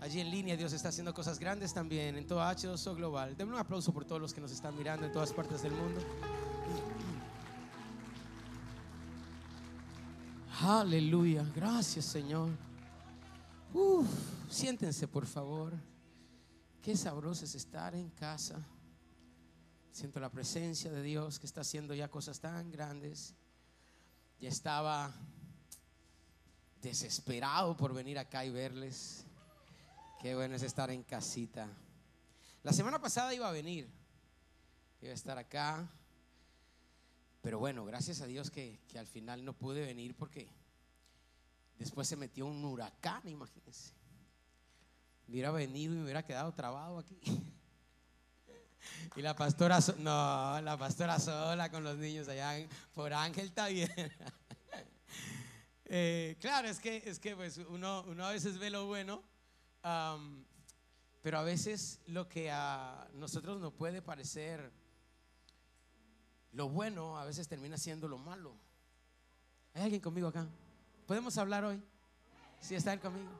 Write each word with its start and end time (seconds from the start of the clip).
Allí 0.00 0.20
en 0.20 0.30
línea 0.30 0.56
Dios 0.56 0.72
está 0.72 0.90
haciendo 0.90 1.12
cosas 1.12 1.38
grandes 1.38 1.74
también 1.74 2.16
en 2.16 2.26
todo 2.26 2.40
H2O 2.40 2.94
Global. 2.94 3.36
Denme 3.36 3.52
un 3.52 3.58
aplauso 3.58 3.92
por 3.92 4.04
todos 4.04 4.20
los 4.20 4.32
que 4.32 4.40
nos 4.40 4.52
están 4.52 4.76
mirando 4.76 5.06
en 5.06 5.12
todas 5.12 5.32
partes 5.32 5.62
del 5.62 5.72
mundo. 5.72 6.00
Aleluya. 10.60 11.44
Gracias 11.54 12.04
Señor. 12.04 12.50
Uf, 13.74 14.08
siéntense 14.48 15.08
por 15.08 15.26
favor. 15.26 15.74
Qué 16.80 16.96
sabroso 16.96 17.44
es 17.44 17.54
estar 17.54 17.94
en 17.94 18.10
casa. 18.10 18.64
Siento 19.90 20.20
la 20.20 20.30
presencia 20.30 20.92
de 20.92 21.02
Dios 21.02 21.40
que 21.40 21.46
está 21.46 21.62
haciendo 21.62 21.92
ya 21.92 22.08
cosas 22.08 22.38
tan 22.38 22.70
grandes. 22.70 23.34
Ya 24.40 24.48
estaba 24.48 25.12
desesperado 26.80 27.76
por 27.76 27.92
venir 27.92 28.16
acá 28.18 28.44
y 28.44 28.50
verles. 28.50 29.27
Qué 30.20 30.34
bueno 30.34 30.56
es 30.56 30.62
estar 30.64 30.90
en 30.90 31.04
casita. 31.04 31.68
La 32.64 32.72
semana 32.72 33.00
pasada 33.00 33.32
iba 33.32 33.48
a 33.48 33.52
venir, 33.52 33.88
iba 35.00 35.12
a 35.12 35.14
estar 35.14 35.38
acá, 35.38 35.88
pero 37.40 37.60
bueno, 37.60 37.84
gracias 37.84 38.20
a 38.20 38.26
Dios 38.26 38.50
que, 38.50 38.80
que 38.88 38.98
al 38.98 39.06
final 39.06 39.44
no 39.44 39.52
pude 39.52 39.86
venir 39.86 40.16
porque 40.16 40.48
después 41.78 42.08
se 42.08 42.16
metió 42.16 42.46
un 42.46 42.64
huracán, 42.64 43.28
imagínense. 43.28 43.92
Hubiera 45.28 45.52
venido 45.52 45.94
y 45.94 45.98
me 45.98 46.02
hubiera 46.02 46.24
quedado 46.24 46.52
trabado 46.52 46.98
aquí. 46.98 47.20
Y 49.14 49.22
la 49.22 49.36
pastora, 49.36 49.78
no, 49.98 50.60
la 50.60 50.76
pastora 50.76 51.20
sola 51.20 51.70
con 51.70 51.84
los 51.84 51.96
niños 51.96 52.28
allá 52.28 52.66
por 52.92 53.12
Ángel 53.12 53.52
bien. 53.70 53.92
Eh, 55.90 56.36
claro, 56.38 56.68
es 56.68 56.80
que, 56.80 57.02
es 57.06 57.18
que 57.18 57.34
pues 57.34 57.56
uno, 57.56 58.04
uno 58.08 58.26
a 58.26 58.32
veces 58.32 58.58
ve 58.58 58.68
lo 58.68 58.84
bueno, 58.84 59.22
pero 61.22 61.38
a 61.38 61.42
veces 61.42 62.00
lo 62.06 62.28
que 62.28 62.50
a 62.50 63.08
nosotros 63.14 63.60
nos 63.60 63.72
puede 63.72 64.02
parecer 64.02 64.72
lo 66.52 66.68
bueno, 66.68 67.18
a 67.18 67.24
veces 67.24 67.46
termina 67.46 67.76
siendo 67.76 68.08
lo 68.08 68.18
malo. 68.18 68.56
¿Hay 69.74 69.82
alguien 69.82 70.00
conmigo 70.00 70.28
acá? 70.28 70.46
¿Podemos 71.06 71.36
hablar 71.38 71.64
hoy? 71.64 71.82
Si 72.60 72.74
está 72.74 72.92
están 72.92 73.12
conmigo. 73.12 73.30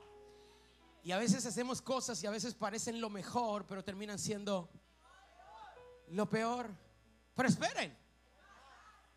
Y 1.03 1.13
a 1.13 1.19
veces 1.19 1.47
hacemos 1.47 1.81
cosas 1.81 2.23
y 2.23 2.27
a 2.27 2.31
veces 2.31 2.55
parecen 2.55 3.01
lo 3.01 3.09
mejor, 3.09 3.67
pero 3.67 3.83
terminan 3.83 4.19
siendo 4.19 4.69
lo 6.09 6.29
peor. 6.29 6.71
Pero 7.35 7.49
esperen, 7.49 7.97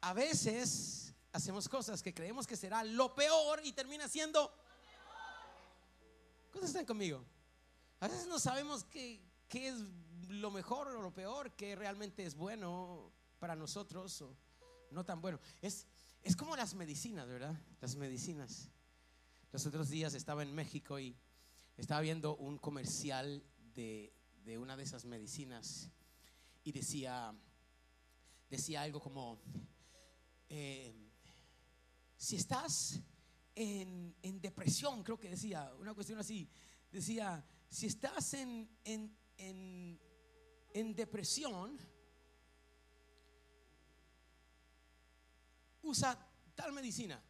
a 0.01 0.13
veces 0.13 1.13
hacemos 1.33 1.67
cosas 1.67 2.01
que 2.01 2.13
creemos 2.13 2.47
que 2.47 2.55
será 2.55 2.83
lo 2.83 3.13
peor 3.15 3.61
y 3.63 3.73
termina 3.73 4.07
siendo... 4.07 4.53
¿Cuántos 6.51 6.69
están 6.69 6.85
conmigo? 6.85 7.23
A 8.01 8.07
veces 8.07 8.27
no 8.27 8.37
sabemos 8.39 8.83
qué, 8.83 9.21
qué 9.47 9.69
es 9.69 9.75
lo 10.27 10.51
mejor 10.51 10.89
o 10.89 11.01
lo 11.01 11.13
peor, 11.13 11.51
qué 11.55 11.75
realmente 11.75 12.25
es 12.25 12.35
bueno 12.35 13.11
para 13.39 13.55
nosotros 13.55 14.21
o 14.21 14.35
no 14.91 15.05
tan 15.05 15.21
bueno. 15.21 15.39
Es, 15.61 15.87
es 16.21 16.35
como 16.35 16.55
las 16.55 16.75
medicinas, 16.75 17.27
¿verdad? 17.27 17.55
Las 17.79 17.95
medicinas. 17.95 18.69
Los 19.51 19.65
otros 19.65 19.89
días 19.89 20.13
estaba 20.13 20.43
en 20.43 20.53
México 20.53 20.99
y 20.99 21.15
estaba 21.77 22.01
viendo 22.01 22.35
un 22.35 22.57
comercial 22.57 23.43
de, 23.73 24.13
de 24.43 24.57
una 24.57 24.75
de 24.75 24.83
esas 24.83 25.05
medicinas 25.05 25.89
y 26.63 26.71
decía, 26.71 27.33
decía 28.49 28.81
algo 28.81 28.99
como, 28.99 29.39
eh, 30.49 30.93
si 32.17 32.35
estás 32.35 32.99
en, 33.55 34.41
depresión, 34.41 35.03
creo 35.03 35.19
que 35.19 35.29
decía, 35.29 35.71
una 35.79 35.93
cuestión 35.93 36.19
así, 36.19 36.49
decía, 36.91 37.45
si 37.69 37.87
estás 37.87 38.33
en, 38.33 38.69
en, 38.83 39.17
en 40.73 40.95
depresión, 40.95 41.77
usa 45.83 46.17
tal 46.55 46.73
medicina. 46.73 47.21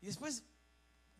Y 0.00 0.06
después 0.06 0.44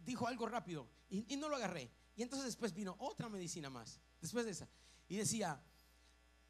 dijo 0.05 0.27
algo 0.27 0.47
rápido 0.47 0.89
y, 1.09 1.35
y, 1.35 1.37
no 1.37 1.49
lo 1.49 1.57
agarré. 1.57 1.91
Y 2.17 2.23
entonces 2.23 2.47
después 2.47 2.73
vino 2.73 2.97
otra 2.99 3.29
medicina 3.29 3.71
más, 3.71 4.01
después 4.21 4.45
de 4.45 4.53
esa. 4.53 4.69
Y 5.09 5.17
decía, 5.17 5.63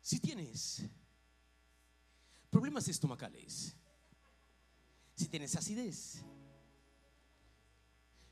si 0.00 0.20
tienes 0.20 0.82
problemas 2.50 2.88
estomacales, 2.88 3.74
si 5.14 5.28
tienes 5.28 5.54
acidez, 5.56 6.22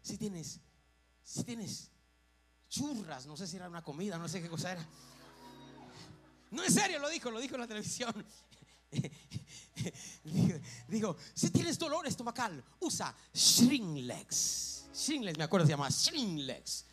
si 0.09 0.17
tienes, 0.19 0.61
si 1.23 1.45
tienes 1.45 1.91
churras, 2.69 3.27
no 3.27 3.37
sé 3.37 3.47
si 3.47 3.57
era 3.57 3.69
una 3.69 3.83
comida, 3.83 4.19
no 4.19 4.29
sé 4.29 4.43
qué 4.43 4.49
cosa 4.49 4.73
era. 4.73 4.87
No, 6.51 6.65
en 6.65 6.73
serio, 6.73 6.99
lo 6.99 7.09
dijo, 7.09 7.31
lo 7.31 7.41
dijo 7.41 7.55
en 7.55 7.61
la 7.61 7.67
televisión. 7.67 8.13
digo, 10.89 11.17
si 11.35 11.51
tienes 11.51 11.79
dolor 11.79 12.07
estomacal, 12.07 12.65
usa 12.81 13.15
Shringlex. 13.35 14.87
Shringlex, 14.95 15.37
me 15.37 15.45
acuerdo 15.45 15.67
se 15.67 15.73
llama 15.73 15.89
Shringlex. 15.91 16.87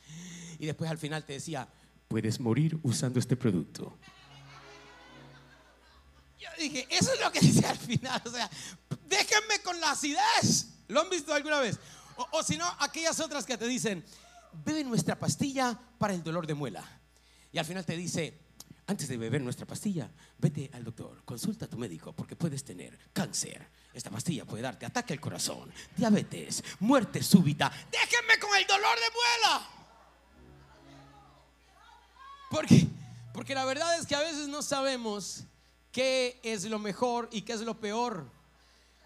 Y 0.60 0.66
después 0.66 0.92
al 0.92 0.98
final 0.98 1.26
te 1.26 1.34
decía, 1.34 1.68
puedes 2.08 2.40
morir 2.40 2.78
usando 2.84 3.20
este 3.20 3.36
producto 3.38 3.98
dije, 6.58 6.88
eso 6.90 7.14
es 7.14 7.20
lo 7.20 7.32
que 7.32 7.40
dice 7.40 7.66
al 7.66 7.78
final. 7.78 8.22
O 8.26 8.32
sea, 8.32 8.50
déjenme 9.08 9.60
con 9.64 9.80
la 9.80 9.92
acidez. 9.92 10.68
¿Lo 10.88 11.02
han 11.02 11.10
visto 11.10 11.34
alguna 11.34 11.60
vez? 11.60 11.80
O, 12.32 12.44
si 12.44 12.58
no, 12.58 12.66
aquellas 12.80 13.20
otras 13.20 13.46
que 13.46 13.58
te 13.58 13.68
dicen, 13.68 14.04
bebe 14.64 14.84
nuestra 14.84 15.18
pastilla 15.18 15.78
para 15.98 16.14
el 16.14 16.24
dolor 16.24 16.48
de 16.48 16.54
muela. 16.54 16.84
Y 17.52 17.58
al 17.58 17.66
final 17.66 17.86
te 17.86 17.96
dice, 17.98 18.40
antes 18.88 19.08
de 19.08 19.18
beber 19.18 19.42
nuestra 19.42 19.66
pastilla, 19.66 20.10
vete 20.38 20.70
al 20.74 20.84
doctor, 20.84 21.24
consulta 21.26 21.66
a 21.66 21.70
tu 21.70 21.78
médico 21.78 22.14
porque 22.14 22.36
puedes 22.36 22.64
tener 22.64 22.98
cáncer. 23.12 23.68
Esta 23.94 24.10
pastilla 24.10 24.46
puede 24.46 24.62
darte 24.62 24.86
ataque 24.86 25.14
al 25.14 25.22
corazón, 25.22 25.72
diabetes, 25.96 26.64
muerte 26.80 27.24
súbita. 27.24 27.72
Déjenme 27.92 28.38
con 28.40 28.56
el 28.56 28.68
dolor 28.68 28.96
de 28.96 29.12
muela. 29.14 29.70
Porque, 32.50 32.88
porque 33.34 33.56
la 33.56 33.66
verdad 33.66 33.98
es 33.98 34.06
que 34.06 34.16
a 34.16 34.20
veces 34.20 34.48
no 34.48 34.62
sabemos 34.62 35.46
qué 35.92 36.40
es 36.44 36.66
lo 36.66 36.78
mejor 36.78 37.30
y 37.32 37.42
qué 37.42 37.54
es 37.54 37.62
lo 37.62 37.80
peor. 37.80 38.30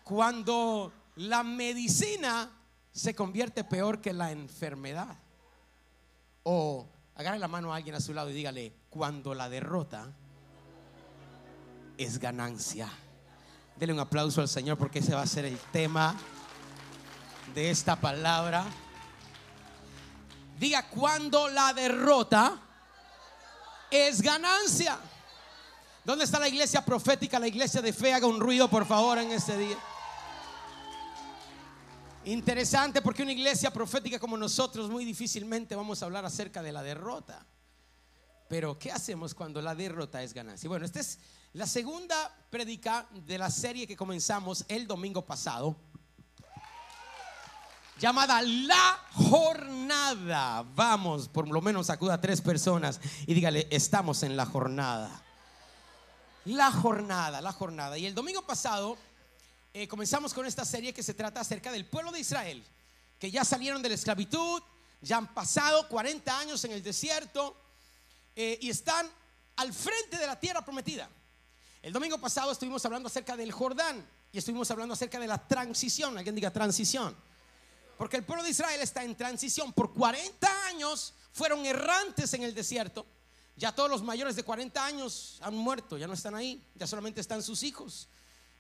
Cuando 0.04 0.92
la 1.16 1.44
medicina 1.44 2.52
se 2.92 3.16
convierte 3.16 3.64
peor 3.64 4.02
que 4.02 4.14
la 4.14 4.32
enfermedad. 4.32 5.18
O 6.44 6.88
agarre 7.16 7.40
la 7.40 7.48
mano 7.48 7.74
a 7.74 7.78
alguien 7.78 7.96
a 7.96 8.00
su 8.00 8.14
lado 8.14 8.30
y 8.30 8.34
dígale, 8.34 8.74
cuando 8.90 9.34
la 9.34 9.50
derrota 9.50 10.12
es 11.98 12.18
ganancia. 12.18 12.90
Dele 13.76 13.94
un 13.94 14.00
aplauso 14.00 14.42
al 14.42 14.48
Señor 14.48 14.78
porque 14.78 15.00
ese 15.00 15.14
va 15.14 15.22
a 15.22 15.28
ser 15.28 15.46
el 15.46 15.58
tema 15.72 16.16
de 17.54 17.70
esta 17.70 17.96
palabra. 17.96 18.66
Diga, 20.58 20.90
cuando 20.90 21.48
la 21.50 21.74
derrota 21.74 22.60
es 23.90 24.22
ganancia. 24.22 24.98
¿Dónde 26.04 26.26
está 26.26 26.40
la 26.40 26.48
iglesia 26.48 26.84
profética, 26.84 27.40
la 27.40 27.48
iglesia 27.48 27.82
de 27.82 27.94
fe? 27.94 28.14
Haga 28.14 28.28
un 28.28 28.40
ruido, 28.40 28.70
por 28.70 28.86
favor, 28.86 29.18
en 29.18 29.32
este 29.32 29.58
día. 29.58 29.78
Interesante 32.30 33.02
porque 33.02 33.24
una 33.24 33.32
iglesia 33.32 33.74
profética 33.74 34.20
como 34.20 34.38
nosotros 34.38 34.88
muy 34.88 35.04
difícilmente 35.04 35.76
vamos 35.76 36.00
a 36.02 36.06
hablar 36.06 36.26
acerca 36.26 36.62
de 36.62 36.72
la 36.72 36.84
derrota. 36.84 37.44
Pero 38.48 38.78
¿qué 38.78 38.92
hacemos 38.92 39.34
cuando 39.34 39.60
la 39.64 39.74
derrota 39.74 40.22
es 40.22 40.32
ganancia? 40.32 40.70
Bueno, 40.70 40.86
esta 40.86 41.00
es 41.00 41.18
la 41.54 41.66
segunda 41.66 42.32
predica 42.52 43.08
de 43.26 43.40
la 43.40 43.50
serie 43.50 43.88
que 43.88 43.96
comenzamos 43.96 44.64
el 44.68 44.86
domingo 44.86 45.26
pasado, 45.26 45.76
llamada 48.00 48.44
La 48.44 49.00
Jornada. 49.12 50.64
Vamos, 50.76 51.30
por 51.30 51.48
lo 51.48 51.62
menos 51.62 51.88
sacuda 51.88 52.14
a 52.14 52.22
tres 52.22 52.42
personas 52.42 53.02
y 53.26 53.34
dígale, 53.34 53.68
estamos 53.72 54.22
en 54.22 54.38
la 54.38 54.46
jornada 54.46 55.24
la 56.46 56.72
jornada, 56.72 57.42
la 57.42 57.52
jornada. 57.52 57.98
Y 57.98 58.06
el 58.06 58.16
domingo 58.16 58.42
pasado 58.46 58.98
eh, 59.74 59.88
comenzamos 59.88 60.34
con 60.34 60.46
esta 60.46 60.66
serie 60.66 60.94
que 60.94 61.04
se 61.04 61.14
trata 61.14 61.42
acerca 61.42 61.72
del 61.72 61.86
pueblo 61.86 62.12
de 62.12 62.20
Israel, 62.20 62.64
que 63.20 63.32
ya 63.32 63.44
salieron 63.44 63.82
de 63.82 63.90
la 63.90 63.96
esclavitud, 63.96 64.62
ya 65.02 65.18
han 65.18 65.34
pasado 65.34 65.88
40 65.88 66.40
años 66.40 66.64
en 66.66 66.72
el 66.72 66.84
desierto 66.84 67.56
eh, 68.36 68.58
y 68.62 68.70
están 68.70 69.10
al 69.56 69.74
frente 69.74 70.18
de 70.18 70.28
la 70.28 70.40
tierra 70.40 70.64
prometida. 70.64 71.10
El 71.82 71.94
domingo 71.94 72.18
pasado 72.18 72.52
estuvimos 72.52 72.84
hablando 72.86 73.08
acerca 73.08 73.38
del 73.38 73.52
Jordán 73.52 74.06
y 74.32 74.38
estuvimos 74.38 74.70
hablando 74.72 74.94
acerca 74.94 75.20
de 75.20 75.28
la 75.28 75.48
transición. 75.48 76.18
Alguien 76.18 76.36
diga 76.36 76.52
transición. 76.52 77.16
Porque 77.98 78.18
el 78.18 78.24
pueblo 78.24 78.44
de 78.44 78.50
Israel 78.50 78.82
está 78.82 79.04
en 79.04 79.16
transición. 79.16 79.72
Por 79.74 79.94
40 79.94 80.68
años 80.68 81.14
fueron 81.32 81.66
errantes 81.66 82.34
en 82.34 82.44
el 82.44 82.54
desierto 82.54 83.06
ya 83.60 83.76
todos 83.76 83.90
los 83.90 84.02
mayores 84.02 84.38
de 84.38 84.44
40 84.44 84.84
años 84.84 85.38
han 85.42 85.54
muerto, 85.54 85.98
ya 85.98 86.08
no 86.08 86.14
están 86.14 86.34
ahí, 86.34 86.66
ya 86.76 86.88
solamente 86.88 87.20
están 87.20 87.44
sus 87.44 87.62
hijos, 87.64 88.08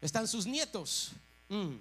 están 0.02 0.28
sus 0.28 0.46
nietos. 0.46 1.12
Mm. 1.50 1.76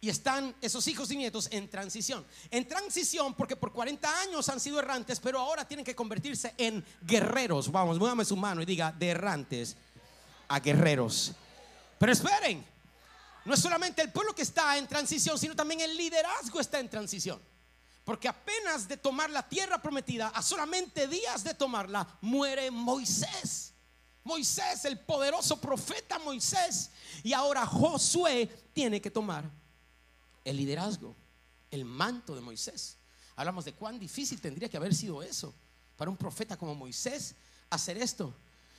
Y 0.00 0.08
están 0.08 0.54
esos 0.60 0.88
hijos 0.88 1.10
y 1.12 1.16
nietos 1.16 1.48
en 1.52 1.70
transición. 1.70 2.26
En 2.50 2.66
transición 2.66 3.34
porque 3.34 3.54
por 3.54 3.72
40 3.72 4.20
años 4.20 4.48
han 4.48 4.58
sido 4.58 4.80
errantes, 4.80 5.20
pero 5.20 5.38
ahora 5.38 5.66
tienen 5.66 5.84
que 5.86 5.94
convertirse 5.94 6.54
en 6.58 6.84
guerreros. 7.02 7.70
Vamos, 7.70 8.00
muévame 8.00 8.24
su 8.24 8.36
mano 8.36 8.62
y 8.62 8.66
diga 8.66 8.90
de 8.90 9.10
errantes 9.10 9.76
a 10.48 10.58
guerreros. 10.58 11.32
Pero 11.98 12.12
esperen, 12.12 12.66
no 13.44 13.54
es 13.54 13.60
solamente 13.60 14.02
el 14.02 14.10
pueblo 14.10 14.34
que 14.34 14.42
está 14.42 14.76
en 14.76 14.88
transición, 14.88 15.38
sino 15.38 15.54
también 15.54 15.80
el 15.80 15.96
liderazgo 15.96 16.58
está 16.58 16.80
en 16.80 16.88
transición. 16.88 17.40
Porque 18.04 18.28
apenas 18.28 18.88
de 18.88 18.96
tomar 18.96 19.30
la 19.30 19.48
tierra 19.48 19.80
prometida, 19.80 20.28
a 20.28 20.42
solamente 20.42 21.06
días 21.06 21.44
de 21.44 21.54
tomarla, 21.54 22.06
muere 22.20 22.70
Moisés. 22.70 23.71
Moisés, 24.24 24.84
el 24.84 24.98
poderoso 24.98 25.60
profeta 25.60 26.18
Moisés. 26.18 26.90
Y 27.22 27.32
ahora 27.32 27.66
Josué 27.66 28.48
tiene 28.72 29.00
que 29.00 29.10
tomar 29.10 29.50
el 30.44 30.56
liderazgo, 30.56 31.14
el 31.70 31.84
manto 31.84 32.34
de 32.34 32.40
Moisés. 32.40 32.96
Hablamos 33.36 33.64
de 33.64 33.72
cuán 33.72 33.98
difícil 33.98 34.40
tendría 34.40 34.68
que 34.68 34.76
haber 34.76 34.94
sido 34.94 35.22
eso 35.22 35.54
para 35.96 36.10
un 36.10 36.16
profeta 36.16 36.56
como 36.56 36.74
Moisés 36.74 37.34
hacer 37.70 37.98
esto. 37.98 38.34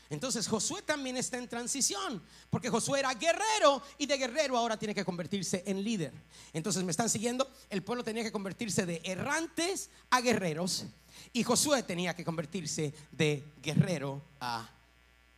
Entonces 0.10 0.48
Josué 0.48 0.82
también 0.84 1.18
está 1.18 1.38
en 1.38 1.48
transición, 1.48 2.22
porque 2.50 2.70
Josué 2.70 3.00
era 3.00 3.14
guerrero 3.16 3.82
y 3.98 4.06
de 4.06 4.18
guerrero 4.18 4.58
ahora 4.58 4.78
tiene 4.78 4.94
que 4.94 5.04
convertirse 5.04 5.64
en 5.66 5.84
líder. 5.84 6.14
Entonces 6.52 6.84
me 6.84 6.92
están 6.92 7.10
siguiendo, 7.10 7.50
el 7.70 7.82
pueblo 7.82 8.04
tenía 8.04 8.22
que 8.24 8.32
convertirse 8.32 8.86
de 8.86 9.02
errantes 9.04 9.90
a 10.12 10.22
guerreros 10.22 10.86
y 11.32 11.44
Josué 11.44 11.82
tenía 11.84 12.16
que 12.16 12.24
convertirse 12.24 12.94
de 13.12 13.44
guerrero 13.62 14.22
a 14.40 14.70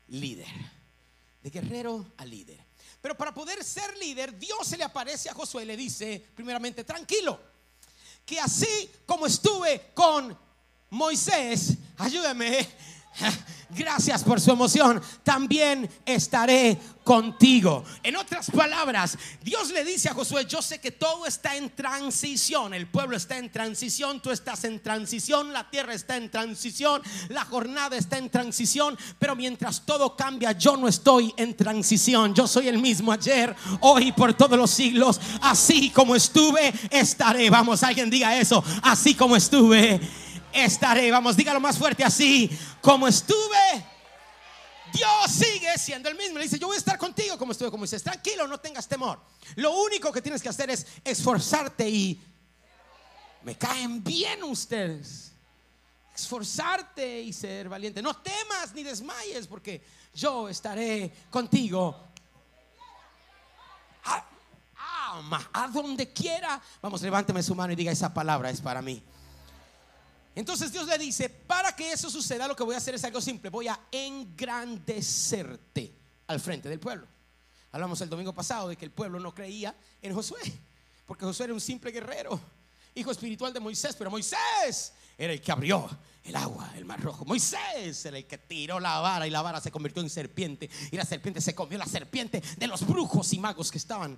líder. 0.08 0.48
De 1.42 1.50
guerrero 1.50 2.14
a 2.18 2.26
líder. 2.26 2.60
Pero 3.02 3.16
para 3.16 3.34
poder 3.34 3.64
ser 3.64 3.96
líder, 3.98 4.38
Dios 4.38 4.66
se 4.66 4.78
le 4.78 4.84
aparece 4.84 5.30
a 5.30 5.34
Josué 5.34 5.64
y 5.64 5.68
le 5.68 5.78
dice, 5.78 6.26
primeramente, 6.36 6.84
tranquilo, 6.84 7.40
que 8.26 8.40
así 8.40 8.90
como 9.06 9.28
estuve 9.28 9.92
con 9.94 10.36
Moisés, 10.90 11.76
ayúdame, 11.98 12.68
Gracias 13.70 14.24
por 14.24 14.40
su 14.40 14.52
emoción. 14.52 15.02
También 15.24 15.90
estaré 16.06 16.78
contigo. 17.04 17.84
En 18.04 18.16
otras 18.16 18.50
palabras, 18.50 19.18
Dios 19.44 19.72
le 19.72 19.84
dice 19.84 20.10
a 20.10 20.14
Josué, 20.14 20.46
yo 20.46 20.62
sé 20.62 20.80
que 20.80 20.92
todo 20.92 21.26
está 21.26 21.56
en 21.56 21.70
transición. 21.76 22.74
El 22.74 22.88
pueblo 22.88 23.18
está 23.18 23.38
en 23.38 23.52
transición, 23.52 24.22
tú 24.22 24.32
estás 24.32 24.64
en 24.64 24.82
transición, 24.82 25.54
la 25.54 25.70
tierra 25.70 25.94
está 25.94 26.18
en 26.18 26.30
transición, 26.30 27.02
la 27.30 27.46
jornada 27.46 27.98
está 27.98 28.18
en 28.18 28.30
transición. 28.30 28.98
Pero 29.20 29.36
mientras 29.36 29.86
todo 29.86 30.16
cambia, 30.16 30.52
yo 30.54 30.78
no 30.78 30.88
estoy 30.88 31.34
en 31.38 31.56
transición. 31.56 32.34
Yo 32.34 32.48
soy 32.48 32.68
el 32.68 32.80
mismo 32.80 33.12
ayer, 33.12 33.56
hoy, 33.82 34.12
por 34.12 34.34
todos 34.34 34.58
los 34.58 34.72
siglos. 34.72 35.20
Así 35.42 35.90
como 35.90 36.16
estuve, 36.16 36.74
estaré. 36.90 37.50
Vamos, 37.50 37.84
alguien 37.84 38.10
diga 38.10 38.38
eso. 38.38 38.64
Así 38.82 39.16
como 39.16 39.36
estuve 39.36 40.00
estaré. 40.56 41.12
Vamos, 41.12 41.36
dígalo 41.36 41.60
más 41.60 41.78
fuerte 41.78 42.04
así. 42.04 42.50
Como 42.82 43.08
estuve, 43.08 43.86
Dios 44.94 45.32
sigue 45.32 45.78
siendo 45.78 46.10
el 46.10 46.16
mismo. 46.16 46.38
Le 46.38 46.46
dice, 46.46 46.58
yo 46.58 46.68
voy 46.68 46.76
a 46.76 46.80
estar 46.80 46.98
contigo 46.98 47.38
como 47.38 47.52
estuve, 47.52 47.70
como 47.70 47.84
dices, 47.84 48.02
tranquilo, 48.02 48.48
no 48.48 48.60
tengas 48.60 48.88
temor. 48.88 49.20
Lo 49.56 49.74
único 49.74 50.12
que 50.12 50.22
tienes 50.22 50.42
que 50.42 50.50
hacer 50.50 50.70
es 50.70 50.88
esforzarte 51.04 51.90
y 51.90 52.22
me 53.44 53.58
caen 53.58 54.04
bien 54.04 54.44
ustedes. 54.44 55.34
Esforzarte 56.16 57.22
y 57.22 57.34
ser 57.34 57.68
valiente. 57.68 58.02
No 58.02 58.16
temas 58.16 58.74
ni 58.74 58.84
desmayes 58.84 59.48
porque 59.48 59.84
yo 60.14 60.48
estaré 60.48 61.12
contigo. 61.30 62.04
A, 64.06 64.24
a 65.54 65.68
donde 65.68 66.12
quiera. 66.14 66.62
Vamos, 66.82 67.02
levánteme 67.02 67.44
su 67.44 67.54
mano 67.54 67.74
y 67.74 67.76
diga 67.76 67.92
esa 67.92 68.14
palabra 68.14 68.50
es 68.50 68.62
para 68.62 68.82
mí. 68.82 69.04
Entonces 70.36 70.72
Dios 70.72 70.86
le 70.86 70.98
dice, 70.98 71.30
para 71.30 71.74
que 71.74 71.94
eso 71.94 72.10
suceda, 72.10 72.48
lo 72.48 72.56
que 72.56 72.64
voy 72.64 72.76
a 72.76 72.78
hacer 72.78 72.96
es 72.96 73.04
algo 73.06 73.22
simple, 73.22 73.50
voy 73.50 73.70
a 73.70 73.80
engrandecerte 73.92 75.94
al 76.28 76.42
frente 76.42 76.68
del 76.68 76.80
pueblo. 76.80 77.08
Hablamos 77.72 78.02
el 78.02 78.10
domingo 78.10 78.34
pasado 78.34 78.70
de 78.70 78.76
que 78.76 78.86
el 78.86 78.92
pueblo 78.92 79.20
no 79.20 79.34
creía 79.34 79.76
en 80.02 80.14
Josué, 80.14 80.42
porque 81.06 81.24
Josué 81.24 81.46
era 81.46 81.54
un 81.54 81.62
simple 81.62 81.92
guerrero, 81.92 82.40
hijo 82.94 83.12
espiritual 83.12 83.54
de 83.54 83.62
Moisés, 83.62 83.96
pero 83.98 84.12
Moisés 84.12 84.92
era 85.18 85.32
el 85.32 85.40
que 85.40 85.52
abrió 85.54 85.90
el 86.26 86.36
agua, 86.36 86.74
el 86.76 86.84
mar 86.84 87.02
rojo. 87.02 87.24
Moisés 87.24 88.06
era 88.06 88.18
el 88.18 88.26
que 88.26 88.38
tiró 88.38 88.80
la 88.80 89.00
vara 89.00 89.28
y 89.28 89.30
la 89.30 89.42
vara 89.42 89.62
se 89.62 89.72
convirtió 89.72 90.02
en 90.02 90.10
serpiente 90.10 90.70
y 90.92 90.98
la 90.98 91.06
serpiente 91.06 91.40
se 91.40 91.56
comió 91.56 91.78
la 91.78 91.86
serpiente 91.86 92.42
de 92.58 92.68
los 92.68 92.86
brujos 92.86 93.32
y 93.32 93.40
magos 93.40 93.72
que 93.72 93.78
estaban 93.78 94.18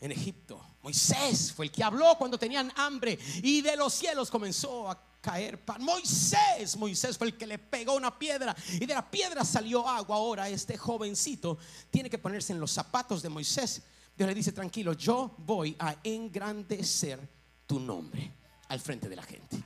en 0.00 0.12
Egipto. 0.12 0.64
Moisés 0.82 1.52
fue 1.52 1.66
el 1.66 1.72
que 1.72 1.82
habló 1.82 2.16
cuando 2.16 2.38
tenían 2.38 2.72
hambre 2.76 3.18
y 3.42 3.62
de 3.62 3.76
los 3.76 3.94
cielos 3.94 4.30
comenzó 4.30 4.90
a 4.90 5.09
caer 5.20 5.58
pan. 5.64 5.82
Moisés, 5.82 6.76
Moisés 6.76 7.16
fue 7.16 7.28
el 7.28 7.36
que 7.36 7.46
le 7.46 7.58
pegó 7.58 7.94
una 7.94 8.18
piedra 8.18 8.54
y 8.72 8.86
de 8.86 8.94
la 8.94 9.10
piedra 9.10 9.44
salió 9.44 9.88
agua. 9.88 10.16
Ahora 10.16 10.48
este 10.48 10.76
jovencito 10.76 11.58
tiene 11.90 12.10
que 12.10 12.18
ponerse 12.18 12.52
en 12.52 12.60
los 12.60 12.72
zapatos 12.72 13.22
de 13.22 13.28
Moisés. 13.28 13.82
Dios 14.16 14.28
le 14.28 14.34
dice, 14.34 14.52
tranquilo, 14.52 14.92
yo 14.92 15.34
voy 15.38 15.76
a 15.78 15.96
engrandecer 16.02 17.20
tu 17.66 17.80
nombre 17.80 18.32
al 18.68 18.80
frente 18.80 19.08
de 19.08 19.16
la 19.16 19.22
gente. 19.22 19.62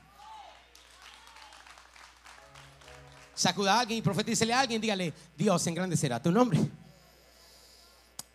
Sacuda 3.35 3.75
a 3.75 3.81
alguien 3.81 3.99
y 3.99 4.03
profetícele 4.03 4.53
a 4.53 4.61
alguien, 4.61 4.81
dígale, 4.81 5.13
Dios 5.37 5.67
engrandecerá 5.67 6.23
tu 6.23 6.31
nombre. 6.31 6.61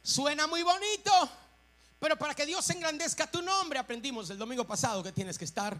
Suena 0.03 0.45
muy 0.47 0.61
bonito, 0.61 1.11
pero 1.99 2.17
para 2.17 2.33
que 2.33 2.45
Dios 2.45 2.69
engrandezca 2.69 3.27
tu 3.27 3.41
nombre, 3.41 3.79
aprendimos 3.79 4.29
el 4.29 4.37
domingo 4.37 4.65
pasado 4.65 5.01
que 5.01 5.11
tienes 5.11 5.37
que 5.37 5.45
estar 5.45 5.79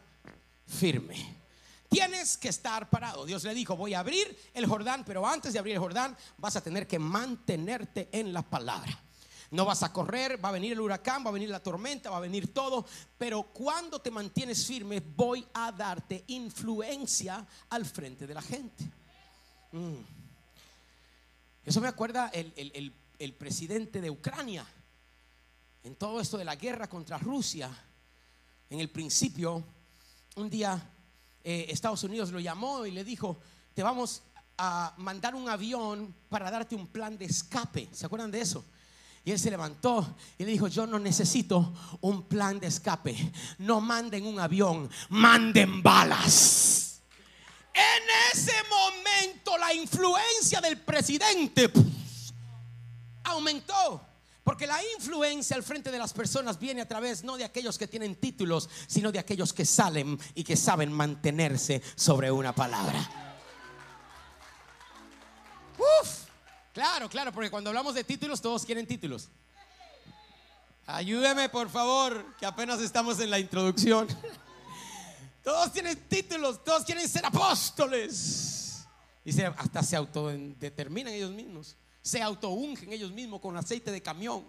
firme. 0.69 1.39
Tienes 1.89 2.37
que 2.37 2.49
estar 2.49 2.89
parado. 2.89 3.25
Dios 3.25 3.43
le 3.43 3.53
dijo, 3.55 3.75
voy 3.75 3.95
a 3.95 3.99
abrir 3.99 4.37
el 4.53 4.67
Jordán, 4.67 5.03
pero 5.03 5.25
antes 5.25 5.53
de 5.53 5.59
abrir 5.59 5.73
el 5.73 5.81
Jordán 5.81 6.15
vas 6.37 6.55
a 6.55 6.61
tener 6.61 6.87
que 6.87 6.99
mantenerte 6.99 8.09
en 8.11 8.31
la 8.31 8.43
palabra. 8.43 8.97
No 9.51 9.65
vas 9.65 9.81
a 9.81 9.91
correr, 9.91 10.43
va 10.43 10.49
a 10.49 10.51
venir 10.51 10.73
el 10.73 10.79
huracán, 10.79 11.25
va 11.25 11.29
a 11.29 11.33
venir 11.33 11.49
la 11.49 11.63
tormenta, 11.63 12.11
va 12.11 12.17
a 12.17 12.21
venir 12.21 12.53
todo, 12.53 12.85
pero 13.17 13.41
cuando 13.41 13.99
te 13.99 14.11
mantienes 14.11 14.63
firme 14.67 14.99
voy 14.99 15.45
a 15.55 15.71
darte 15.71 16.23
influencia 16.27 17.47
al 17.69 17.83
frente 17.85 18.27
de 18.27 18.33
la 18.35 18.43
gente. 18.43 18.83
Mm. 19.71 19.95
Eso 21.65 21.81
me 21.81 21.87
acuerda 21.87 22.27
el, 22.27 22.93
el 23.17 23.33
presidente 23.33 23.99
de 23.99 24.11
Ucrania, 24.11 24.65
en 25.83 25.95
todo 25.95 26.21
esto 26.21 26.37
de 26.37 26.45
la 26.45 26.55
guerra 26.55 26.87
contra 26.87 27.17
Rusia, 27.17 27.71
en 28.69 28.79
el 28.79 28.91
principio 28.91 29.65
un 30.39 30.49
día 30.49 30.81
eh, 31.43 31.67
Estados 31.69 32.03
Unidos 32.03 32.31
lo 32.31 32.39
llamó 32.39 32.85
y 32.85 32.91
le 32.91 33.03
dijo, 33.03 33.39
te 33.73 33.83
vamos 33.83 34.23
a 34.57 34.93
mandar 34.97 35.35
un 35.35 35.47
avión 35.49 36.15
para 36.29 36.51
darte 36.51 36.75
un 36.75 36.87
plan 36.87 37.17
de 37.17 37.25
escape. 37.25 37.89
¿Se 37.91 38.05
acuerdan 38.05 38.31
de 38.31 38.41
eso? 38.41 38.65
Y 39.23 39.31
él 39.31 39.39
se 39.39 39.49
levantó 39.49 40.15
y 40.37 40.45
le 40.45 40.51
dijo, 40.51 40.67
yo 40.67 40.87
no 40.87 40.99
necesito 40.99 41.73
un 42.01 42.23
plan 42.23 42.59
de 42.59 42.67
escape. 42.67 43.31
No 43.59 43.81
manden 43.81 44.25
un 44.25 44.39
avión, 44.39 44.89
manden 45.09 45.83
balas. 45.83 47.01
En 47.73 48.03
ese 48.33 48.53
momento 48.69 49.57
la 49.57 49.73
influencia 49.73 50.59
del 50.61 50.79
presidente 50.79 51.71
aumentó. 53.23 54.08
Porque 54.49 54.65
la 54.65 54.79
influencia 54.97 55.55
al 55.55 55.61
frente 55.61 55.91
de 55.91 55.99
las 55.99 56.11
personas 56.11 56.57
viene 56.57 56.81
a 56.81 56.87
través 56.87 57.23
no 57.23 57.37
de 57.37 57.43
aquellos 57.43 57.77
que 57.77 57.87
tienen 57.87 58.15
títulos, 58.15 58.67
sino 58.87 59.11
de 59.11 59.19
aquellos 59.19 59.53
que 59.53 59.63
salen 59.63 60.19
y 60.33 60.43
que 60.43 60.57
saben 60.57 60.91
mantenerse 60.91 61.83
sobre 61.93 62.31
una 62.31 62.55
palabra. 62.55 62.99
Uf, 65.77 66.23
claro, 66.73 67.07
claro, 67.07 67.31
porque 67.31 67.51
cuando 67.51 67.69
hablamos 67.69 67.93
de 67.93 68.03
títulos 68.03 68.41
todos 68.41 68.65
quieren 68.65 68.87
títulos. 68.87 69.29
Ayúdeme, 70.87 71.47
por 71.49 71.69
favor, 71.69 72.35
que 72.39 72.47
apenas 72.47 72.81
estamos 72.81 73.19
en 73.19 73.29
la 73.29 73.37
introducción. 73.37 74.07
Todos 75.43 75.71
tienen 75.71 75.95
títulos, 76.07 76.63
todos 76.63 76.85
quieren 76.85 77.07
ser 77.07 77.23
apóstoles. 77.23 78.83
Y 79.23 79.39
hasta 79.43 79.83
se 79.83 79.95
autodeterminan 79.95 81.13
ellos 81.13 81.29
mismos 81.29 81.75
se 82.01 82.21
autoungen 82.21 82.91
ellos 82.91 83.11
mismos 83.11 83.41
con 83.41 83.55
aceite 83.57 83.91
de 83.91 84.01
camión. 84.01 84.45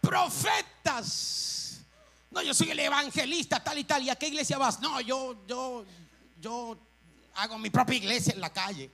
Profetas. 0.00 1.80
No, 2.30 2.42
yo 2.42 2.54
soy 2.54 2.70
el 2.70 2.78
evangelista, 2.80 3.62
tal 3.62 3.78
y 3.78 3.84
tal. 3.84 4.02
¿Y 4.02 4.10
a 4.10 4.16
qué 4.16 4.28
iglesia 4.28 4.58
vas? 4.58 4.80
No, 4.80 5.00
yo, 5.00 5.44
yo, 5.46 5.84
yo 6.40 6.78
hago 7.34 7.58
mi 7.58 7.70
propia 7.70 7.96
iglesia 7.96 8.32
en 8.34 8.40
la 8.40 8.52
calle. 8.52 8.90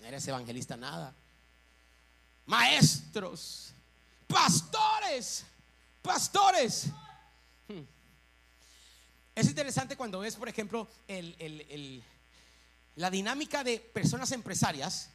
No 0.00 0.06
eres 0.06 0.26
evangelista 0.28 0.76
nada. 0.76 1.14
Maestros, 2.46 3.72
pastores, 4.26 5.44
pastores. 6.02 6.86
Hmm. 7.68 7.84
Es 9.34 9.46
interesante 9.46 9.96
cuando 9.96 10.20
ves, 10.20 10.36
por 10.36 10.48
ejemplo, 10.48 10.88
la 12.96 13.10
dinámica 13.10 13.64
de 13.64 13.80
personas 13.80 14.30
empresarias 14.32 15.10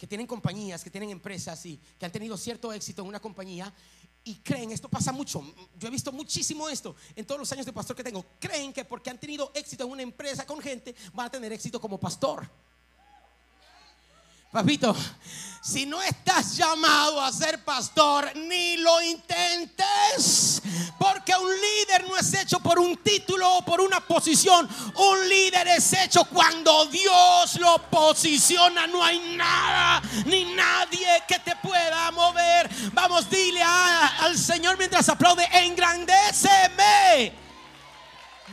que 0.00 0.06
tienen 0.06 0.26
compañías, 0.26 0.82
que 0.82 0.88
tienen 0.88 1.10
empresas 1.10 1.66
y 1.66 1.78
que 1.98 2.06
han 2.06 2.10
tenido 2.10 2.34
cierto 2.38 2.72
éxito 2.72 3.02
en 3.02 3.08
una 3.08 3.20
compañía 3.20 3.70
y 4.24 4.36
creen, 4.36 4.72
esto 4.72 4.88
pasa 4.88 5.12
mucho, 5.12 5.44
yo 5.78 5.88
he 5.88 5.90
visto 5.90 6.10
muchísimo 6.10 6.70
esto 6.70 6.96
en 7.14 7.26
todos 7.26 7.38
los 7.38 7.52
años 7.52 7.66
de 7.66 7.72
pastor 7.74 7.94
que 7.94 8.02
tengo, 8.02 8.24
creen 8.38 8.72
que 8.72 8.86
porque 8.86 9.10
han 9.10 9.20
tenido 9.20 9.52
éxito 9.54 9.84
en 9.84 9.90
una 9.90 10.00
empresa 10.00 10.46
con 10.46 10.58
gente, 10.58 10.94
van 11.12 11.26
a 11.26 11.30
tener 11.30 11.52
éxito 11.52 11.78
como 11.78 12.00
pastor. 12.00 12.48
Papito, 14.52 14.96
si 15.62 15.86
no 15.86 16.02
estás 16.02 16.56
llamado 16.56 17.20
a 17.20 17.30
ser 17.30 17.62
pastor, 17.62 18.34
ni 18.34 18.78
lo 18.78 19.00
intentes. 19.00 20.60
Porque 20.98 21.32
un 21.36 21.48
líder 21.48 22.08
no 22.08 22.16
es 22.16 22.34
hecho 22.34 22.58
por 22.58 22.80
un 22.80 22.96
título 22.96 23.58
o 23.58 23.64
por 23.64 23.80
una 23.80 24.00
posición. 24.00 24.68
Un 24.96 25.28
líder 25.28 25.68
es 25.68 25.92
hecho 25.92 26.24
cuando 26.24 26.86
Dios 26.86 27.60
lo 27.60 27.78
posiciona. 27.90 28.88
No 28.88 29.04
hay 29.04 29.36
nada 29.36 30.02
ni 30.26 30.46
nadie 30.46 31.22
que 31.28 31.38
te 31.38 31.54
pueda 31.56 32.10
mover. 32.10 32.68
Vamos, 32.92 33.30
dile 33.30 33.62
al 33.62 34.36
Señor 34.36 34.76
mientras 34.78 35.08
aplaude, 35.08 35.48
engrandéceme. 35.52 37.34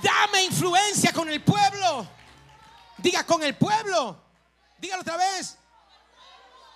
Dame 0.04 0.44
influencia 0.44 1.12
con 1.12 1.27
el 1.27 1.42
pueblo. 1.42 2.08
Diga 2.98 3.25
con 3.25 3.42
el 3.42 3.56
pueblo. 3.56 4.16
Dígalo 4.80 5.01
otra 5.01 5.18
vez. 5.18 5.57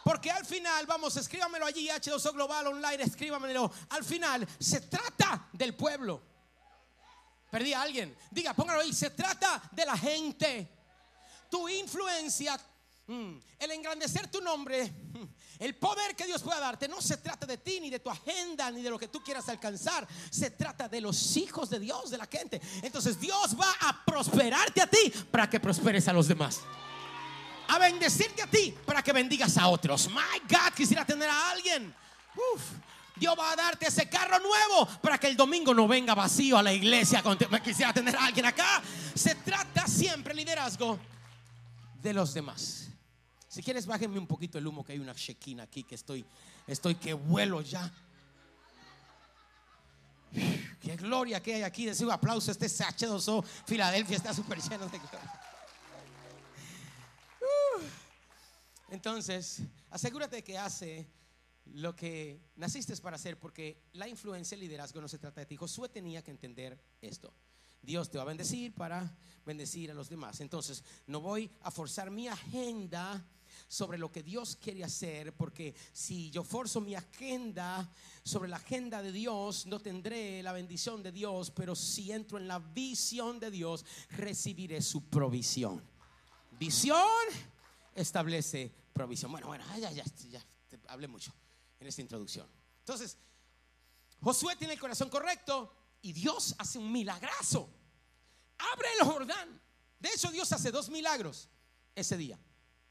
Porque 0.04 0.32
al 0.32 0.46
final, 0.46 0.86
vamos, 0.86 1.16
escríbamelo 1.18 1.66
allí, 1.66 1.88
H2O 1.88 2.34
Global 2.34 2.68
Online, 2.68 3.04
escríbamelo. 3.04 3.72
Al 3.90 4.04
final, 4.04 4.48
se 4.60 4.82
trata 4.82 5.48
del 5.54 5.76
pueblo. 5.76 6.22
Perdí 7.52 7.74
a 7.74 7.82
alguien. 7.82 8.16
Diga, 8.32 8.54
póngalo 8.54 8.82
ahí. 8.82 8.94
Se 8.94 9.12
trata 9.12 9.62
de 9.72 9.86
la 9.86 9.98
gente. 9.98 10.72
Tu 11.50 11.68
influencia, 11.70 12.60
mm, 13.08 13.34
el 13.60 13.72
engrandecer 13.72 14.32
tu 14.32 14.42
nombre, 14.42 14.86
mm, 14.86 15.24
el 15.60 15.76
poder 15.76 16.16
que 16.16 16.26
Dios 16.26 16.42
pueda 16.42 16.62
darte, 16.62 16.88
no 16.88 17.02
se 17.02 17.18
trata 17.18 17.46
de 17.46 17.58
ti, 17.58 17.82
ni 17.82 17.90
de 17.90 18.00
tu 18.00 18.10
agenda, 18.10 18.72
ni 18.72 18.82
de 18.82 18.90
lo 18.90 18.98
que 18.98 19.10
tú 19.10 19.22
quieras 19.22 19.50
alcanzar. 19.50 20.08
Se 20.30 20.52
trata 20.52 20.88
de 20.88 21.02
los 21.02 21.36
hijos 21.36 21.70
de 21.70 21.80
Dios, 21.80 22.10
de 22.10 22.18
la 22.18 22.26
gente. 22.26 22.62
Entonces 22.82 23.20
Dios 23.20 23.56
va 23.60 23.72
a 23.82 24.04
prosperarte 24.06 24.82
a 24.82 24.88
ti 24.88 25.14
para 25.30 25.50
que 25.50 25.60
prosperes 25.60 26.08
a 26.08 26.14
los 26.14 26.28
demás 26.28 26.62
a 27.72 27.80
bendecirte 27.80 28.42
a 28.42 28.48
ti 28.48 28.76
para 28.86 29.02
que 29.02 29.14
bendigas 29.14 29.58
a 29.58 29.68
otros. 29.70 30.10
My 30.10 30.40
God, 30.50 30.74
quisiera 30.76 31.06
tener 31.06 31.30
a 31.30 31.52
alguien. 31.52 31.94
Dios 33.16 33.36
va 33.40 33.52
a 33.52 33.56
darte 33.56 33.88
ese 33.88 34.10
carro 34.10 34.40
nuevo 34.40 34.86
para 35.02 35.18
que 35.18 35.28
el 35.28 35.38
domingo 35.38 35.74
no 35.74 35.88
venga 35.88 36.14
vacío 36.14 36.58
a 36.58 36.64
la 36.64 36.74
iglesia. 36.74 37.24
Quisiera 37.64 37.94
tener 37.94 38.16
a 38.16 38.26
alguien 38.26 38.46
acá. 38.46 38.82
Se 39.16 39.36
trata 39.36 39.88
siempre 39.88 40.34
liderazgo 40.34 41.00
de 42.02 42.14
los 42.14 42.34
demás. 42.34 42.90
Si 43.48 43.64
quieres, 43.64 43.86
bájenme 43.86 44.20
un 44.20 44.28
poquito 44.28 44.58
el 44.58 44.68
humo 44.68 44.84
que 44.84 44.92
hay 44.92 45.00
una 45.00 45.16
chequina 45.16 45.64
aquí 45.64 45.84
que 45.84 45.96
estoy, 45.96 46.26
estoy 46.68 46.96
que 46.96 47.14
vuelo 47.14 47.62
ya. 47.62 47.90
Qué 50.82 50.98
gloria 50.98 51.42
que 51.42 51.56
hay 51.56 51.64
aquí. 51.64 51.86
Decir 51.86 52.06
un 52.06 52.12
aplauso. 52.12 52.52
Este 52.52 52.66
H2O 52.66 53.46
Filadelfia 53.66 54.18
está 54.18 54.34
súper 54.34 54.62
lleno 54.62 54.88
de 54.88 55.00
gloria. 55.00 55.41
Entonces, 58.92 59.62
asegúrate 59.90 60.44
que 60.44 60.58
hace 60.58 61.08
lo 61.74 61.96
que 61.96 62.42
naciste 62.58 62.94
para 62.98 63.16
hacer, 63.16 63.40
porque 63.40 63.82
la 63.94 64.06
influencia, 64.06 64.56
el 64.56 64.60
liderazgo 64.60 65.00
no 65.00 65.08
se 65.08 65.18
trata 65.18 65.40
de 65.40 65.46
ti. 65.46 65.56
Josué 65.56 65.88
tenía 65.88 66.22
que 66.22 66.32
entender 66.32 66.78
esto. 67.00 67.34
Dios 67.82 68.12
te 68.12 68.18
va 68.18 68.26
a 68.26 68.28
bendecir 68.28 68.74
para 68.74 69.18
bendecir 69.46 69.92
a 69.92 69.94
los 69.94 70.10
demás. 70.10 70.42
Entonces, 70.42 70.84
no 71.08 71.22
voy 71.22 71.50
a 71.62 71.72
forzar 71.72 72.12
mi 72.12 72.28
agenda 72.28 73.26
sobre 73.70 73.98
lo 73.98 74.12
que 74.12 74.24
Dios 74.24 74.58
quiere 74.58 74.84
hacer, 74.84 75.34
porque 75.38 75.74
si 75.94 76.30
yo 76.30 76.44
forzo 76.44 76.82
mi 76.82 76.94
agenda 76.94 77.90
sobre 78.24 78.50
la 78.50 78.58
agenda 78.58 79.02
de 79.02 79.14
Dios, 79.14 79.68
no 79.68 79.80
tendré 79.80 80.44
la 80.44 80.52
bendición 80.52 81.02
de 81.02 81.14
Dios, 81.14 81.50
pero 81.52 81.78
si 81.78 82.12
entro 82.12 82.38
en 82.38 82.50
la 82.50 82.60
visión 82.60 83.40
de 83.40 83.52
Dios, 83.52 83.86
recibiré 84.10 84.82
su 84.82 85.06
provisión. 85.06 85.82
Visión 86.60 87.00
establece 87.96 88.74
provisión. 88.94 89.32
Bueno, 89.32 89.48
bueno, 89.48 89.64
ya, 89.80 89.92
ya, 89.92 90.04
ya, 90.30 90.46
hablé 90.88 91.08
mucho 91.08 91.34
en 91.80 91.88
esta 91.88 92.02
introducción. 92.02 92.48
Entonces, 92.80 93.18
Josué 94.22 94.56
tiene 94.56 94.74
el 94.74 94.80
corazón 94.80 95.10
correcto 95.10 95.74
y 96.02 96.14
Dios 96.14 96.56
hace 96.58 96.78
un 96.78 96.92
milagrazo. 96.92 97.70
Abre 98.74 98.88
el 99.00 99.06
Jordán. 99.06 99.62
De 100.00 100.10
hecho, 100.10 100.32
Dios 100.32 100.52
hace 100.52 100.72
dos 100.72 100.90
milagros 100.90 101.50
ese 101.96 102.18
día. 102.18 102.40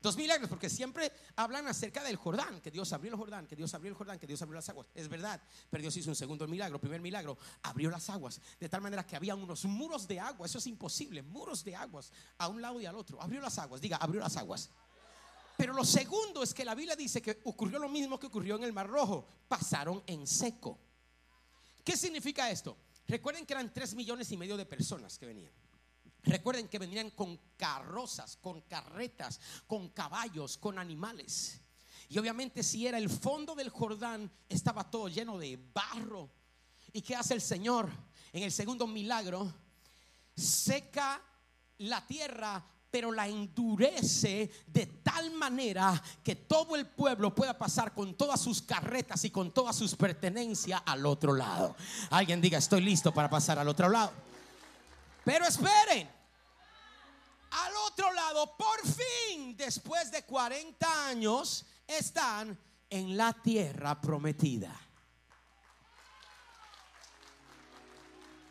Dos 0.01 0.17
milagros, 0.17 0.49
porque 0.49 0.71
siempre 0.71 1.13
hablan 1.37 1.67
acerca 1.67 2.03
del 2.03 2.17
Jordán, 2.17 2.63
que 2.63 2.71
Dios 2.71 2.91
abrió 2.95 3.13
el 3.13 3.19
Jordán, 3.19 3.47
que 3.47 3.55
Dios 3.55 3.75
abrió 3.75 3.91
el 3.91 3.97
Jordán, 3.97 4.19
que 4.19 4.27
Dios 4.27 4.41
abrió 4.41 4.55
las 4.55 4.69
aguas. 4.71 4.87
Es 4.95 5.09
verdad, 5.09 5.43
pero 5.69 5.83
Dios 5.83 5.95
hizo 5.99 6.09
un 6.09 6.17
segundo 6.17 6.49
milagro. 6.49 6.81
Primer 6.81 7.03
milagro, 7.03 7.37
abrió 7.63 7.91
las 7.91 8.09
aguas, 8.09 8.41
de 8.59 8.69
tal 8.69 8.81
manera 8.81 9.07
que 9.07 9.15
había 9.15 9.35
unos 9.35 9.67
muros 9.67 10.09
de 10.09 10.19
agua. 10.19 10.47
Eso 10.47 10.57
es 10.57 10.67
imposible, 10.67 11.23
muros 11.23 11.63
de 11.65 11.77
aguas 11.77 12.13
a 12.39 12.49
un 12.49 12.63
lado 12.63 12.81
y 12.81 12.87
al 12.87 12.97
otro. 12.97 13.21
Abrió 13.21 13.43
las 13.43 13.59
aguas, 13.59 13.83
diga, 13.83 13.99
abrió 13.99 14.23
las 14.23 14.39
aguas. 14.39 14.71
Pero 15.61 15.75
lo 15.75 15.85
segundo 15.85 16.43
es 16.43 16.55
que 16.55 16.65
la 16.65 16.75
Biblia 16.75 16.97
dice 16.97 17.21
que 17.21 17.43
ocurrió 17.45 17.79
lo 17.79 17.91
mismo 17.91 18.19
que 18.19 18.29
ocurrió 18.29 18.57
en 18.57 18.65
el 18.65 18.73
Mar 18.73 18.89
Rojo. 18.89 19.29
Pasaron 19.47 20.03
en 20.07 20.27
seco. 20.27 20.79
¿Qué 21.85 21.99
significa 21.99 22.51
esto? 22.51 22.79
Recuerden 23.07 23.45
que 23.45 23.53
eran 23.53 23.71
tres 23.71 23.95
millones 23.95 24.33
y 24.33 24.39
medio 24.39 24.57
de 24.57 24.65
personas 24.65 25.19
que 25.19 25.27
venían. 25.27 25.53
Recuerden 26.23 26.67
que 26.67 26.79
venían 26.79 27.11
con 27.11 27.39
carrozas, 27.59 28.39
con 28.39 28.63
carretas, 28.63 29.39
con 29.67 29.91
caballos, 29.91 30.57
con 30.57 30.79
animales. 30.79 31.61
Y 32.09 32.17
obviamente 32.17 32.63
si 32.63 32.87
era 32.87 32.97
el 32.97 33.11
fondo 33.11 33.55
del 33.55 33.69
Jordán, 33.69 34.33
estaba 34.49 34.91
todo 34.91 35.09
lleno 35.09 35.37
de 35.37 35.59
barro. 35.75 36.31
¿Y 36.95 37.03
qué 37.03 37.17
hace 37.17 37.35
el 37.35 37.43
Señor? 37.43 37.91
En 38.33 38.45
el 38.45 38.51
segundo 38.51 38.87
milagro, 38.87 39.53
seca 40.35 41.23
la 41.77 42.07
tierra 42.07 42.65
pero 42.91 43.13
la 43.13 43.29
endurece 43.29 44.51
de 44.67 44.87
tal 44.87 45.31
manera 45.33 46.03
que 46.23 46.37
todo 46.37 46.77
el 46.77 46.87
pueblo 46.87 47.35
pueda 47.35 47.57
pasar 47.57 47.95
con 47.95 48.15
todas 48.15 48.41
sus 48.41 48.63
carretas 48.63 49.25
y 49.25 49.31
con 49.31 49.53
todas 49.53 49.77
sus 49.77 49.95
pertenencias 49.95 50.83
al 50.85 51.07
otro 51.07 51.33
lado. 51.33 51.77
Alguien 52.11 52.41
diga, 52.41 52.59
estoy 52.59 52.81
listo 52.81 53.13
para 53.13 53.31
pasar 53.31 53.59
al 53.59 53.69
otro 53.69 53.89
lado. 53.89 54.13
Pero 55.25 55.47
esperen, 55.47 56.11
al 57.51 57.73
otro 57.87 58.13
lado, 58.13 58.57
por 58.57 58.81
fin, 58.87 59.57
después 59.57 60.11
de 60.11 60.25
40 60.25 61.07
años, 61.07 61.65
están 61.87 62.59
en 62.89 63.17
la 63.17 63.33
tierra 63.33 64.01
prometida. 64.01 64.75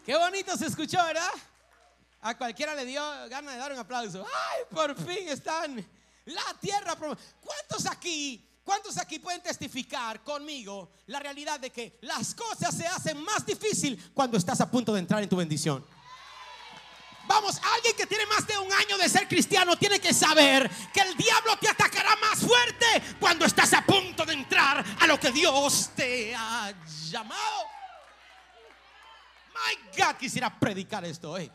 Qué 0.06 0.16
bonito 0.18 0.58
se 0.58 0.68
escuchó, 0.68 0.98
¿verdad? 1.04 1.30
A 2.22 2.38
cualquiera 2.38 2.76
le 2.76 2.86
dio 2.86 3.02
ganas 3.30 3.54
de 3.54 3.60
dar 3.60 3.72
un 3.72 3.80
aplauso. 3.80 4.26
¡Ay, 4.26 4.64
por 4.70 4.96
fin 4.96 5.30
están! 5.30 5.86
La 6.26 6.54
tierra. 6.60 6.96
¿Cuántos 6.96 7.86
aquí, 7.86 8.46
cuántos 8.64 8.98
aquí 8.98 9.20
pueden 9.20 9.42
testificar 9.42 10.22
conmigo 10.24 10.92
la 11.08 11.20
realidad 11.20 11.60
de 11.60 11.72
que 11.72 11.98
las 12.02 12.36
cosas 12.36 12.76
se 12.76 12.86
hacen 12.86 13.24
más 13.24 13.46
difícil 13.46 14.12
cuando 14.14 14.38
estás 14.38 14.60
a 14.62 14.70
punto 14.70 14.94
de 14.94 15.00
entrar 15.00 15.24
en 15.24 15.30
tu 15.30 15.38
bendición? 15.38 15.86
Vamos, 17.26 17.62
alguien 17.76 17.96
que 17.96 18.08
tiene 18.08 18.26
más 18.26 18.46
de 18.48 18.58
un 18.58 18.74
año 18.74 18.98
de 18.98 19.08
ser 19.08 19.28
cristiano 19.28 19.78
tiene 19.78 20.00
que 20.00 20.14
saber 20.14 20.70
que 20.92 21.02
el 21.02 21.16
diablo 21.16 21.58
te 21.58 21.70
atacará 21.70 22.16
más 22.16 22.40
fuerte 22.40 23.18
cuando 23.20 23.46
estás 23.46 23.72
a 23.74 23.86
punto 23.86 24.26
de 24.26 24.34
entrar 24.34 24.84
a 25.00 25.08
lo 25.08 25.20
que 25.20 25.32
Dios 25.32 25.92
te 25.96 26.34
ha 26.36 26.74
llamado. 27.10 27.66
My 29.54 29.96
God, 29.96 30.16
quisiera 30.16 30.60
predicar 30.60 31.06
esto 31.06 31.32
hoy. 31.32 31.52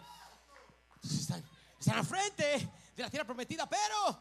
Están, 1.04 1.44
están 1.78 1.98
al 1.98 2.06
frente 2.06 2.70
de 2.96 3.02
la 3.02 3.10
tierra 3.10 3.26
prometida, 3.26 3.68
pero 3.68 4.18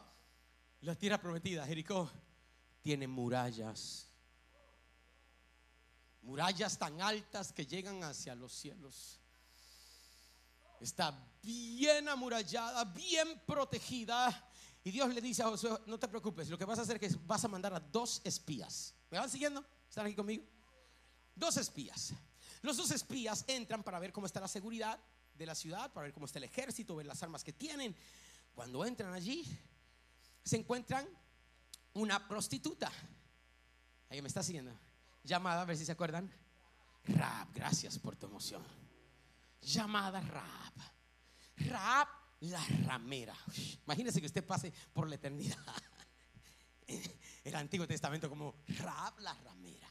la 0.80 0.94
tierra 0.94 1.18
prometida, 1.18 1.66
Jericó, 1.66 2.10
tiene 2.82 3.08
murallas. 3.08 4.10
Murallas 6.22 6.78
tan 6.78 7.00
altas 7.00 7.52
que 7.52 7.66
llegan 7.66 8.02
hacia 8.04 8.34
los 8.34 8.52
cielos. 8.52 9.20
Está 10.80 11.18
bien 11.42 12.08
amurallada, 12.08 12.84
bien 12.84 13.40
protegida. 13.46 14.50
Y 14.82 14.90
Dios 14.90 15.14
le 15.14 15.20
dice 15.22 15.42
a 15.42 15.46
Josué, 15.46 15.78
no 15.86 15.98
te 15.98 16.08
preocupes, 16.08 16.50
lo 16.50 16.58
que 16.58 16.66
vas 16.66 16.78
a 16.78 16.82
hacer 16.82 17.02
es 17.02 17.12
que 17.12 17.18
vas 17.24 17.42
a 17.44 17.48
mandar 17.48 17.72
a 17.72 17.80
dos 17.80 18.20
espías. 18.24 18.94
¿Me 19.10 19.18
van 19.18 19.30
siguiendo? 19.30 19.64
¿Están 19.88 20.04
aquí 20.04 20.14
conmigo? 20.14 20.44
Dos 21.34 21.56
espías. 21.56 22.12
Los 22.60 22.76
dos 22.76 22.90
espías 22.90 23.44
entran 23.46 23.82
para 23.82 23.98
ver 23.98 24.12
cómo 24.12 24.26
está 24.26 24.40
la 24.40 24.48
seguridad 24.48 24.98
de 25.34 25.46
la 25.46 25.54
ciudad 25.54 25.92
para 25.92 26.04
ver 26.04 26.14
cómo 26.14 26.26
está 26.26 26.38
el 26.38 26.44
ejército, 26.44 26.96
ver 26.96 27.06
las 27.06 27.22
armas 27.22 27.44
que 27.44 27.52
tienen. 27.52 27.94
Cuando 28.54 28.84
entran 28.84 29.12
allí, 29.12 29.44
se 30.44 30.56
encuentran 30.56 31.06
una 31.94 32.28
prostituta. 32.28 32.90
Ahí 34.10 34.22
me 34.22 34.28
está 34.28 34.42
siguiendo. 34.42 34.72
Llamada, 35.22 35.62
a 35.62 35.64
ver 35.64 35.76
si 35.76 35.84
se 35.84 35.92
acuerdan. 35.92 36.30
Rab, 37.04 37.48
gracias 37.52 37.98
por 37.98 38.16
tu 38.16 38.26
emoción. 38.26 38.62
Llamada 39.60 40.20
Rab. 40.20 40.72
Rab 41.56 42.08
la 42.40 42.64
ramera. 42.86 43.36
Imagínense 43.84 44.20
que 44.20 44.26
usted 44.26 44.44
pase 44.44 44.72
por 44.92 45.08
la 45.08 45.14
eternidad. 45.16 45.58
El 47.44 47.54
Antiguo 47.54 47.86
Testamento 47.86 48.28
como 48.28 48.56
Rab 48.68 49.18
la 49.20 49.34
ramera. 49.34 49.88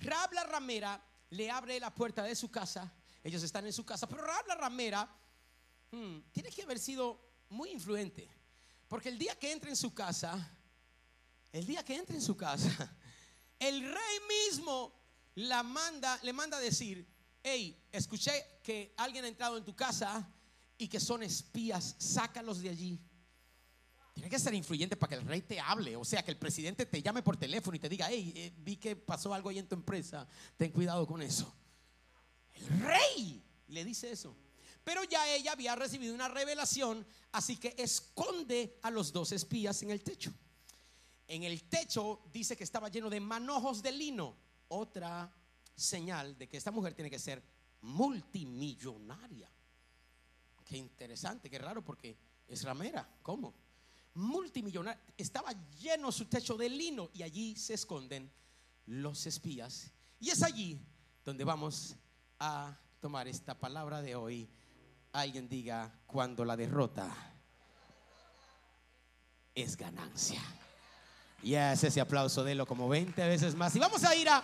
Raab 0.00 0.32
la 0.32 0.44
ramera 0.44 1.02
le 1.30 1.50
abre 1.50 1.80
la 1.80 1.94
puerta 1.94 2.22
de 2.22 2.34
su 2.34 2.50
casa. 2.50 2.92
Ellos 3.26 3.42
están 3.42 3.66
en 3.66 3.72
su 3.72 3.84
casa, 3.84 4.08
pero 4.08 4.22
Raab 4.22 4.46
la 4.46 4.54
ramera 4.54 5.08
hmm, 5.90 6.18
tiene 6.30 6.48
que 6.48 6.62
haber 6.62 6.78
sido 6.78 7.20
muy 7.48 7.70
influente. 7.70 8.30
Porque 8.86 9.08
el 9.08 9.18
día 9.18 9.36
que 9.36 9.50
entra 9.50 9.68
en 9.68 9.74
su 9.74 9.92
casa, 9.92 10.48
el 11.50 11.66
día 11.66 11.84
que 11.84 11.96
entra 11.96 12.14
en 12.14 12.22
su 12.22 12.36
casa, 12.36 12.70
el 13.58 13.82
rey 13.82 14.18
mismo 14.28 14.94
le 15.34 15.60
manda 15.64 16.56
a 16.56 16.60
decir, 16.60 17.04
hey, 17.42 17.76
escuché 17.90 18.60
que 18.62 18.94
alguien 18.96 19.24
ha 19.24 19.28
entrado 19.28 19.58
en 19.58 19.64
tu 19.64 19.74
casa 19.74 20.32
y 20.78 20.86
que 20.86 21.00
son 21.00 21.24
espías, 21.24 21.96
sácalos 21.98 22.62
de 22.62 22.68
allí. 22.68 23.00
Tiene 24.14 24.30
que 24.30 24.38
ser 24.38 24.54
influyente 24.54 24.96
para 24.96 25.10
que 25.10 25.14
el 25.16 25.26
rey 25.26 25.42
te 25.42 25.58
hable, 25.58 25.96
o 25.96 26.04
sea, 26.04 26.22
que 26.22 26.30
el 26.30 26.38
presidente 26.38 26.86
te 26.86 27.02
llame 27.02 27.24
por 27.24 27.36
teléfono 27.36 27.76
y 27.76 27.80
te 27.80 27.88
diga, 27.88 28.06
hey, 28.08 28.32
eh, 28.36 28.54
vi 28.58 28.76
que 28.76 28.94
pasó 28.94 29.34
algo 29.34 29.48
ahí 29.48 29.58
en 29.58 29.66
tu 29.66 29.74
empresa, 29.74 30.28
ten 30.56 30.70
cuidado 30.70 31.04
con 31.08 31.20
eso. 31.20 31.52
El 32.56 32.80
rey 32.80 33.42
le 33.68 33.84
dice 33.84 34.10
eso. 34.10 34.36
Pero 34.84 35.02
ya 35.04 35.28
ella 35.34 35.52
había 35.52 35.74
recibido 35.74 36.14
una 36.14 36.28
revelación, 36.28 37.04
así 37.32 37.56
que 37.56 37.74
esconde 37.76 38.78
a 38.82 38.90
los 38.90 39.12
dos 39.12 39.32
espías 39.32 39.82
en 39.82 39.90
el 39.90 40.02
techo. 40.02 40.32
En 41.26 41.42
el 41.42 41.64
techo 41.64 42.22
dice 42.32 42.56
que 42.56 42.62
estaba 42.62 42.88
lleno 42.88 43.10
de 43.10 43.18
manojos 43.18 43.82
de 43.82 43.90
lino, 43.90 44.36
otra 44.68 45.34
señal 45.74 46.38
de 46.38 46.48
que 46.48 46.56
esta 46.56 46.70
mujer 46.70 46.94
tiene 46.94 47.10
que 47.10 47.18
ser 47.18 47.42
multimillonaria. 47.80 49.50
Qué 50.64 50.76
interesante, 50.76 51.50
qué 51.50 51.58
raro, 51.58 51.82
porque 51.84 52.16
es 52.46 52.62
ramera. 52.62 53.08
¿Cómo? 53.22 53.54
Multimillonaria. 54.14 55.00
Estaba 55.16 55.52
lleno 55.80 56.12
su 56.12 56.26
techo 56.26 56.56
de 56.56 56.68
lino 56.68 57.10
y 57.12 57.22
allí 57.22 57.56
se 57.56 57.74
esconden 57.74 58.30
los 58.86 59.26
espías. 59.26 59.90
Y 60.20 60.30
es 60.30 60.42
allí 60.42 60.80
donde 61.24 61.44
vamos 61.44 61.96
a 62.38 62.76
tomar 63.00 63.28
esta 63.28 63.54
palabra 63.54 64.02
de 64.02 64.14
hoy. 64.14 64.48
Alguien 65.12 65.48
diga, 65.48 65.92
cuando 66.06 66.44
la 66.44 66.56
derrota 66.56 67.08
es 69.54 69.76
ganancia. 69.76 70.40
Y 71.42 71.54
es 71.54 71.84
ese 71.84 72.00
aplauso, 72.00 72.44
de 72.44 72.54
lo 72.54 72.66
como 72.66 72.88
20 72.88 73.26
veces 73.26 73.54
más. 73.54 73.74
Y 73.76 73.78
vamos 73.78 74.04
a 74.04 74.14
ir 74.14 74.28
a 74.28 74.42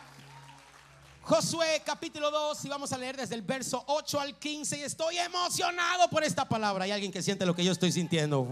Josué 1.23 1.83
capítulo 1.85 2.31
2 2.31 2.65
y 2.65 2.69
vamos 2.69 2.93
a 2.93 2.99
leer 2.99 3.17
desde 3.17 3.37
el 3.37 3.43
verso 3.43 3.85
8 3.87 4.21
al 4.21 4.39
15 4.39 4.79
y 4.79 4.83
estoy 4.83 5.19
emocionado 5.19 6.09
por 6.09 6.25
esta 6.25 6.49
palabra. 6.49 6.85
Hay 6.85 6.91
alguien 6.91 7.13
que 7.13 7.23
siente 7.23 7.47
lo 7.47 7.55
que 7.55 7.65
yo 7.65 7.71
estoy 7.71 7.93
sintiendo. 7.93 8.49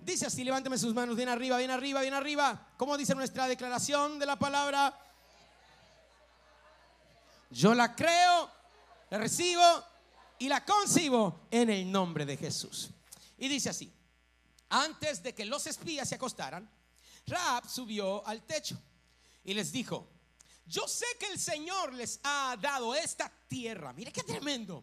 Dice 0.00 0.26
así, 0.26 0.42
levánteme 0.42 0.76
sus 0.78 0.92
manos 0.92 1.14
bien 1.14 1.28
arriba, 1.28 1.58
bien 1.58 1.70
arriba, 1.70 2.00
bien 2.00 2.14
arriba. 2.14 2.66
¿Cómo 2.76 2.96
dice 2.96 3.14
nuestra 3.14 3.46
declaración 3.46 4.18
de 4.18 4.26
la 4.26 4.36
palabra? 4.36 4.98
Yo 7.52 7.74
la 7.74 7.94
creo, 7.94 8.50
la 9.10 9.18
recibo 9.18 9.62
y 10.38 10.48
la 10.48 10.64
concibo 10.64 11.46
en 11.50 11.68
el 11.68 11.92
nombre 11.92 12.24
de 12.24 12.38
Jesús. 12.38 12.88
Y 13.36 13.46
dice 13.46 13.68
así, 13.68 13.92
antes 14.70 15.22
de 15.22 15.34
que 15.34 15.44
los 15.44 15.66
espías 15.66 16.08
se 16.08 16.14
acostaran, 16.14 16.68
Raab 17.26 17.68
subió 17.68 18.26
al 18.26 18.42
techo 18.44 18.80
y 19.44 19.52
les 19.52 19.70
dijo, 19.70 20.08
yo 20.64 20.88
sé 20.88 21.04
que 21.20 21.26
el 21.26 21.38
Señor 21.38 21.92
les 21.92 22.20
ha 22.22 22.56
dado 22.58 22.94
esta 22.94 23.30
tierra. 23.48 23.92
Mire 23.92 24.12
qué 24.12 24.22
tremendo. 24.22 24.82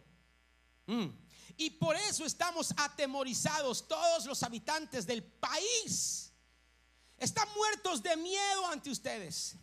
Mm. 0.86 1.08
Y 1.56 1.70
por 1.70 1.96
eso 1.96 2.24
estamos 2.24 2.72
atemorizados 2.76 3.88
todos 3.88 4.26
los 4.26 4.44
habitantes 4.44 5.06
del 5.06 5.24
país. 5.24 6.32
Están 7.18 7.48
muertos 7.56 8.00
de 8.00 8.16
miedo 8.16 8.66
ante 8.68 8.90
ustedes. 8.90 9.56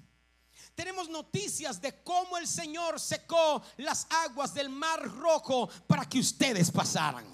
Tenemos 0.78 1.10
noticias 1.10 1.82
de 1.82 2.04
cómo 2.04 2.38
el 2.38 2.48
Señor 2.48 3.00
secó 3.00 3.64
las 3.78 4.06
aguas 4.12 4.54
del 4.54 4.70
mar 4.70 5.02
rojo 5.02 5.68
para 5.88 6.08
que 6.08 6.20
ustedes 6.20 6.70
pasaran. 6.70 7.26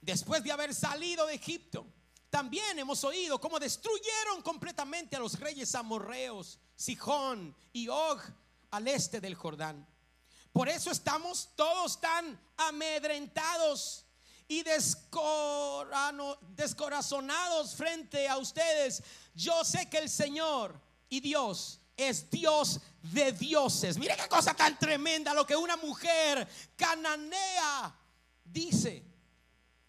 Después 0.00 0.44
de 0.44 0.52
haber 0.52 0.72
salido 0.72 1.26
de 1.26 1.34
Egipto, 1.34 1.84
también 2.30 2.78
hemos 2.78 3.02
oído 3.02 3.40
cómo 3.40 3.58
destruyeron 3.58 4.40
completamente 4.42 5.16
a 5.16 5.18
los 5.18 5.36
reyes 5.40 5.74
amorreos 5.74 6.60
Sijón 6.76 7.56
y 7.72 7.88
Og 7.88 8.20
al 8.70 8.86
este 8.86 9.20
del 9.20 9.34
Jordán. 9.34 9.84
Por 10.52 10.68
eso 10.68 10.92
estamos 10.92 11.56
todos 11.56 12.00
tan 12.00 12.40
amedrentados 12.56 14.06
y 14.46 14.62
descorazonados 16.54 17.74
frente 17.74 18.28
a 18.28 18.38
ustedes. 18.38 19.02
Yo 19.34 19.64
sé 19.64 19.90
que 19.90 19.98
el 19.98 20.08
Señor 20.08 20.80
y 21.08 21.18
Dios 21.18 21.80
es 21.96 22.30
Dios 22.30 22.80
de 23.02 23.32
dioses. 23.32 23.96
Mire 23.96 24.16
qué 24.16 24.28
cosa 24.28 24.54
tan 24.54 24.78
tremenda 24.78 25.32
lo 25.32 25.46
que 25.46 25.56
una 25.56 25.76
mujer 25.76 26.46
cananea 26.76 27.94
dice, 28.44 29.04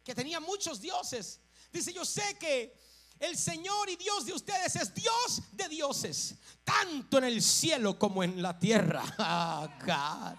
que 0.03 0.15
tenía 0.15 0.39
muchos 0.39 0.79
dioses. 0.79 1.39
Dice, 1.71 1.91
yo 1.93 2.05
sé 2.05 2.37
que 2.39 2.77
el 3.19 3.37
Señor 3.37 3.89
y 3.89 3.95
Dios 3.95 4.25
de 4.25 4.33
ustedes 4.33 4.75
es 4.75 4.93
Dios 4.93 5.41
de 5.51 5.67
dioses, 5.67 6.35
tanto 6.63 7.17
en 7.17 7.25
el 7.25 7.41
cielo 7.41 7.97
como 7.97 8.23
en 8.23 8.41
la 8.41 8.57
tierra. 8.57 9.03
Ah, 9.19 10.35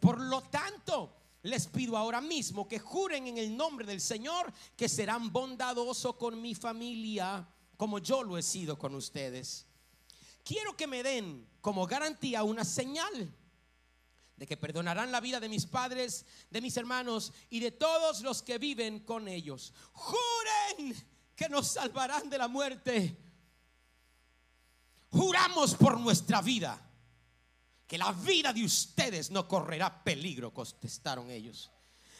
por 0.00 0.20
lo 0.20 0.42
tanto, 0.42 1.14
les 1.42 1.66
pido 1.66 1.96
ahora 1.96 2.20
mismo 2.20 2.68
que 2.68 2.78
juren 2.78 3.26
en 3.26 3.38
el 3.38 3.56
nombre 3.56 3.86
del 3.86 4.00
Señor 4.00 4.52
que 4.76 4.88
serán 4.88 5.32
bondadosos 5.32 6.16
con 6.16 6.40
mi 6.40 6.54
familia, 6.54 7.46
como 7.76 7.98
yo 7.98 8.22
lo 8.22 8.38
he 8.38 8.42
sido 8.42 8.78
con 8.78 8.94
ustedes. 8.94 9.66
Quiero 10.44 10.76
que 10.76 10.86
me 10.86 11.02
den 11.02 11.48
como 11.60 11.86
garantía 11.86 12.44
una 12.44 12.64
señal 12.64 13.34
de 14.36 14.46
que 14.46 14.56
perdonarán 14.56 15.10
la 15.10 15.20
vida 15.20 15.40
de 15.40 15.48
mis 15.48 15.64
padres, 15.64 16.26
de 16.50 16.60
mis 16.60 16.76
hermanos 16.76 17.32
y 17.50 17.60
de 17.60 17.70
todos 17.70 18.20
los 18.20 18.42
que 18.42 18.58
viven 18.58 19.00
con 19.00 19.26
ellos. 19.26 19.72
Juren 19.92 20.94
que 21.34 21.48
nos 21.48 21.68
salvarán 21.68 22.28
de 22.28 22.38
la 22.38 22.48
muerte. 22.48 23.16
Juramos 25.10 25.74
por 25.76 25.98
nuestra 25.98 26.42
vida 26.42 26.80
que 27.86 27.96
la 27.96 28.12
vida 28.12 28.52
de 28.52 28.64
ustedes 28.64 29.30
no 29.30 29.46
correrá 29.46 30.02
peligro, 30.02 30.52
contestaron 30.52 31.30
ellos. 31.30 31.70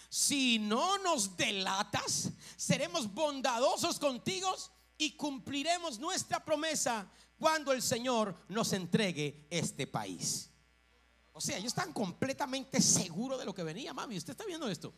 Si 0.09 0.59
no 0.61 0.99
nos 0.99 1.37
delatas, 1.37 2.31
seremos 2.57 3.13
bondadosos 3.13 3.99
contigo 3.99 4.55
y 4.97 5.17
cumpliremos 5.17 5.99
nuestra 5.99 6.45
promesa 6.45 7.11
cuando 7.45 7.73
el 7.73 7.83
Señor 7.83 8.35
nos 8.49 8.73
entregue 8.73 9.47
este 9.51 9.87
país. 9.87 10.51
O 11.31 11.43
sea, 11.43 11.59
ellos 11.59 11.75
están 11.75 11.93
completamente 11.93 12.81
seguros 12.81 13.39
de 13.39 13.45
lo 13.45 13.55
que 13.55 13.63
venía, 13.63 13.93
mami. 13.93 14.17
¿Usted 14.17 14.31
está 14.31 14.47
viendo 14.47 14.67
esto? 14.67 14.95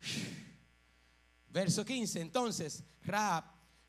Verso 1.50 1.84
15. 1.84 2.22
Entonces, 2.22 2.82
Raab 3.02 3.44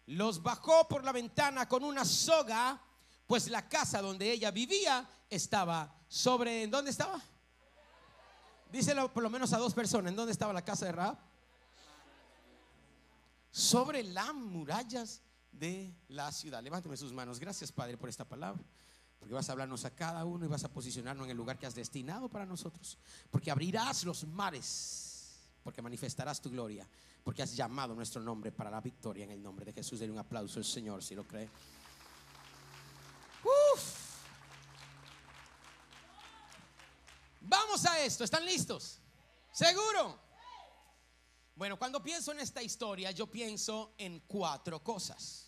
los 0.07 0.43
bajó 0.43 0.85
por 0.89 1.05
la 1.05 1.13
ventana 1.13 1.69
con 1.69 1.85
una 1.85 2.03
soga, 2.03 2.77
pues 3.25 3.47
la 3.47 3.69
casa 3.69 4.01
donde 4.01 4.33
ella 4.33 4.51
vivía 4.51 5.09
estaba 5.29 5.97
sobre. 6.09 6.63
¿En 6.63 6.71
dónde 6.71 6.91
estaba? 6.91 7.21
Díselo 8.69 9.13
por 9.13 9.23
lo 9.23 9.29
menos 9.29 9.53
a 9.53 9.59
dos 9.59 9.73
personas. 9.73 10.09
¿En 10.09 10.17
dónde 10.17 10.33
estaba 10.33 10.51
la 10.51 10.65
casa 10.65 10.87
de 10.87 10.91
Raab? 10.91 11.17
Sobre 13.49 14.03
las 14.03 14.33
murallas 14.33 15.21
de 15.59 15.93
la 16.09 16.31
ciudad. 16.31 16.61
Levánteme 16.61 16.97
sus 16.97 17.13
manos. 17.13 17.39
Gracias, 17.39 17.71
Padre, 17.71 17.97
por 17.97 18.09
esta 18.09 18.25
palabra. 18.25 18.63
Porque 19.19 19.33
vas 19.33 19.49
a 19.49 19.53
hablarnos 19.53 19.83
a 19.85 19.95
cada 19.95 20.25
uno 20.25 20.45
y 20.45 20.47
vas 20.47 20.63
a 20.63 20.71
posicionarnos 20.71 21.25
en 21.25 21.31
el 21.31 21.37
lugar 21.37 21.57
que 21.57 21.65
has 21.65 21.75
destinado 21.75 22.29
para 22.29 22.45
nosotros. 22.45 22.97
Porque 23.31 23.49
abrirás 23.49 24.03
los 24.03 24.25
mares. 24.25 25.49
Porque 25.63 25.81
manifestarás 25.81 26.39
tu 26.39 26.49
gloria 26.49 26.87
porque 27.27 27.43
has 27.43 27.53
llamado 27.57 27.93
nuestro 27.93 28.21
nombre 28.21 28.53
para 28.53 28.71
la 28.71 28.79
victoria 28.79 29.25
en 29.25 29.31
el 29.31 29.43
nombre 29.43 29.65
de 29.65 29.73
Jesús. 29.73 29.99
Denle 29.99 30.13
un 30.13 30.19
aplauso 30.19 30.59
al 30.59 30.63
Señor 30.63 31.03
si 31.03 31.13
lo 31.13 31.27
cree. 31.27 31.49
Vamos 37.41 37.85
a 37.85 37.99
esto, 38.01 38.23
¿están 38.23 38.45
listos? 38.45 38.99
¿Seguro? 39.51 40.17
Bueno, 41.55 41.77
cuando 41.77 42.01
pienso 42.01 42.31
en 42.31 42.39
esta 42.39 42.63
historia, 42.63 43.11
yo 43.11 43.27
pienso 43.27 43.93
en 43.97 44.21
cuatro 44.21 44.81
cosas. 44.81 45.46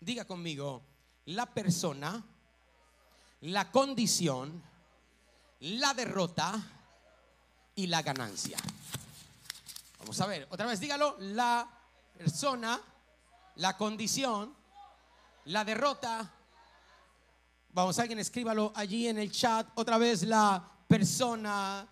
Diga 0.00 0.24
conmigo, 0.24 0.82
la 1.26 1.46
persona, 1.46 2.24
la 3.42 3.70
condición, 3.70 4.62
la 5.60 5.92
derrota 5.92 6.58
y 7.74 7.86
la 7.86 8.00
ganancia. 8.00 8.56
Vamos 9.98 10.18
a 10.20 10.26
ver, 10.26 10.48
otra 10.50 10.66
vez 10.66 10.80
dígalo, 10.80 11.16
la 11.20 11.68
persona, 12.16 12.80
la 13.56 13.76
condición, 13.76 14.54
la 15.44 15.64
derrota. 15.64 16.32
Vamos, 17.72 17.98
alguien 17.98 18.18
escríbalo 18.18 18.72
allí 18.74 19.06
en 19.06 19.18
el 19.18 19.30
chat. 19.30 19.68
Otra 19.74 19.98
vez 19.98 20.22
la 20.22 20.66
persona, 20.88 21.86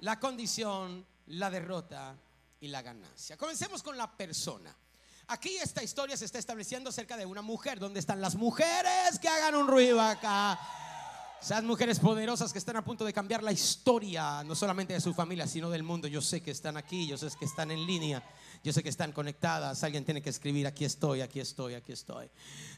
la 0.00 0.18
condición, 0.18 1.06
la 1.26 1.48
derrota 1.48 2.16
y 2.60 2.68
la 2.68 2.82
ganancia. 2.82 3.36
Comencemos 3.36 3.84
con 3.84 3.96
la 3.96 4.10
persona. 4.16 4.74
Aquí 5.28 5.56
esta 5.56 5.82
historia 5.82 6.16
se 6.16 6.24
está 6.24 6.38
estableciendo 6.38 6.90
acerca 6.90 7.16
de 7.16 7.26
una 7.26 7.42
mujer. 7.42 7.78
¿Dónde 7.78 8.00
están 8.00 8.20
las 8.20 8.34
mujeres 8.34 9.18
que 9.20 9.28
hagan 9.28 9.54
un 9.54 9.68
ruido 9.68 10.00
acá? 10.00 10.58
Esas 11.40 11.62
mujeres 11.62 12.00
poderosas 12.00 12.52
que 12.52 12.58
están 12.58 12.76
a 12.76 12.84
punto 12.84 13.04
de 13.04 13.12
cambiar 13.12 13.42
la 13.42 13.52
historia, 13.52 14.42
no 14.44 14.54
solamente 14.54 14.94
de 14.94 15.00
su 15.00 15.14
familia, 15.14 15.46
sino 15.46 15.70
del 15.70 15.82
mundo. 15.82 16.08
Yo 16.08 16.20
sé 16.20 16.40
que 16.40 16.50
están 16.50 16.76
aquí, 16.76 17.06
yo 17.06 17.16
sé 17.16 17.28
que 17.38 17.44
están 17.44 17.70
en 17.70 17.86
línea, 17.86 18.22
yo 18.64 18.72
sé 18.72 18.82
que 18.82 18.88
están 18.88 19.12
conectadas. 19.12 19.84
Alguien 19.84 20.04
tiene 20.04 20.22
que 20.22 20.30
escribir, 20.30 20.66
aquí 20.66 20.84
estoy, 20.84 21.20
aquí 21.20 21.38
estoy, 21.38 21.74
aquí 21.74 21.92
estoy. 21.92 22.28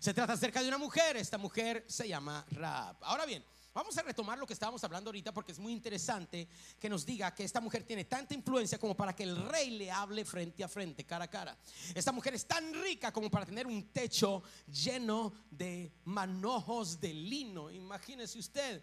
Se 0.00 0.12
trata 0.12 0.34
acerca 0.34 0.61
de 0.61 0.68
una 0.68 0.78
mujer, 0.78 1.16
esta 1.16 1.38
mujer 1.38 1.84
se 1.88 2.08
llama 2.08 2.44
Raab. 2.50 2.96
Ahora 3.02 3.24
bien, 3.24 3.44
Vamos 3.78 3.96
a 3.96 4.02
retomar 4.02 4.36
lo 4.36 4.44
que 4.44 4.54
estábamos 4.54 4.82
hablando 4.82 5.10
ahorita 5.10 5.32
porque 5.32 5.52
es 5.52 5.58
muy 5.60 5.72
interesante 5.72 6.48
que 6.80 6.88
nos 6.88 7.06
diga 7.06 7.32
que 7.32 7.44
esta 7.44 7.60
mujer 7.60 7.84
tiene 7.84 8.06
tanta 8.06 8.34
influencia 8.34 8.76
como 8.76 8.96
para 8.96 9.14
que 9.14 9.22
el 9.22 9.36
rey 9.36 9.70
le 9.70 9.88
hable 9.88 10.24
frente 10.24 10.64
a 10.64 10.68
frente, 10.68 11.04
cara 11.04 11.26
a 11.26 11.30
cara. 11.30 11.56
Esta 11.94 12.10
mujer 12.10 12.34
es 12.34 12.44
tan 12.44 12.74
rica 12.82 13.12
como 13.12 13.30
para 13.30 13.46
tener 13.46 13.68
un 13.68 13.92
techo 13.92 14.42
lleno 14.66 15.32
de 15.48 15.92
manojos 16.06 16.98
de 16.98 17.14
lino, 17.14 17.70
imagínese 17.70 18.40
usted. 18.40 18.82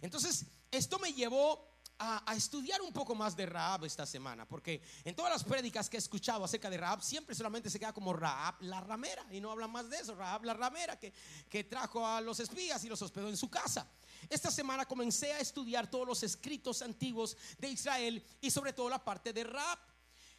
Entonces, 0.00 0.46
esto 0.70 1.00
me 1.00 1.12
llevó 1.12 1.75
a, 1.98 2.34
estudiar 2.34 2.82
un 2.82 2.92
poco 2.92 3.14
más 3.14 3.36
de 3.36 3.46
Raab 3.46 3.84
esta 3.84 4.04
semana, 4.06 4.46
porque 4.46 4.82
en 5.04 5.14
todas 5.14 5.32
las 5.32 5.44
prédicas 5.44 5.88
que 5.88 5.96
he 5.96 5.98
escuchado 5.98 6.44
acerca 6.44 6.68
de 6.68 6.76
Raab, 6.76 7.02
siempre 7.02 7.34
solamente 7.34 7.70
se 7.70 7.78
queda 7.78 7.92
como 7.92 8.12
Raab 8.12 8.56
la 8.60 8.80
ramera, 8.80 9.26
y 9.30 9.40
no 9.40 9.50
habla 9.50 9.66
más 9.66 9.88
de 9.88 9.98
eso, 9.98 10.14
Raab 10.14 10.44
la 10.44 10.54
ramera 10.54 10.98
que, 10.98 11.12
que 11.48 11.64
trajo 11.64 12.06
a 12.06 12.20
los 12.20 12.40
espías 12.40 12.84
y 12.84 12.88
los 12.88 13.00
hospedó 13.02 13.28
en 13.28 13.36
su 13.36 13.48
casa. 13.48 13.88
Esta 14.28 14.50
semana 14.50 14.86
comencé 14.86 15.32
a 15.32 15.40
estudiar 15.40 15.90
todos 15.90 16.06
los 16.06 16.22
escritos 16.22 16.82
antiguos 16.82 17.36
de 17.58 17.68
Israel 17.68 18.24
y 18.40 18.50
sobre 18.50 18.72
todo 18.72 18.88
la 18.88 19.02
parte 19.02 19.32
de 19.32 19.44
Raab. 19.44 19.78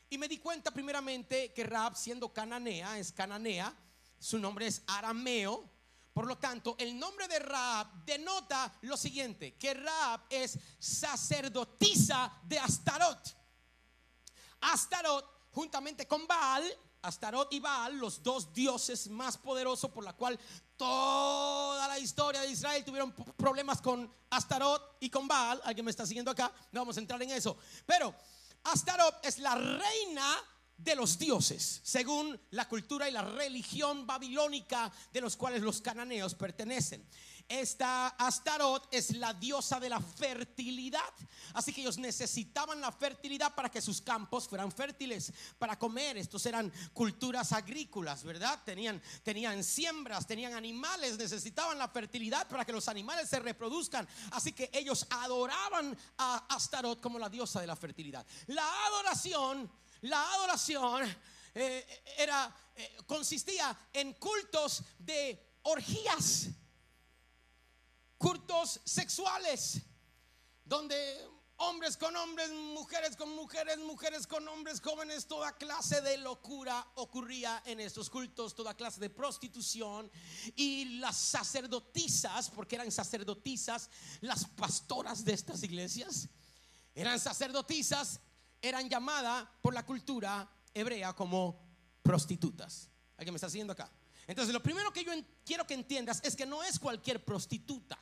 Y 0.09 0.17
me 0.17 0.27
di 0.27 0.37
cuenta 0.37 0.71
primeramente 0.71 1.53
que 1.53 1.63
Raab 1.63 1.95
siendo 1.95 2.31
cananea, 2.31 2.97
es 2.97 3.11
cananea, 3.11 3.75
su 4.19 4.39
nombre 4.39 4.67
es 4.67 4.81
arameo, 4.87 5.69
por 6.17 6.25
lo 6.25 6.39
tanto, 6.39 6.75
el 6.79 6.97
nombre 6.97 7.27
de 7.27 7.37
Raab 7.37 8.03
denota 8.03 8.73
lo 8.81 8.97
siguiente, 8.97 9.53
que 9.53 9.75
Raab 9.75 10.21
es 10.31 10.57
sacerdotisa 10.79 12.41
de 12.43 12.57
Astarot. 12.57 13.37
Astarot, 14.61 15.51
juntamente 15.51 16.07
con 16.07 16.25
Baal, 16.25 16.65
Astarot 17.03 17.53
y 17.53 17.59
Baal, 17.59 17.99
los 17.99 18.23
dos 18.23 18.51
dioses 18.51 19.07
más 19.11 19.37
poderosos 19.37 19.91
por 19.91 20.03
la 20.03 20.13
cual 20.13 20.39
toda 20.75 21.87
la 21.87 21.99
historia 21.99 22.41
de 22.41 22.49
Israel 22.49 22.83
tuvieron 22.83 23.11
problemas 23.11 23.79
con 23.79 24.11
Astarot 24.31 24.97
y 24.99 25.11
con 25.11 25.27
Baal. 25.27 25.61
Alguien 25.65 25.85
me 25.85 25.91
está 25.91 26.07
siguiendo 26.07 26.31
acá, 26.31 26.51
no 26.71 26.81
vamos 26.81 26.97
a 26.97 26.99
entrar 26.99 27.21
en 27.21 27.29
eso. 27.29 27.55
Pero 27.85 28.11
Astarot 28.63 29.23
es 29.23 29.37
la 29.37 29.53
reina 29.53 30.35
de 30.77 30.95
los 30.95 31.17
dioses, 31.17 31.81
según 31.83 32.39
la 32.51 32.67
cultura 32.67 33.09
y 33.09 33.11
la 33.11 33.23
religión 33.23 34.05
babilónica 34.05 34.91
de 35.11 35.21
los 35.21 35.35
cuales 35.35 35.61
los 35.61 35.81
cananeos 35.81 36.35
pertenecen. 36.35 37.05
Esta 37.49 38.07
Astarot 38.09 38.89
es 38.91 39.15
la 39.15 39.33
diosa 39.33 39.79
de 39.79 39.87
la 39.87 40.01
fertilidad. 40.01 41.13
Así 41.53 41.71
que 41.71 41.79
ellos 41.79 41.97
necesitaban 41.97 42.81
la 42.81 42.91
fertilidad 42.91 43.55
para 43.55 43.69
que 43.69 43.81
sus 43.81 44.01
campos 44.01 44.49
fueran 44.49 44.69
fértiles 44.69 45.31
para 45.57 45.79
comer. 45.79 46.17
Estos 46.17 46.45
eran 46.45 46.71
culturas 46.93 47.53
agrícolas, 47.53 48.25
¿verdad? 48.25 48.61
Tenían, 48.65 49.01
tenían 49.23 49.63
siembras, 49.63 50.27
tenían 50.27 50.55
animales, 50.55 51.17
necesitaban 51.17 51.77
la 51.77 51.87
fertilidad 51.87 52.49
para 52.49 52.65
que 52.65 52.73
los 52.73 52.89
animales 52.89 53.29
se 53.29 53.39
reproduzcan. 53.39 54.05
Así 54.31 54.51
que 54.51 54.69
ellos 54.73 55.07
adoraban 55.09 55.97
a 56.17 56.53
Astarot 56.53 56.99
como 56.99 57.17
la 57.17 57.29
diosa 57.29 57.61
de 57.61 57.67
la 57.67 57.77
fertilidad. 57.77 58.25
La 58.47 58.85
adoración 58.87 59.71
la 60.07 60.33
adoración 60.33 61.03
eh, 61.53 62.03
era, 62.17 62.55
eh, 62.75 62.97
consistía 63.05 63.77
en 63.93 64.13
cultos 64.13 64.83
de 64.99 65.57
orgías, 65.63 66.47
cultos 68.17 68.79
sexuales, 68.83 69.81
donde 70.63 71.27
hombres 71.57 71.97
con 71.97 72.15
hombres, 72.15 72.51
mujeres 72.51 73.15
con 73.15 73.35
mujeres, 73.35 73.77
mujeres 73.79 74.27
con 74.27 74.47
hombres, 74.47 74.81
jóvenes, 74.81 75.25
toda 75.25 75.57
clase 75.57 76.01
de 76.01 76.17
locura 76.17 76.85
ocurría 76.95 77.61
en 77.65 77.79
estos 77.79 78.09
cultos, 78.09 78.53
toda 78.53 78.75
clase 78.75 78.99
de 78.99 79.09
prostitución. 79.09 80.11
Y 80.55 80.99
las 80.99 81.17
sacerdotisas, 81.17 82.49
porque 82.51 82.75
eran 82.75 82.91
sacerdotisas, 82.91 83.89
las 84.21 84.45
pastoras 84.45 85.25
de 85.25 85.33
estas 85.33 85.63
iglesias, 85.63 86.29
eran 86.93 87.19
sacerdotisas 87.19 88.19
eran 88.61 88.89
llamadas 88.89 89.47
por 89.61 89.73
la 89.73 89.85
cultura 89.85 90.49
hebrea 90.73 91.13
como 91.13 91.59
prostitutas. 92.01 92.89
¿Alguien 93.17 93.33
me 93.33 93.37
está 93.37 93.49
siguiendo 93.49 93.73
acá? 93.73 93.89
Entonces, 94.27 94.53
lo 94.53 94.61
primero 94.61 94.91
que 94.91 95.03
yo 95.03 95.11
quiero 95.45 95.65
que 95.65 95.73
entiendas 95.73 96.21
es 96.23 96.35
que 96.35 96.45
no 96.45 96.63
es 96.63 96.79
cualquier 96.79 97.23
prostituta. 97.23 97.97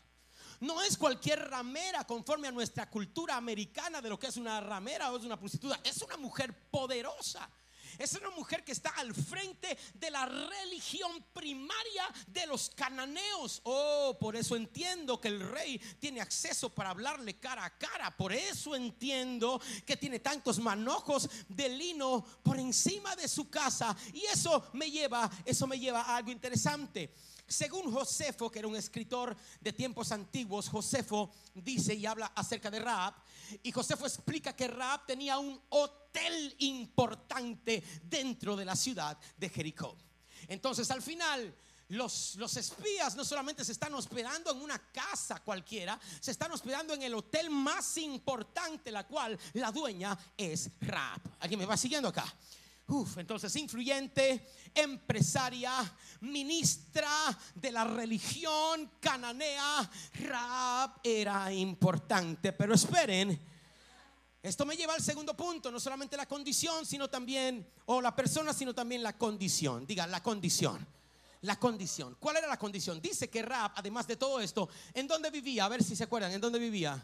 No 0.59 0.81
es 0.81 0.97
cualquier 0.97 1.49
ramera 1.49 2.05
conforme 2.05 2.47
a 2.47 2.51
nuestra 2.51 2.89
cultura 2.89 3.35
americana 3.35 4.01
de 4.01 4.09
lo 4.09 4.17
que 4.17 4.27
es 4.27 4.37
una 4.37 4.61
ramera 4.61 5.11
o 5.11 5.17
es 5.17 5.23
una 5.23 5.37
prostituta. 5.37 5.79
Es 5.83 6.01
una 6.01 6.17
mujer 6.17 6.69
poderosa 6.69 7.49
es 7.97 8.13
una 8.13 8.29
mujer 8.31 8.63
que 8.63 8.71
está 8.71 8.89
al 8.91 9.13
frente 9.13 9.77
de 9.93 10.11
la 10.11 10.25
religión 10.25 11.23
primaria 11.33 12.03
de 12.27 12.45
los 12.47 12.69
cananeos. 12.69 13.61
Oh, 13.63 14.17
por 14.19 14.35
eso 14.35 14.55
entiendo 14.55 15.19
que 15.19 15.29
el 15.29 15.39
rey 15.39 15.77
tiene 15.99 16.21
acceso 16.21 16.69
para 16.69 16.91
hablarle 16.91 17.39
cara 17.39 17.65
a 17.65 17.77
cara. 17.77 18.15
Por 18.15 18.33
eso 18.33 18.75
entiendo 18.75 19.61
que 19.85 19.97
tiene 19.97 20.19
tantos 20.19 20.59
manojos 20.59 21.29
de 21.47 21.69
lino 21.69 22.25
por 22.43 22.59
encima 22.59 23.15
de 23.15 23.27
su 23.27 23.49
casa. 23.49 23.95
Y 24.13 24.25
eso 24.25 24.69
me 24.73 24.89
lleva, 24.89 25.29
eso 25.45 25.67
me 25.67 25.79
lleva 25.79 26.01
a 26.01 26.17
algo 26.17 26.31
interesante. 26.31 27.13
Según 27.47 27.93
Josefo, 27.93 28.49
que 28.49 28.59
era 28.59 28.67
un 28.67 28.75
escritor 28.75 29.35
de 29.61 29.73
tiempos 29.73 30.11
antiguos, 30.11 30.67
Josefo 30.67 31.31
dice 31.53 31.93
y 31.93 32.05
habla 32.05 32.31
acerca 32.35 32.71
de 32.71 32.79
Raab. 32.79 33.13
Y 33.61 33.71
Josefo 33.71 34.05
explica 34.05 34.55
que 34.55 34.67
Raab 34.67 35.05
tenía 35.05 35.37
un 35.37 35.61
hotel 35.69 36.55
importante 36.59 37.83
dentro 38.03 38.55
de 38.55 38.65
la 38.65 38.75
ciudad 38.75 39.17
de 39.37 39.49
Jericó. 39.49 39.95
Entonces 40.47 40.89
al 40.89 41.03
final 41.03 41.55
los, 41.89 42.35
los, 42.35 42.57
espías 42.57 43.15
no 43.15 43.23
solamente 43.23 43.63
se 43.63 43.73
están 43.73 43.93
hospedando 43.93 44.51
en 44.51 44.61
una 44.61 44.79
casa 44.91 45.39
cualquiera, 45.41 45.99
se 46.19 46.31
están 46.31 46.51
hospedando 46.51 46.95
en 46.95 47.03
el 47.03 47.13
hotel 47.13 47.51
más 47.51 47.97
importante, 47.97 48.91
la 48.91 49.05
cual 49.05 49.37
la 49.53 49.71
dueña 49.71 50.17
es 50.35 50.71
Raab. 50.81 51.21
¿Alguien 51.39 51.59
me 51.59 51.67
va 51.67 51.77
siguiendo 51.77 52.09
acá? 52.09 52.25
Uf, 52.87 53.17
entonces 53.17 53.55
influyente, 53.55 54.47
empresaria, 54.75 55.71
ministra 56.21 57.09
de 57.55 57.71
la 57.71 57.83
religión 57.83 58.91
cananea, 58.99 59.89
Raab 60.13 60.99
era 61.03 61.51
importante. 61.51 62.53
Pero 62.53 62.75
esperen, 62.75 63.39
esto 64.43 64.65
me 64.67 64.77
lleva 64.77 64.93
al 64.93 65.01
segundo 65.01 65.35
punto, 65.35 65.71
no 65.71 65.79
solamente 65.79 66.15
la 66.15 66.27
condición, 66.27 66.85
sino 66.85 67.09
también, 67.09 67.67
o 67.85 68.01
la 68.01 68.15
persona, 68.15 68.53
sino 68.53 68.75
también 68.75 69.01
la 69.01 69.17
condición. 69.17 69.87
Diga, 69.87 70.05
la 70.05 70.21
condición. 70.21 70.85
La 71.41 71.59
condición. 71.59 72.15
¿Cuál 72.19 72.37
era 72.37 72.47
la 72.47 72.59
condición? 72.59 73.01
Dice 73.01 73.31
que 73.31 73.41
Raab, 73.41 73.71
además 73.75 74.05
de 74.05 74.15
todo 74.15 74.39
esto, 74.39 74.69
¿en 74.93 75.07
dónde 75.07 75.31
vivía? 75.31 75.65
A 75.65 75.69
ver 75.69 75.83
si 75.83 75.95
se 75.95 76.03
acuerdan, 76.03 76.31
¿en 76.31 76.41
dónde 76.41 76.59
vivía? 76.59 77.03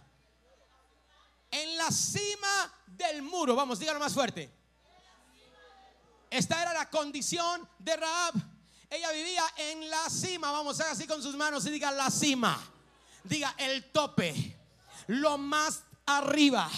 En 1.50 1.76
la 1.76 1.90
cima 1.90 2.72
del 2.86 3.24
muro. 3.24 3.56
Vamos, 3.56 3.80
díganlo 3.80 4.00
más 4.00 4.14
fuerte 4.14 4.61
esta 6.32 6.62
era 6.62 6.74
la 6.74 6.90
condición 6.90 7.68
de 7.78 7.98
Raab. 7.98 8.34
Ella 8.90 9.12
vivía 9.12 9.44
en 9.58 9.90
la 9.90 10.10
cima. 10.10 10.50
Vamos 10.52 10.80
a 10.80 10.84
hacer 10.84 10.94
así 10.94 11.08
con 11.08 11.22
sus 11.22 11.36
manos 11.36 11.66
y 11.66 11.72
diga 11.72 11.92
la 11.92 12.10
cima. 12.10 12.58
Diga 13.26 13.54
el 13.58 13.92
tope. 13.92 14.58
Lo 15.08 15.38
más 15.38 15.84
arriba 16.06 16.70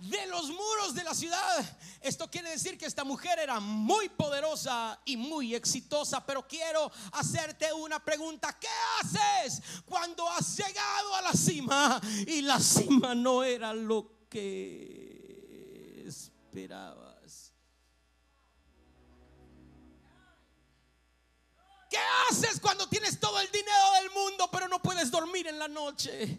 de 0.00 0.26
los 0.26 0.48
muros 0.48 0.94
de 0.94 1.04
la 1.04 1.14
ciudad. 1.14 1.78
Esto 2.00 2.28
quiere 2.28 2.50
decir 2.50 2.76
que 2.76 2.86
esta 2.86 3.04
mujer 3.04 3.38
era 3.38 3.60
muy 3.60 4.08
poderosa 4.08 5.00
y 5.04 5.16
muy 5.16 5.54
exitosa, 5.54 6.24
pero 6.26 6.46
quiero 6.46 6.90
hacerte 7.12 7.72
una 7.72 8.04
pregunta. 8.04 8.56
¿Qué 8.58 8.68
haces 9.00 9.62
cuando 9.84 10.28
has 10.28 10.56
llegado 10.56 11.14
a 11.14 11.22
la 11.22 11.32
cima 11.32 12.00
y 12.26 12.42
la 12.42 12.58
cima 12.58 13.14
no 13.14 13.44
era 13.44 13.72
lo 13.72 14.26
que 14.28 16.04
esperaba? 16.04 17.07
¿Qué 21.98 22.34
haces 22.34 22.60
cuando 22.60 22.88
tienes 22.88 23.18
todo 23.18 23.40
el 23.40 23.50
dinero 23.50 23.92
del 24.00 24.10
mundo 24.10 24.48
pero 24.52 24.68
no 24.68 24.80
puedes 24.80 25.10
dormir 25.10 25.46
en 25.48 25.58
la 25.58 25.68
noche? 25.68 26.38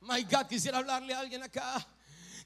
My 0.00 0.22
God, 0.24 0.46
quisiera 0.48 0.78
hablarle 0.78 1.14
a 1.14 1.20
alguien 1.20 1.42
acá. 1.42 1.86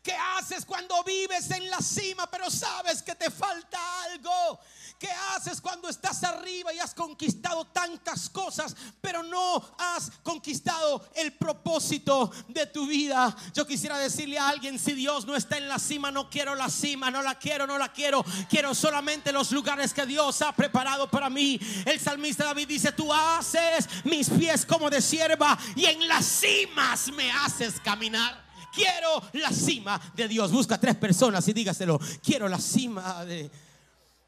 ¿Qué 0.03 0.13
haces 0.37 0.65
cuando 0.67 1.05
vives 1.05 1.49
en 1.53 1.71
la 1.71 1.79
cima 1.79 2.29
pero 2.29 2.51
sabes 2.51 3.03
que 3.03 3.15
te 3.15 3.31
falta 3.31 3.79
algo? 4.11 4.59
¿Qué 4.99 5.09
haces 5.35 5.61
cuando 5.61 5.89
estás 5.89 6.25
arriba 6.25 6.73
y 6.73 6.81
has 6.81 6.93
conquistado 6.93 7.65
tantas 7.67 8.29
cosas, 8.29 8.75
pero 9.01 9.23
no 9.23 9.63
has 9.79 10.11
conquistado 10.25 11.09
el 11.15 11.33
propósito 11.35 12.33
de 12.49 12.67
tu 12.67 12.87
vida? 12.87 13.35
Yo 13.55 13.65
quisiera 13.65 13.97
decirle 13.97 14.39
a 14.39 14.49
alguien, 14.49 14.79
si 14.79 14.93
Dios 14.93 15.25
no 15.25 15.37
está 15.37 15.57
en 15.57 15.69
la 15.69 15.79
cima, 15.79 16.11
no 16.11 16.29
quiero 16.29 16.57
la 16.57 16.69
cima, 16.69 17.11
no 17.11 17.23
la 17.23 17.37
quiero, 17.37 17.67
no 17.67 17.79
la 17.79 17.93
quiero. 17.93 18.25
Quiero 18.51 18.75
solamente 18.75 19.33
los 19.33 19.53
lugares 19.53 19.95
que 19.95 20.07
Dios 20.07 20.43
ha 20.43 20.53
preparado 20.53 21.09
para 21.09 21.31
mí. 21.31 21.61
El 21.87 22.01
salmista 22.01 22.45
David 22.45 22.67
dice, 22.67 22.91
tú 22.91 23.13
haces 23.13 23.89
mis 24.05 24.29
pies 24.31 24.67
como 24.67 24.91
de 24.91 25.01
sierva 25.01 25.57
y 25.77 25.85
en 25.87 26.09
las 26.09 26.25
cimas 26.25 27.09
me 27.13 27.31
haces 27.31 27.81
caminar. 27.81 28.42
Quiero 28.73 29.23
la 29.35 29.51
cima 29.51 30.01
de 30.15 30.29
Dios. 30.29 30.51
Busca 30.51 30.79
tres 30.79 30.97
personas 30.97 31.47
y 31.49 31.53
dígaselo. 31.53 32.01
Quiero 32.23 32.49
la 32.49 32.59
cima 32.59 33.25
de, 33.25 33.51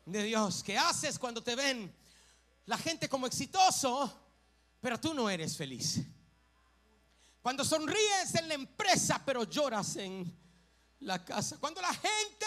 de 0.04 0.22
Dios. 0.22 0.62
¿Qué 0.62 0.76
haces 0.76 1.18
cuando 1.18 1.42
te 1.42 1.54
ven 1.54 1.92
la 2.66 2.76
gente 2.78 3.08
como 3.08 3.26
exitoso, 3.26 4.12
pero 4.80 5.00
tú 5.00 5.14
no 5.14 5.30
eres 5.30 5.56
feliz? 5.56 6.00
Cuando 7.42 7.64
sonríes 7.64 8.34
en 8.36 8.48
la 8.48 8.54
empresa, 8.54 9.22
pero 9.24 9.44
lloras 9.44 9.96
en 9.96 10.44
la 11.00 11.24
casa. 11.24 11.58
Cuando 11.58 11.80
la 11.80 11.92
gente 11.92 12.46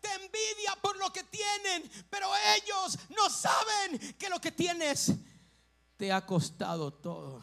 te 0.00 0.08
envidia 0.14 0.76
por 0.80 0.96
lo 0.96 1.12
que 1.12 1.24
tienen, 1.24 1.90
pero 2.10 2.30
ellos 2.56 2.98
no 3.10 3.28
saben 3.30 3.98
que 4.18 4.28
lo 4.28 4.40
que 4.40 4.52
tienes 4.52 5.12
te 5.96 6.12
ha 6.12 6.24
costado 6.24 6.92
todo. 6.92 7.42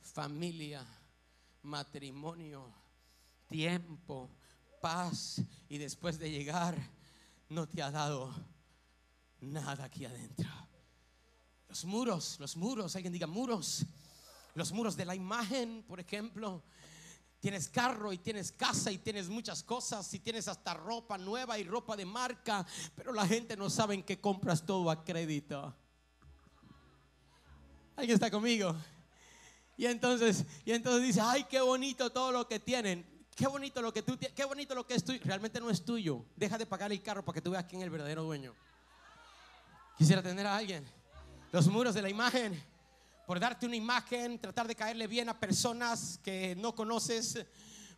Familia, 0.00 0.86
matrimonio, 1.66 2.72
tiempo, 3.48 4.30
paz 4.80 5.42
y 5.68 5.78
después 5.78 6.18
de 6.18 6.30
llegar 6.30 6.76
no 7.48 7.68
te 7.68 7.82
ha 7.82 7.90
dado 7.90 8.34
nada 9.40 9.84
aquí 9.84 10.04
adentro. 10.04 10.48
Los 11.68 11.84
muros, 11.84 12.38
los 12.40 12.56
muros, 12.56 12.94
alguien 12.96 13.12
diga 13.12 13.26
muros, 13.26 13.84
los 14.54 14.72
muros 14.72 14.96
de 14.96 15.04
la 15.04 15.14
imagen, 15.14 15.84
por 15.86 16.00
ejemplo. 16.00 16.62
Tienes 17.40 17.68
carro 17.68 18.12
y 18.12 18.18
tienes 18.18 18.50
casa 18.50 18.90
y 18.90 18.98
tienes 18.98 19.28
muchas 19.28 19.62
cosas 19.62 20.12
y 20.14 20.20
tienes 20.20 20.48
hasta 20.48 20.72
ropa 20.74 21.18
nueva 21.18 21.58
y 21.58 21.64
ropa 21.64 21.94
de 21.94 22.06
marca, 22.06 22.66
pero 22.94 23.12
la 23.12 23.26
gente 23.26 23.56
no 23.56 23.68
sabe 23.68 23.94
en 23.94 24.02
qué 24.02 24.20
compras 24.20 24.64
todo 24.64 24.90
a 24.90 25.04
crédito. 25.04 25.76
¿Alguien 27.94 28.14
está 28.14 28.30
conmigo? 28.30 28.74
Y 29.76 29.86
entonces, 29.86 30.44
y 30.64 30.72
entonces 30.72 31.02
dice, 31.02 31.20
ay, 31.20 31.44
qué 31.44 31.60
bonito 31.60 32.10
todo 32.10 32.32
lo 32.32 32.48
que 32.48 32.58
tienen. 32.58 33.06
Qué 33.34 33.46
bonito 33.46 33.82
lo 33.82 33.92
que 33.92 34.02
tú 34.02 34.18
qué 34.18 34.44
bonito 34.46 34.74
lo 34.74 34.86
que 34.86 34.94
es 34.94 35.04
tuyo. 35.04 35.20
Realmente 35.22 35.60
no 35.60 35.68
es 35.68 35.84
tuyo. 35.84 36.24
Deja 36.34 36.56
de 36.56 36.64
pagar 36.64 36.90
el 36.90 37.02
carro 37.02 37.22
para 37.22 37.34
que 37.34 37.42
tú 37.42 37.50
veas 37.50 37.64
quién 37.64 37.82
es 37.82 37.84
el 37.84 37.90
verdadero 37.90 38.22
dueño. 38.22 38.54
Quisiera 39.98 40.22
tener 40.22 40.46
a 40.46 40.56
alguien. 40.56 40.86
Los 41.52 41.66
muros 41.66 41.94
de 41.94 42.00
la 42.00 42.08
imagen. 42.08 42.62
Por 43.26 43.38
darte 43.38 43.66
una 43.66 43.76
imagen, 43.76 44.38
tratar 44.38 44.66
de 44.66 44.74
caerle 44.74 45.06
bien 45.06 45.28
a 45.28 45.38
personas 45.38 46.18
que 46.22 46.56
no 46.56 46.74
conoces. 46.74 47.44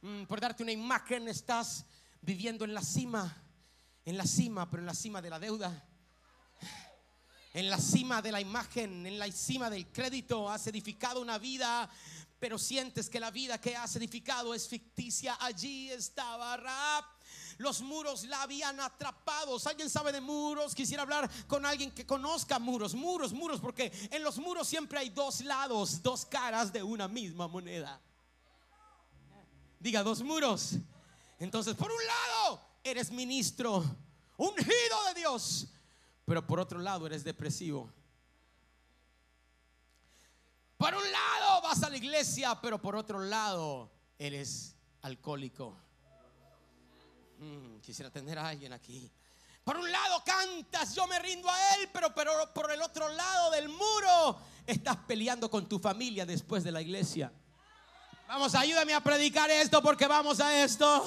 Mm, 0.01 0.25
por 0.25 0.41
darte 0.41 0.63
una 0.63 0.73
imagen, 0.73 1.29
estás 1.29 1.85
viviendo 2.21 2.65
en 2.65 2.75
la 2.75 2.83
cima. 2.83 3.37
En 4.05 4.17
la 4.17 4.25
cima, 4.25 4.69
pero 4.69 4.83
en 4.83 4.87
la 4.87 4.95
cima 4.95 5.23
de 5.23 5.31
la 5.31 5.39
deuda 5.39 5.88
en 7.55 7.71
la 7.71 7.79
cima 7.79 8.21
de 8.21 8.33
la 8.33 8.41
imagen, 8.41 9.07
en 9.07 9.19
la 9.19 9.31
cima 9.33 9.71
del 9.71 9.87
crédito, 9.89 10.49
has 10.51 10.67
edificado 10.67 11.21
una 11.21 11.39
vida, 11.39 11.89
pero 12.39 12.59
sientes 12.59 13.09
que 13.09 13.21
la 13.21 13.31
vida 13.31 13.61
que 13.61 13.75
has 13.77 13.97
edificado 13.97 14.55
es 14.55 14.69
ficticia. 14.69 15.37
Allí 15.41 15.91
estaba 15.91 16.57
Raab. 16.57 17.05
Los 17.57 17.81
muros 17.81 18.25
la 18.25 18.43
habían 18.43 18.79
atrapado. 18.79 19.59
¿Alguien 19.65 19.91
sabe 19.91 20.13
de 20.13 20.21
muros? 20.21 20.75
Quisiera 20.75 21.03
hablar 21.03 21.29
con 21.47 21.67
alguien 21.67 21.91
que 21.91 22.07
conozca 22.07 22.59
muros, 22.59 22.95
muros, 22.95 23.33
muros, 23.33 23.61
porque 23.61 23.91
en 24.13 24.23
los 24.23 24.39
muros 24.39 24.69
siempre 24.69 24.99
hay 24.99 25.11
dos 25.11 25.41
lados, 25.41 26.03
dos 26.03 26.25
caras 26.25 26.73
de 26.73 26.83
una 26.83 27.09
misma 27.09 27.49
moneda. 27.49 28.01
Diga 29.81 30.03
dos 30.03 30.23
muros. 30.23 30.75
Entonces, 31.41 31.75
por 31.75 31.91
un 31.91 32.07
lado, 32.07 32.61
eres 32.85 33.11
ministro, 33.11 33.85
ungido 34.37 35.05
de 35.09 35.21
Dios 35.21 35.69
pero 36.29 36.47
por 36.47 36.61
otro 36.61 36.79
lado 36.79 37.07
eres 37.07 37.25
depresivo. 37.25 37.91
Por 40.77 40.95
un 40.95 41.11
lado 41.11 41.63
vas 41.63 41.83
a 41.83 41.89
la 41.89 41.97
iglesia, 41.97 42.61
pero 42.61 42.79
por 42.79 42.95
otro 42.97 43.19
lado 43.19 43.91
eres 44.19 44.77
alcohólico. 45.01 45.75
Mm, 47.39 47.79
quisiera 47.79 48.11
tener 48.11 48.39
a 48.39 48.47
alguien 48.47 48.75
aquí. 48.75 49.11
Por 49.65 49.79
un 49.79 49.91
lado 49.91 50.23
cantas, 50.23 50.95
yo 50.95 51.07
me 51.07 51.19
rindo 51.19 51.49
a 51.49 51.75
él, 51.77 51.89
pero, 51.95 52.15
pero 52.15 52.53
por 52.53 52.71
el 52.71 52.83
otro 52.83 53.09
lado 53.09 53.51
del 53.53 53.71
muro 53.71 54.39
estás 54.67 54.99
peleando 55.07 55.51
con 55.51 55.67
tu 55.67 55.79
familia 55.79 56.27
después 56.27 56.63
de 56.63 56.73
la 56.73 56.83
iglesia. 56.83 57.33
Vamos, 58.27 58.55
ayúdame 58.55 58.93
a 58.93 59.01
predicar 59.01 59.51
esto 59.51 59.83
porque 59.83 60.07
vamos 60.07 60.41
a 60.41 60.63
esto. 60.63 61.07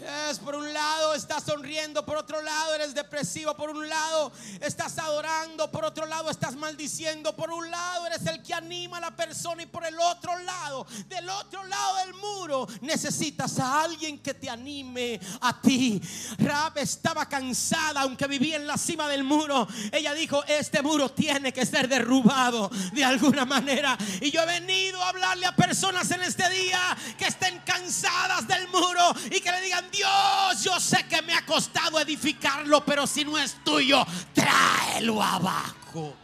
Es 0.00 0.38
por 0.38 0.54
un 0.54 0.72
lado 0.72 1.14
estás 1.14 1.44
sonriendo, 1.44 2.04
por 2.04 2.16
otro 2.16 2.40
lado 2.40 2.74
eres 2.74 2.94
depresivo, 2.94 3.54
por 3.56 3.70
un 3.70 3.88
lado 3.88 4.30
estás 4.60 4.98
adorando, 4.98 5.70
por 5.70 5.84
otro 5.84 6.06
lado 6.06 6.30
estás 6.30 6.54
maldiciendo, 6.54 7.34
por 7.34 7.50
un 7.50 7.68
lado 7.70 8.06
eres 8.06 8.24
el 8.26 8.42
que 8.42 8.54
anima 8.54 8.98
a 8.98 9.00
la 9.00 9.16
persona 9.16 9.62
y 9.62 9.66
por 9.66 9.84
el 9.84 9.98
otro 9.98 10.38
lado, 10.40 10.86
del 11.08 11.28
otro 11.28 11.64
lado 11.64 11.96
del 11.96 12.14
muro, 12.14 12.68
necesitas 12.82 13.58
a 13.58 13.82
alguien 13.82 14.18
que 14.18 14.34
te 14.34 14.48
anime 14.48 15.20
a 15.40 15.60
ti. 15.60 16.00
Rab 16.38 16.78
estaba 16.78 17.28
cansada, 17.28 18.02
aunque 18.02 18.26
vivía 18.26 18.56
en 18.56 18.66
la 18.66 18.78
cima 18.78 19.08
del 19.08 19.24
muro. 19.24 19.66
Ella 19.90 20.14
dijo, 20.14 20.44
este 20.44 20.82
muro 20.82 21.10
tiene 21.10 21.52
que 21.52 21.66
ser 21.66 21.88
derrubado 21.88 22.70
de 22.92 23.04
alguna 23.04 23.44
manera. 23.44 23.98
Y 24.20 24.30
yo 24.30 24.42
he 24.42 24.46
venido 24.46 25.02
a 25.02 25.08
hablarle 25.08 25.46
a 25.46 25.56
personas 25.56 26.10
en 26.10 26.22
este 26.22 26.48
día 26.50 26.96
que 27.16 27.26
estén 27.26 27.60
cansadas 27.60 28.46
del 28.46 28.68
muro 28.68 29.14
y 29.30 29.40
que 29.40 29.50
le 29.50 29.60
digan, 29.60 29.87
Dios, 29.90 30.62
yo 30.62 30.78
sé 30.80 31.06
que 31.08 31.22
me 31.22 31.34
ha 31.34 31.44
costado 31.44 32.00
edificarlo, 32.00 32.84
pero 32.84 33.06
si 33.06 33.24
no 33.24 33.38
es 33.38 33.62
tuyo, 33.64 34.04
tráelo 34.34 35.22
abajo. 35.22 36.14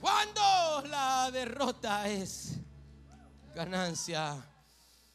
Cuando 0.00 0.82
la 0.88 1.30
derrota 1.30 2.08
es 2.08 2.56
ganancia, 3.54 4.36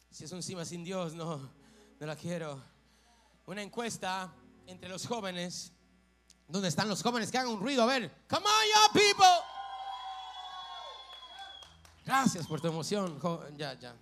si 0.09 0.25
es 0.25 0.31
un 0.31 0.41
cima 0.41 0.65
sin 0.65 0.83
Dios, 0.83 1.13
no, 1.13 1.51
no 1.99 2.05
la 2.07 2.15
quiero. 2.15 2.61
Una 3.45 3.61
encuesta 3.61 4.33
entre 4.67 4.89
los 4.89 5.05
jóvenes. 5.07 5.71
¿Dónde 6.47 6.67
están 6.67 6.89
los 6.89 7.03
jóvenes 7.03 7.29
que 7.31 7.37
hagan 7.37 7.53
un 7.53 7.59
ruido? 7.59 7.83
A 7.83 7.85
ver, 7.85 8.11
come 8.27 8.45
on, 8.45 8.93
people. 8.93 9.25
Gracias 12.05 12.47
por 12.47 12.59
tu 12.59 12.67
emoción. 12.67 13.19
Ya, 13.55 13.73
ya. 13.79 13.93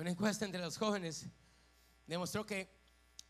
Una 0.00 0.08
encuesta 0.08 0.46
entre 0.46 0.62
los 0.62 0.78
jóvenes 0.78 1.26
demostró 2.06 2.46
que 2.46 2.70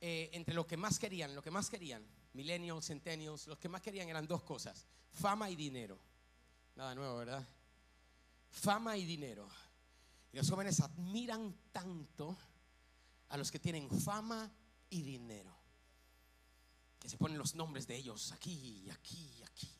eh, 0.00 0.30
entre 0.32 0.54
lo 0.54 0.68
que 0.68 0.76
más 0.76 1.00
querían, 1.00 1.34
lo 1.34 1.42
que 1.42 1.50
más 1.50 1.68
querían, 1.68 2.06
millennials, 2.32 2.86
centennials, 2.86 3.48
los 3.48 3.58
que 3.58 3.68
más 3.68 3.82
querían 3.82 4.08
eran 4.08 4.28
dos 4.28 4.44
cosas, 4.44 4.86
fama 5.12 5.50
y 5.50 5.56
dinero. 5.56 5.98
Nada 6.76 6.94
nuevo, 6.94 7.16
¿verdad? 7.16 7.44
Fama 8.50 8.96
y 8.96 9.04
dinero. 9.04 9.48
Y 10.32 10.36
los 10.36 10.48
jóvenes 10.48 10.78
admiran 10.78 11.56
tanto 11.72 12.38
a 13.30 13.36
los 13.36 13.50
que 13.50 13.58
tienen 13.58 13.90
fama 13.90 14.48
y 14.90 15.02
dinero. 15.02 15.52
Que 17.00 17.08
se 17.08 17.18
ponen 17.18 17.36
los 17.36 17.56
nombres 17.56 17.88
de 17.88 17.96
ellos 17.96 18.30
aquí, 18.30 18.88
aquí, 18.92 19.42
aquí. 19.42 19.74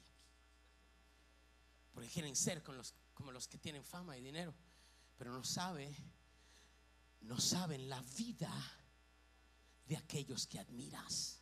Porque 1.94 2.09
quieren 2.09 2.35
ser 2.35 2.64
como 3.14 3.31
los 3.31 3.46
que 3.46 3.59
tienen 3.59 3.85
fama 3.85 4.18
y 4.18 4.22
dinero. 4.22 4.53
Pero 5.16 5.31
no 5.31 5.44
sabe 5.44 5.94
no 7.22 7.38
saben 7.38 7.88
la 7.88 8.00
vida 8.16 8.52
de 9.87 9.96
aquellos 9.96 10.46
que 10.46 10.59
admiras. 10.59 11.40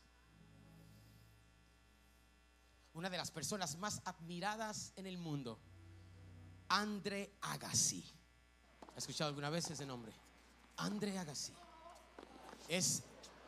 Una 2.95 3.11
de 3.11 3.17
las 3.17 3.31
personas 3.31 3.77
más 3.77 4.01
admiradas 4.05 4.93
en 4.97 5.07
el 5.07 5.19
mundo, 5.19 5.61
Andre 6.69 7.33
Agassi. 7.43 8.05
¿Has 8.91 9.05
escuchado 9.05 9.29
alguna 9.29 9.51
vez 9.51 9.71
ese 9.71 9.87
nombre? 9.87 10.13
Andre 10.77 11.19
Agassi. 11.19 11.55
Es 12.69 13.03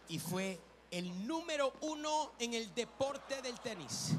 y 0.09 0.19
fue 0.19 0.61
el 0.91 1.27
número 1.27 1.73
uno 1.83 2.33
en 2.39 2.55
el 2.55 2.75
deporte 2.75 3.41
del 3.43 3.59
tenis. 3.61 4.11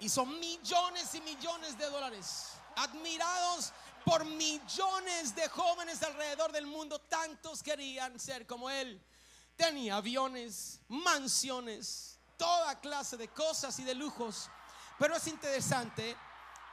Hizo 0.00 0.26
millones 0.26 1.14
y 1.14 1.20
millones 1.20 1.78
de 1.78 1.90
dólares. 1.90 2.52
Admirados 2.76 3.72
por 4.04 4.24
millones 4.24 5.34
de 5.34 5.48
jóvenes 5.48 6.02
alrededor 6.02 6.52
del 6.52 6.66
mundo. 6.66 6.98
Tantos 7.00 7.62
querían 7.62 8.18
ser 8.18 8.46
como 8.46 8.70
él. 8.70 9.00
Tenía 9.56 9.96
aviones, 9.96 10.80
mansiones, 10.88 12.18
toda 12.36 12.80
clase 12.80 13.16
de 13.16 13.28
cosas 13.28 13.78
y 13.78 13.84
de 13.84 13.94
lujos. 13.94 14.50
Pero 14.98 15.16
es 15.16 15.26
interesante 15.26 16.16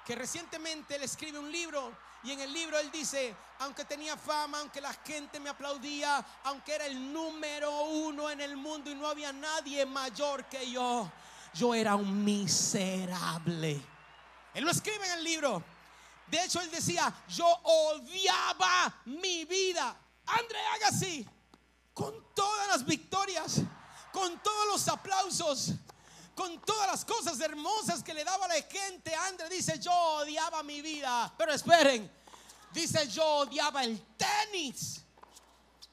que 0.06 0.16
recientemente 0.16 0.96
él 0.96 1.04
escribe 1.04 1.38
un 1.38 1.52
libro 1.52 1.96
Y 2.24 2.32
en 2.32 2.42
el 2.42 2.52
libro 2.52 2.78
él 2.78 2.92
dice, 2.92 3.36
aunque 3.60 3.86
tenía 3.86 4.18
fama, 4.18 4.60
aunque 4.60 4.82
la 4.82 4.94
gente 4.94 5.40
me 5.40 5.50
aplaudía, 5.50 6.26
aunque 6.44 6.76
era 6.76 6.86
el 6.86 7.14
número 7.14 7.84
uno 7.84 8.30
en 8.30 8.42
el 8.42 8.58
mundo 8.58 8.90
y 8.90 8.96
no 8.96 9.08
había 9.08 9.32
nadie 9.32 9.86
mayor 9.86 10.46
que 10.46 10.70
yo, 10.70 11.10
yo 11.54 11.74
era 11.74 11.96
un 11.96 12.24
miserable. 12.24 13.82
Él 14.54 14.66
lo 14.66 14.72
escribe 14.72 15.06
en 15.06 15.20
el 15.20 15.24
libro. 15.24 15.64
De 16.30 16.44
hecho, 16.44 16.62
él 16.62 16.70
decía, 16.70 17.14
yo 17.28 17.46
odiaba 17.46 19.02
mi 19.06 19.46
vida. 19.46 19.96
André 20.26 20.60
así 20.86 21.28
con 21.94 22.14
todas 22.34 22.68
las 22.70 22.86
victorias, 22.86 23.62
con 24.12 24.42
todos 24.42 24.68
los 24.68 24.88
aplausos, 24.88 25.72
con 26.36 26.62
todas 26.62 26.88
las 26.88 27.04
cosas 27.04 27.40
hermosas 27.42 28.04
que 28.04 28.14
le 28.14 28.24
daba 28.24 28.48
la 28.48 28.62
gente. 28.62 29.14
André 29.14 29.50
dice, 29.50 29.80
yo 29.80 29.92
odiaba 29.92 30.62
mi 30.64 30.82
vida. 30.82 31.34
Pero 31.38 31.52
esperen, 31.52 32.10
dice, 32.72 33.08
yo 33.08 33.26
odiaba 33.26 33.84
el 33.84 34.02
tenis. 34.16 35.04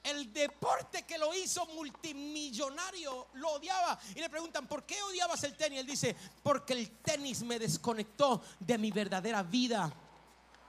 El 0.03 0.31
deporte 0.31 1.03
que 1.03 1.17
lo 1.17 1.35
hizo 1.35 1.65
multimillonario 1.65 3.27
lo 3.33 3.49
odiaba. 3.49 3.99
Y 4.15 4.21
le 4.21 4.29
preguntan, 4.29 4.65
¿por 4.65 4.85
qué 4.85 5.01
odiabas 5.03 5.43
el 5.43 5.57
tenis? 5.57 5.81
Él 5.81 5.87
dice, 5.87 6.15
porque 6.43 6.73
el 6.73 6.99
tenis 6.99 7.41
me 7.41 7.59
desconectó 7.59 8.41
de 8.59 8.77
mi 8.77 8.91
verdadera 8.91 9.43
vida 9.43 9.91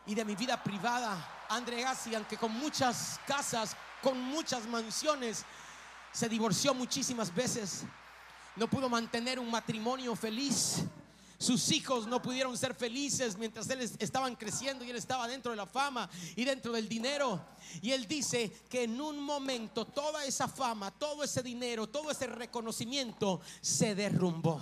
y 0.09 0.15
de 0.15 0.25
mi 0.25 0.35
vida 0.35 0.61
privada. 0.63 1.47
André 1.51 1.83
Gassi, 1.83 2.15
aunque 2.15 2.37
con 2.37 2.53
muchas 2.53 3.21
casas, 3.27 3.77
con 4.03 4.21
muchas 4.21 4.67
mansiones, 4.67 5.45
se 6.13 6.29
divorció 6.29 6.75
muchísimas 6.75 7.33
veces. 7.33 7.85
No 8.57 8.69
pudo 8.69 8.89
mantener 8.89 9.39
un 9.39 9.51
matrimonio 9.51 10.17
feliz. 10.17 10.83
Sus 11.39 11.71
hijos 11.71 12.07
no 12.09 12.21
pudieron 12.21 12.57
ser 12.59 12.75
felices 12.75 13.37
mientras 13.39 13.69
él 13.71 13.81
estaban 13.81 14.35
creciendo 14.35 14.85
y 14.85 14.91
él 14.91 14.97
estaba 14.97 15.29
dentro 15.29 15.53
de 15.53 15.57
la 15.57 15.67
fama 15.67 16.09
y 16.35 16.45
dentro 16.45 16.73
del 16.73 16.89
dinero. 16.89 17.45
Y 17.83 17.93
él 17.93 18.09
dice 18.09 18.51
que 18.69 18.85
en 18.85 19.01
un 19.01 19.21
momento 19.21 19.85
toda 19.85 20.25
esa 20.25 20.49
fama, 20.49 20.91
todo 20.91 21.23
ese 21.23 21.43
dinero, 21.43 21.87
todo 21.87 22.11
ese 22.11 22.27
reconocimiento 22.27 23.41
se 23.61 23.95
derrumbó. 23.95 24.61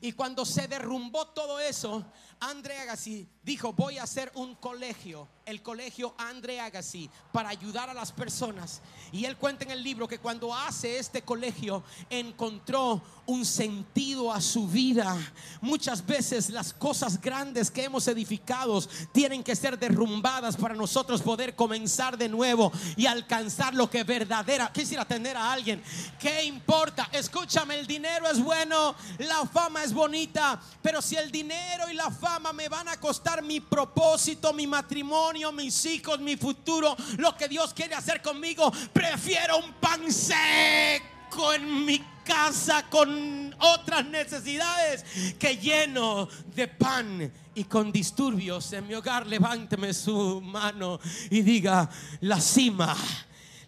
Y 0.00 0.12
cuando 0.12 0.44
se 0.44 0.68
derrumbó 0.68 1.26
todo 1.28 1.58
eso, 1.58 2.04
André 2.40 2.78
Agassi 2.78 3.26
dijo, 3.42 3.72
voy 3.72 3.98
a 3.98 4.04
hacer 4.04 4.30
un 4.34 4.54
colegio, 4.54 5.26
el 5.44 5.62
colegio 5.62 6.14
André 6.18 6.60
Agassi, 6.60 7.10
para 7.32 7.48
ayudar 7.48 7.90
a 7.90 7.94
las 7.94 8.12
personas. 8.12 8.80
Y 9.10 9.24
él 9.24 9.36
cuenta 9.36 9.64
en 9.64 9.70
el 9.72 9.82
libro 9.82 10.06
que 10.06 10.18
cuando 10.18 10.54
hace 10.54 10.98
este 10.98 11.22
colegio 11.22 11.82
encontró 12.10 13.02
un 13.26 13.44
sentido 13.44 14.32
a 14.32 14.40
su 14.40 14.68
vida. 14.68 15.16
Muchas 15.60 16.04
veces 16.06 16.50
las 16.50 16.72
cosas 16.72 17.20
grandes 17.20 17.70
que 17.70 17.84
hemos 17.84 18.06
edificado 18.06 18.80
tienen 19.12 19.42
que 19.42 19.56
ser 19.56 19.78
derrumbadas 19.78 20.56
para 20.56 20.74
nosotros 20.74 21.22
poder 21.22 21.56
comenzar 21.56 22.16
de 22.16 22.28
nuevo 22.28 22.70
y 22.96 23.06
alcanzar 23.06 23.74
lo 23.74 23.90
que 23.90 24.04
verdadera. 24.04 24.70
Quisiera 24.72 25.02
atender 25.02 25.36
a 25.36 25.52
alguien. 25.52 25.82
¿Qué 26.20 26.44
importa? 26.44 27.08
Escúchame, 27.12 27.78
el 27.78 27.86
dinero 27.86 28.28
es 28.30 28.42
bueno, 28.42 28.94
la 29.18 29.46
fama 29.46 29.82
es 29.82 29.92
bonita, 29.92 30.60
pero 30.82 31.02
si 31.02 31.16
el 31.16 31.32
dinero 31.32 31.90
y 31.90 31.94
la 31.94 32.10
fama 32.10 32.27
me 32.52 32.68
van 32.68 32.88
a 32.88 32.96
costar 32.98 33.42
mi 33.42 33.60
propósito, 33.60 34.52
mi 34.52 34.66
matrimonio, 34.66 35.52
mis 35.52 35.84
hijos, 35.86 36.20
mi 36.20 36.36
futuro, 36.36 36.96
lo 37.16 37.36
que 37.36 37.48
Dios 37.48 37.72
quiere 37.74 37.94
hacer 37.94 38.20
conmigo. 38.22 38.70
Prefiero 38.92 39.58
un 39.58 39.72
pan 39.74 40.12
seco 40.12 41.52
en 41.52 41.84
mi 41.84 41.98
casa 42.24 42.84
con 42.88 43.54
otras 43.58 44.06
necesidades 44.06 45.04
que 45.38 45.56
lleno 45.56 46.28
de 46.54 46.68
pan 46.68 47.32
y 47.54 47.64
con 47.64 47.90
disturbios 47.90 48.72
en 48.72 48.86
mi 48.86 48.94
hogar. 48.94 49.26
Levánteme 49.26 49.92
su 49.94 50.40
mano 50.40 51.00
y 51.30 51.42
diga, 51.42 51.88
la 52.20 52.40
cima, 52.40 52.96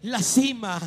la 0.03 0.19
cima 0.21 0.79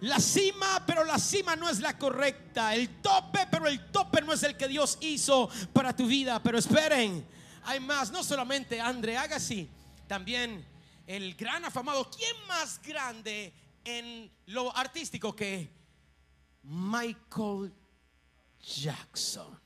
la 0.00 0.20
cima, 0.20 0.84
pero 0.86 1.04
la 1.04 1.18
cima 1.18 1.56
no 1.56 1.68
es 1.68 1.80
la 1.80 1.98
correcta. 1.98 2.74
El 2.74 3.00
tope, 3.00 3.46
pero 3.50 3.66
el 3.66 3.90
tope 3.90 4.20
no 4.20 4.32
es 4.32 4.42
el 4.42 4.56
que 4.56 4.68
Dios 4.68 4.98
hizo 5.00 5.48
para 5.72 5.94
tu 5.94 6.06
vida. 6.06 6.42
Pero 6.42 6.58
esperen, 6.58 7.26
hay 7.64 7.80
más. 7.80 8.10
No 8.10 8.22
solamente 8.22 8.80
André 8.80 9.16
Agassi, 9.16 9.70
también 10.06 10.66
el 11.06 11.34
gran 11.34 11.64
afamado. 11.64 12.10
¿Quién 12.10 12.34
más 12.46 12.80
grande 12.82 13.52
en 13.84 14.30
lo 14.46 14.76
artístico 14.76 15.34
que 15.34 15.72
Michael 16.62 17.72
Jackson? 18.60 19.60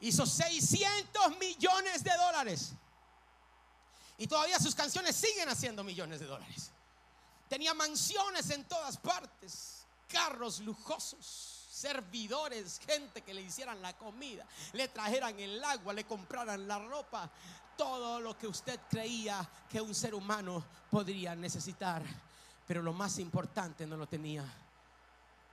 Hizo 0.00 0.26
600 0.26 1.38
millones 1.38 2.02
de 2.02 2.10
dólares. 2.16 2.74
Y 4.18 4.26
todavía 4.26 4.58
sus 4.58 4.74
canciones 4.74 5.16
siguen 5.16 5.48
haciendo 5.48 5.82
millones 5.82 6.20
de 6.20 6.26
dólares. 6.26 6.72
Tenía 7.50 7.74
mansiones 7.74 8.48
en 8.50 8.62
todas 8.62 8.96
partes, 8.98 9.84
carros 10.06 10.60
lujosos, 10.60 11.66
servidores, 11.68 12.78
gente 12.78 13.22
que 13.22 13.34
le 13.34 13.42
hicieran 13.42 13.82
la 13.82 13.98
comida, 13.98 14.46
le 14.72 14.86
trajeran 14.86 15.36
el 15.40 15.62
agua, 15.64 15.92
le 15.92 16.04
compraran 16.04 16.68
la 16.68 16.78
ropa, 16.78 17.28
todo 17.76 18.20
lo 18.20 18.38
que 18.38 18.46
usted 18.46 18.78
creía 18.88 19.44
que 19.68 19.80
un 19.80 19.96
ser 19.96 20.14
humano 20.14 20.64
podría 20.92 21.34
necesitar. 21.34 22.04
Pero 22.68 22.82
lo 22.82 22.92
más 22.92 23.18
importante 23.18 23.84
no 23.84 23.96
lo 23.96 24.06
tenía, 24.06 24.44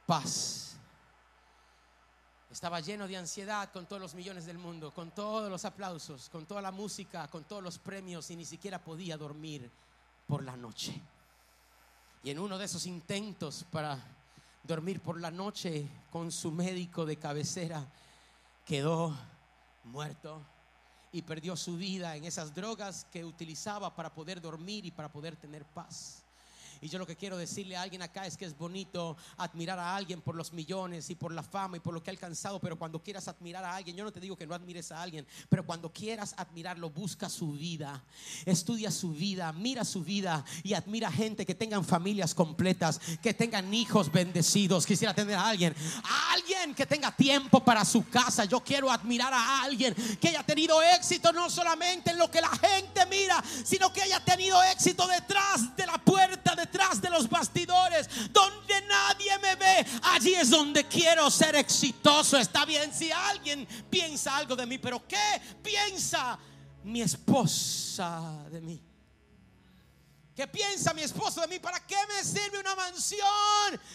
paz. 0.06 0.76
Estaba 2.52 2.80
lleno 2.80 3.08
de 3.08 3.18
ansiedad 3.18 3.72
con 3.72 3.88
todos 3.88 4.04
los 4.04 4.14
millones 4.14 4.46
del 4.46 4.60
mundo, 4.60 4.94
con 4.94 5.10
todos 5.10 5.50
los 5.50 5.66
aplausos, 5.66 6.30
con 6.30 6.46
toda 6.46 6.62
la 6.62 6.72
música, 6.72 7.28
con 7.28 7.46
todos 7.46 7.64
los 7.64 7.80
premios 7.80 8.30
y 8.30 8.36
ni 8.36 8.46
siquiera 8.46 8.78
podía 8.78 9.18
dormir 9.18 9.72
por 10.28 10.44
la 10.44 10.56
noche. 10.56 11.02
Y 12.24 12.30
en 12.30 12.40
uno 12.40 12.58
de 12.58 12.66
esos 12.66 12.86
intentos 12.86 13.66
para 13.72 14.04
dormir 14.64 15.00
por 15.00 15.20
la 15.20 15.32
noche 15.32 15.88
con 16.12 16.32
su 16.32 16.52
médico 16.52 17.06
de 17.06 17.18
cabecera, 17.18 17.86
quedó 18.66 19.18
muerto 19.86 20.42
y 21.12 21.22
perdió 21.22 21.56
su 21.56 21.78
vida 21.78 22.16
en 22.16 22.26
esas 22.26 22.54
drogas 22.54 23.06
que 23.12 23.24
utilizaba 23.24 23.96
para 23.96 24.14
poder 24.14 24.42
dormir 24.42 24.86
y 24.86 24.92
para 24.92 25.12
poder 25.12 25.36
tener 25.38 25.64
paz. 25.66 26.27
Y 26.82 26.90
yo 26.90 27.00
lo 27.00 27.08
que 27.08 27.16
quiero 27.16 27.38
decirle 27.38 27.76
a 27.76 27.82
alguien 27.82 28.02
acá 28.02 28.26
es 28.26 28.38
que 28.38 28.46
es 28.46 28.58
bonito 28.58 29.18
admirar 29.38 29.80
a 29.80 29.96
alguien 29.96 30.22
por 30.22 30.36
los 30.36 30.54
millones 30.54 31.10
y 31.10 31.16
por 31.16 31.34
la 31.34 31.44
fama 31.44 31.78
y 31.78 31.80
por 31.80 31.94
lo 31.94 32.04
que 32.04 32.10
ha 32.10 32.14
alcanzado, 32.14 32.60
pero 32.60 32.78
cuando 32.78 33.02
quieras 33.02 33.28
admirar 33.28 33.64
a 33.64 33.76
alguien, 33.76 33.96
yo 33.96 34.04
no 34.04 34.12
te 34.12 34.20
digo 34.20 34.38
que 34.38 34.46
no 34.46 34.56
admires 34.56 34.92
a 34.92 35.02
alguien, 35.02 35.26
pero 35.50 35.66
cuando 35.66 35.92
quieras 35.92 36.36
admirarlo, 36.38 36.90
busca 36.90 37.30
su 37.30 37.54
vida, 37.54 38.04
estudia 38.46 38.92
su 38.92 39.12
vida, 39.12 39.52
mira 39.54 39.84
su 39.84 40.04
vida 40.04 40.46
y 40.64 40.74
admira 40.74 41.12
gente 41.12 41.46
que 41.46 41.56
tengan 41.56 41.84
familias 41.84 42.34
completas, 42.36 43.00
que 43.22 43.34
tengan 43.34 43.74
hijos 43.74 44.12
bendecidos. 44.12 44.86
Quisiera 44.86 45.14
tener 45.14 45.36
a 45.36 45.48
alguien, 45.48 45.76
a 46.04 46.34
alguien 46.34 46.76
que 46.76 46.86
tenga 46.86 47.16
tiempo 47.16 47.64
para 47.64 47.84
su 47.86 48.08
casa. 48.10 48.46
Yo 48.46 48.60
quiero 48.62 48.92
admirar 48.92 49.34
a 49.34 49.64
alguien 49.64 49.96
que 50.20 50.30
haya 50.30 50.44
tenido 50.44 50.82
éxito 50.82 51.32
no 51.34 51.50
solamente 51.50 52.12
en 52.12 52.18
lo 52.18 52.30
que 52.30 52.42
la 52.42 52.50
gente 52.50 53.06
mira, 53.10 53.44
sino 53.64 53.92
que 53.92 54.02
haya 54.02 54.24
tenido 54.24 54.62
éxito 54.64 55.08
detrás 55.08 55.76
de 55.76 55.86
la 55.86 55.98
puerta 55.98 56.56
de 56.56 56.67
detrás 56.68 57.02
de 57.02 57.10
los 57.10 57.30
bastidores, 57.30 58.08
donde 58.32 58.82
nadie 58.88 59.38
me 59.40 59.56
ve, 59.56 59.86
allí 60.04 60.36
es 60.36 60.50
donde 60.50 60.86
quiero 60.86 61.30
ser 61.32 61.56
exitoso. 61.56 62.38
Está 62.38 62.66
bien 62.66 62.94
si 62.94 63.12
alguien 63.12 63.68
piensa 63.90 64.38
algo 64.38 64.56
de 64.56 64.66
mí, 64.66 64.78
pero 64.78 65.06
¿qué 65.08 65.42
piensa 65.64 66.38
mi 66.84 67.02
esposa 67.02 68.46
de 68.52 68.62
mí? 68.62 68.87
¿Qué 70.38 70.46
piensa 70.46 70.94
mi 70.94 71.02
esposo 71.02 71.42
de 71.42 71.48
mí? 71.48 71.58
¿Para 71.58 71.80
qué 71.80 71.96
me 72.08 72.24
sirve 72.24 72.60
una 72.60 72.76
mansión 72.76 73.26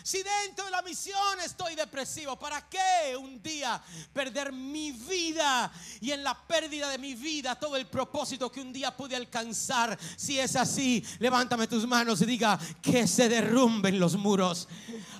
si 0.02 0.24
dentro 0.24 0.64
de 0.64 0.72
la 0.72 0.82
misión 0.82 1.38
estoy 1.44 1.76
depresivo? 1.76 2.36
¿Para 2.36 2.68
qué 2.68 3.16
un 3.16 3.40
día 3.40 3.80
perder 4.12 4.50
mi 4.50 4.90
vida 4.90 5.70
y 6.00 6.10
en 6.10 6.24
la 6.24 6.34
pérdida 6.34 6.88
de 6.88 6.98
mi 6.98 7.14
vida 7.14 7.54
todo 7.54 7.76
el 7.76 7.86
propósito 7.86 8.50
que 8.50 8.60
un 8.60 8.72
día 8.72 8.96
pude 8.96 9.14
alcanzar? 9.14 9.96
Si 10.16 10.36
es 10.36 10.56
así, 10.56 11.06
levántame 11.20 11.68
tus 11.68 11.86
manos 11.86 12.20
y 12.22 12.26
diga 12.26 12.58
que 12.82 13.06
se 13.06 13.28
derrumben 13.28 14.00
los 14.00 14.16
muros. 14.16 14.66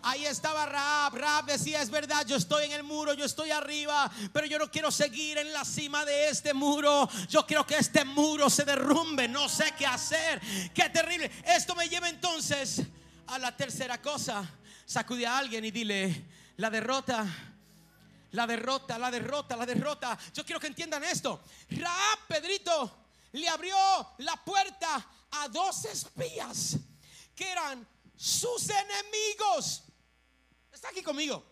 Ahí 0.03 0.27
estaba 0.27 0.67
Raab. 0.67 1.15
Raab 1.15 1.45
decía, 1.45 1.81
es 1.83 1.91
verdad, 1.91 2.27
yo 2.27 2.35
estoy 2.35 2.65
en 2.65 2.73
el 2.73 2.83
muro, 2.83 3.15
yo 3.15 3.25
estoy 3.25 3.53
arriba, 3.53 4.11
pero 4.33 4.49
yo 4.49 4.59
no 4.59 4.69
quiero 4.69 4.91
seguir 4.91 5.39
en 5.39 5.53
la 5.53 5.65
cima 5.65 6.05
de 6.05 6.31
este 6.31 6.53
muro. 6.53 7.09
Yo 7.29 7.47
quiero 7.47 7.65
que 7.65 7.77
este 7.77 8.05
muro 8.05 8.51
se 8.51 8.65
derrumbe. 8.65 9.29
No 9.29 9.49
sé 9.49 9.73
qué 9.79 9.87
hacer. 9.87 10.41
Qué 10.75 10.91
terrible. 10.91 11.12
Esto 11.45 11.75
me 11.75 11.89
lleva 11.89 12.09
entonces 12.09 12.83
a 13.27 13.39
la 13.39 13.57
tercera 13.57 14.01
cosa. 14.01 14.49
Sacude 14.87 15.27
a 15.27 15.39
alguien 15.39 15.65
y 15.65 15.71
dile, 15.71 16.25
la 16.57 16.71
derrota. 16.71 17.27
La 18.33 18.47
derrota, 18.47 18.99
la 18.99 19.11
derrota, 19.11 19.57
la 19.57 19.67
derrota. 19.67 20.19
Yo 20.33 20.45
quiero 20.45 20.59
que 20.59 20.69
entiendan 20.69 21.05
esto. 21.05 21.45
Raab, 21.69 22.27
Pedrito, 22.27 23.05
le 23.33 23.47
abrió 23.47 23.77
la 24.19 24.37
puerta 24.43 25.07
a 25.33 25.49
dos 25.49 25.85
espías 25.85 26.79
que 27.35 27.51
eran 27.51 27.87
sus 28.17 28.71
enemigos. 28.71 29.83
Está 30.73 30.89
aquí 30.89 31.03
conmigo. 31.03 31.45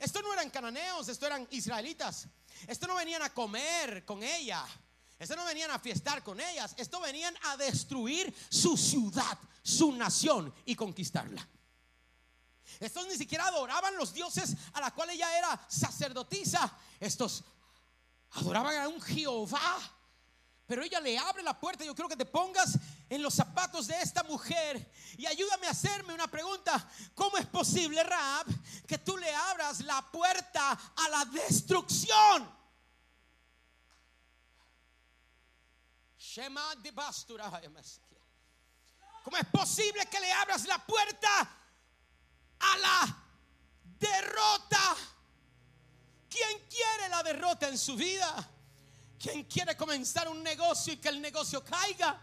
Esto 0.00 0.20
no 0.20 0.32
eran 0.32 0.50
cananeos, 0.50 1.08
esto 1.08 1.26
eran 1.26 1.46
israelitas. 1.50 2.26
Esto 2.66 2.86
no 2.86 2.96
venían 2.96 3.22
a 3.22 3.32
comer 3.32 4.04
con 4.04 4.22
ella. 4.22 4.66
Estos 5.18 5.36
no 5.36 5.44
venían 5.44 5.70
a 5.70 5.78
fiestar 5.78 6.22
con 6.22 6.40
ellas, 6.40 6.74
estos 6.76 7.00
venían 7.00 7.34
a 7.44 7.56
destruir 7.56 8.34
su 8.50 8.76
ciudad, 8.76 9.38
su 9.62 9.92
nación 9.92 10.52
y 10.66 10.74
conquistarla. 10.74 11.46
Estos 12.80 13.06
ni 13.06 13.16
siquiera 13.16 13.46
adoraban 13.46 13.96
los 13.96 14.12
dioses 14.12 14.54
a 14.74 14.80
la 14.80 14.90
cual 14.92 15.10
ella 15.10 15.38
era 15.38 15.66
sacerdotisa. 15.68 16.70
Estos 17.00 17.44
adoraban 18.32 18.76
a 18.76 18.88
un 18.88 19.00
Jehová. 19.00 19.78
Pero 20.66 20.82
ella 20.82 21.00
le 21.00 21.16
abre 21.16 21.42
la 21.42 21.58
puerta. 21.58 21.84
Yo 21.84 21.94
quiero 21.94 22.08
que 22.08 22.16
te 22.16 22.26
pongas 22.26 22.76
en 23.08 23.22
los 23.22 23.34
zapatos 23.34 23.86
de 23.86 24.00
esta 24.00 24.24
mujer 24.24 24.92
y 25.16 25.24
ayúdame 25.24 25.68
a 25.68 25.70
hacerme 25.70 26.12
una 26.12 26.26
pregunta. 26.26 26.90
¿Cómo 27.14 27.38
es 27.38 27.46
posible, 27.46 28.02
Rab, 28.02 28.46
que 28.86 28.98
tú 28.98 29.16
le 29.16 29.32
abras 29.32 29.80
la 29.80 30.02
puerta 30.10 30.72
a 30.72 31.08
la 31.08 31.24
destrucción? 31.26 32.56
¿Cómo 39.24 39.38
es 39.38 39.46
posible 39.46 40.04
que 40.06 40.20
le 40.20 40.30
abras 40.32 40.66
la 40.66 40.84
puerta 40.84 41.40
a 42.60 42.78
la 42.78 43.24
derrota? 43.98 44.96
¿Quién 46.28 46.68
quiere 46.68 47.08
la 47.08 47.22
derrota 47.22 47.68
en 47.68 47.78
su 47.78 47.96
vida? 47.96 48.50
¿Quién 49.18 49.44
quiere 49.44 49.74
comenzar 49.78 50.28
un 50.28 50.42
negocio 50.42 50.92
y 50.92 50.98
que 50.98 51.08
el 51.08 51.22
negocio 51.22 51.64
caiga? 51.64 52.20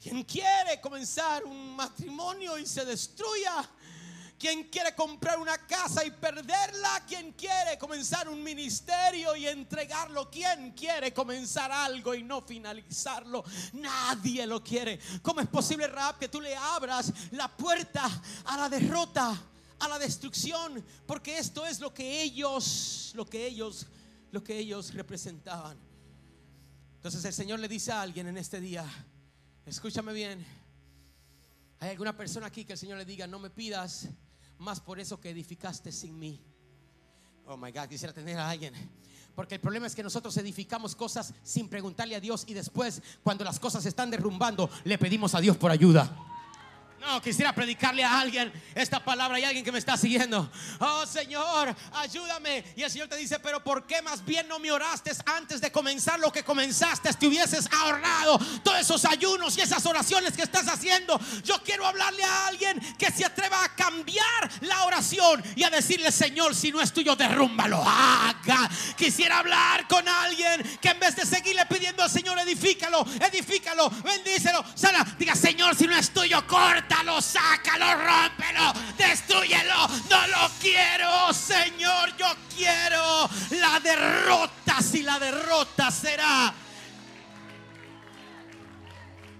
¿Quién 0.00 0.22
quiere 0.22 0.80
comenzar 0.80 1.44
un 1.44 1.74
matrimonio 1.74 2.56
y 2.56 2.66
se 2.66 2.84
destruya? 2.84 3.68
¿Quién 4.44 4.64
quiere 4.64 4.94
comprar 4.94 5.38
una 5.38 5.56
casa 5.56 6.04
y 6.04 6.10
perderla? 6.10 7.02
¿Quién 7.08 7.32
quiere 7.32 7.78
comenzar 7.78 8.28
un 8.28 8.42
ministerio 8.42 9.34
y 9.34 9.46
entregarlo? 9.46 10.30
¿Quién 10.30 10.72
quiere 10.72 11.14
comenzar 11.14 11.72
algo 11.72 12.14
y 12.14 12.22
no 12.22 12.42
finalizarlo? 12.42 13.42
Nadie 13.72 14.46
lo 14.46 14.62
quiere. 14.62 15.00
¿Cómo 15.22 15.40
es 15.40 15.46
posible, 15.46 15.86
Rap, 15.86 16.18
que 16.18 16.28
tú 16.28 16.42
le 16.42 16.54
abras 16.54 17.10
la 17.30 17.48
puerta 17.56 18.04
a 18.44 18.56
la 18.58 18.68
derrota, 18.68 19.34
a 19.78 19.88
la 19.88 19.98
destrucción? 19.98 20.84
Porque 21.06 21.38
esto 21.38 21.64
es 21.64 21.80
lo 21.80 21.94
que 21.94 22.20
ellos, 22.20 23.12
lo 23.14 23.24
que 23.24 23.46
ellos, 23.46 23.86
lo 24.30 24.44
que 24.44 24.58
ellos 24.58 24.92
representaban. 24.92 25.78
Entonces 26.96 27.24
el 27.24 27.32
Señor 27.32 27.60
le 27.60 27.68
dice 27.68 27.92
a 27.92 28.02
alguien 28.02 28.26
en 28.26 28.36
este 28.36 28.60
día, 28.60 28.84
escúchame 29.64 30.12
bien, 30.12 30.44
hay 31.80 31.88
alguna 31.88 32.14
persona 32.14 32.48
aquí 32.48 32.66
que 32.66 32.74
el 32.74 32.78
Señor 32.78 32.98
le 32.98 33.06
diga, 33.06 33.26
no 33.26 33.38
me 33.38 33.48
pidas 33.48 34.10
más 34.58 34.80
por 34.80 35.00
eso 35.00 35.20
que 35.20 35.30
edificaste 35.30 35.92
sin 35.92 36.18
mí. 36.18 36.40
Oh 37.46 37.56
my 37.56 37.70
God, 37.70 37.88
quisiera 37.88 38.12
tener 38.12 38.38
a 38.38 38.48
alguien. 38.48 38.72
Porque 39.34 39.56
el 39.56 39.60
problema 39.60 39.86
es 39.86 39.94
que 39.94 40.02
nosotros 40.02 40.36
edificamos 40.36 40.94
cosas 40.94 41.34
sin 41.42 41.68
preguntarle 41.68 42.14
a 42.14 42.20
Dios 42.20 42.44
y 42.46 42.54
después, 42.54 43.02
cuando 43.22 43.44
las 43.44 43.58
cosas 43.58 43.82
se 43.82 43.88
están 43.88 44.10
derrumbando, 44.10 44.70
le 44.84 44.96
pedimos 44.96 45.34
a 45.34 45.40
Dios 45.40 45.56
por 45.56 45.70
ayuda. 45.70 46.16
No, 47.06 47.20
quisiera 47.20 47.54
predicarle 47.54 48.02
a 48.02 48.20
alguien 48.20 48.50
esta 48.74 49.04
palabra. 49.04 49.36
Hay 49.36 49.44
alguien 49.44 49.62
que 49.62 49.70
me 49.70 49.78
está 49.78 49.94
siguiendo. 49.94 50.50
Oh 50.78 51.04
Señor, 51.04 51.76
ayúdame. 51.92 52.64
Y 52.76 52.82
el 52.82 52.90
Señor 52.90 53.08
te 53.08 53.16
dice, 53.16 53.38
pero 53.40 53.62
¿por 53.62 53.86
qué 53.86 54.00
más 54.00 54.24
bien 54.24 54.48
no 54.48 54.58
me 54.58 54.72
oraste 54.72 55.10
antes 55.26 55.60
de 55.60 55.70
comenzar 55.70 56.18
lo 56.18 56.32
que 56.32 56.42
comenzaste? 56.42 57.12
Te 57.12 57.26
hubieses 57.26 57.68
ahorrado 57.70 58.38
todos 58.62 58.80
esos 58.80 59.04
ayunos 59.04 59.58
y 59.58 59.60
esas 59.60 59.84
oraciones 59.84 60.32
que 60.32 60.42
estás 60.42 60.66
haciendo. 60.66 61.20
Yo 61.44 61.62
quiero 61.62 61.86
hablarle 61.86 62.24
a 62.24 62.46
alguien 62.46 62.80
que 62.96 63.10
se 63.10 63.26
atreva 63.26 63.62
a 63.62 63.74
cambiar 63.74 64.50
la 64.62 64.84
oración 64.84 65.42
y 65.56 65.62
a 65.62 65.70
decirle, 65.70 66.10
Señor, 66.10 66.54
si 66.54 66.72
no 66.72 66.80
es 66.80 66.90
tuyo, 66.90 67.14
derrúmbalo. 67.14 67.84
Haga. 67.86 68.70
Quisiera 68.96 69.40
hablar 69.40 69.86
con 69.88 70.08
alguien 70.08 70.62
que 70.80 70.88
en 70.88 71.00
vez 71.00 71.16
de 71.16 71.26
seguirle 71.26 71.66
pidiendo 71.66 72.02
al 72.02 72.10
Señor, 72.10 72.38
edifícalo, 72.38 73.04
edifícalo, 73.20 73.90
bendícelo. 73.90 74.64
Sana, 74.74 75.04
diga, 75.18 75.34
Señor, 75.34 75.76
si 75.76 75.86
no 75.86 75.94
es 75.94 76.10
tuyo, 76.10 76.46
corta 76.46 76.93
lo 77.02 77.20
sácalo, 77.20 77.94
rómpelo, 77.96 78.72
destruyelo. 78.96 79.88
No 80.08 80.26
lo 80.28 80.50
quiero, 80.60 81.32
Señor. 81.32 82.16
Yo 82.16 82.26
quiero 82.54 83.28
la 83.50 83.80
derrota. 83.80 84.80
Si 84.80 85.02
la 85.02 85.18
derrota 85.18 85.90
será 85.90 86.54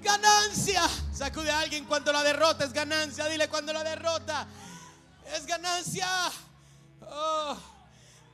ganancia. 0.03 0.83
Sacude 1.13 1.51
a 1.51 1.61
alguien 1.61 1.85
cuando 1.87 2.13
la 2.13 2.23
derrota 2.23 2.65
es 2.65 2.73
ganancia. 2.73 3.27
Dile 3.27 3.49
cuando 3.49 3.73
la 3.73 3.83
derrota 3.83 4.47
es 5.35 5.47
ganancia. 5.47 6.07
Oh, 7.01 7.57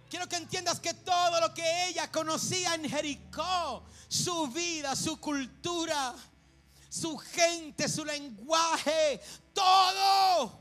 quiero 0.08 0.28
que 0.28 0.36
entiendas 0.36 0.80
que 0.80 0.94
todo 0.94 1.40
lo 1.40 1.54
que 1.54 1.88
ella 1.88 2.10
conocía 2.10 2.74
en 2.74 2.88
Jericó, 2.88 3.84
su 4.08 4.48
vida, 4.48 4.94
su 4.96 5.18
cultura, 5.20 6.14
su 6.91 7.16
gente, 7.16 7.88
su 7.88 8.05
lenguaje, 8.05 9.20
todo 9.55 10.59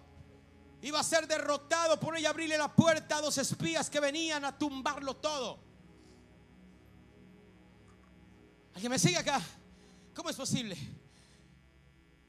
iba 0.82 1.00
a 1.00 1.04
ser 1.04 1.28
derrotado 1.28 2.00
por 2.00 2.16
ella 2.16 2.30
abrirle 2.30 2.58
la 2.58 2.74
puerta 2.74 3.18
a 3.18 3.22
dos 3.22 3.38
espías 3.40 3.90
que 3.90 4.00
venían 4.00 4.46
a 4.46 4.58
tumbarlo 4.58 5.16
todo. 5.16 5.60
¿Alguien 8.76 8.92
me 8.92 9.00
sigue 9.00 9.18
acá? 9.18 9.42
¿Cómo 10.14 10.30
es 10.30 10.36
posible? 10.36 10.78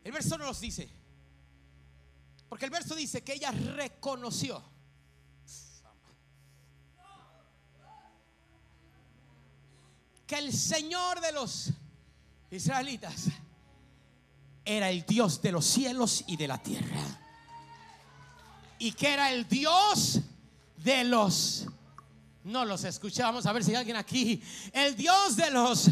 El 0.02 0.12
verso 0.12 0.38
no 0.38 0.46
nos 0.46 0.60
dice. 0.60 0.90
Porque 2.48 2.64
el 2.64 2.70
verso 2.70 2.94
dice 2.96 3.22
que 3.22 3.34
ella 3.34 3.52
reconoció. 3.52 4.62
Que 10.26 10.38
el 10.38 10.52
Señor 10.52 11.20
de 11.20 11.32
los 11.32 11.70
israelitas 12.50 13.26
era 14.64 14.90
el 14.90 15.04
Dios 15.04 15.40
de 15.42 15.52
los 15.52 15.64
cielos 15.64 16.24
y 16.26 16.36
de 16.36 16.48
la 16.48 16.58
tierra. 16.62 17.02
Y 18.78 18.92
que 18.92 19.12
era 19.12 19.30
el 19.30 19.48
Dios 19.48 20.20
de 20.76 21.04
los... 21.04 21.66
No 22.42 22.64
los 22.64 22.84
escuchamos, 22.84 23.44
a 23.44 23.52
ver 23.52 23.62
si 23.62 23.72
hay 23.72 23.76
alguien 23.76 23.96
aquí. 23.96 24.42
El 24.72 24.96
Dios 24.96 25.36
de 25.36 25.50
los 25.50 25.90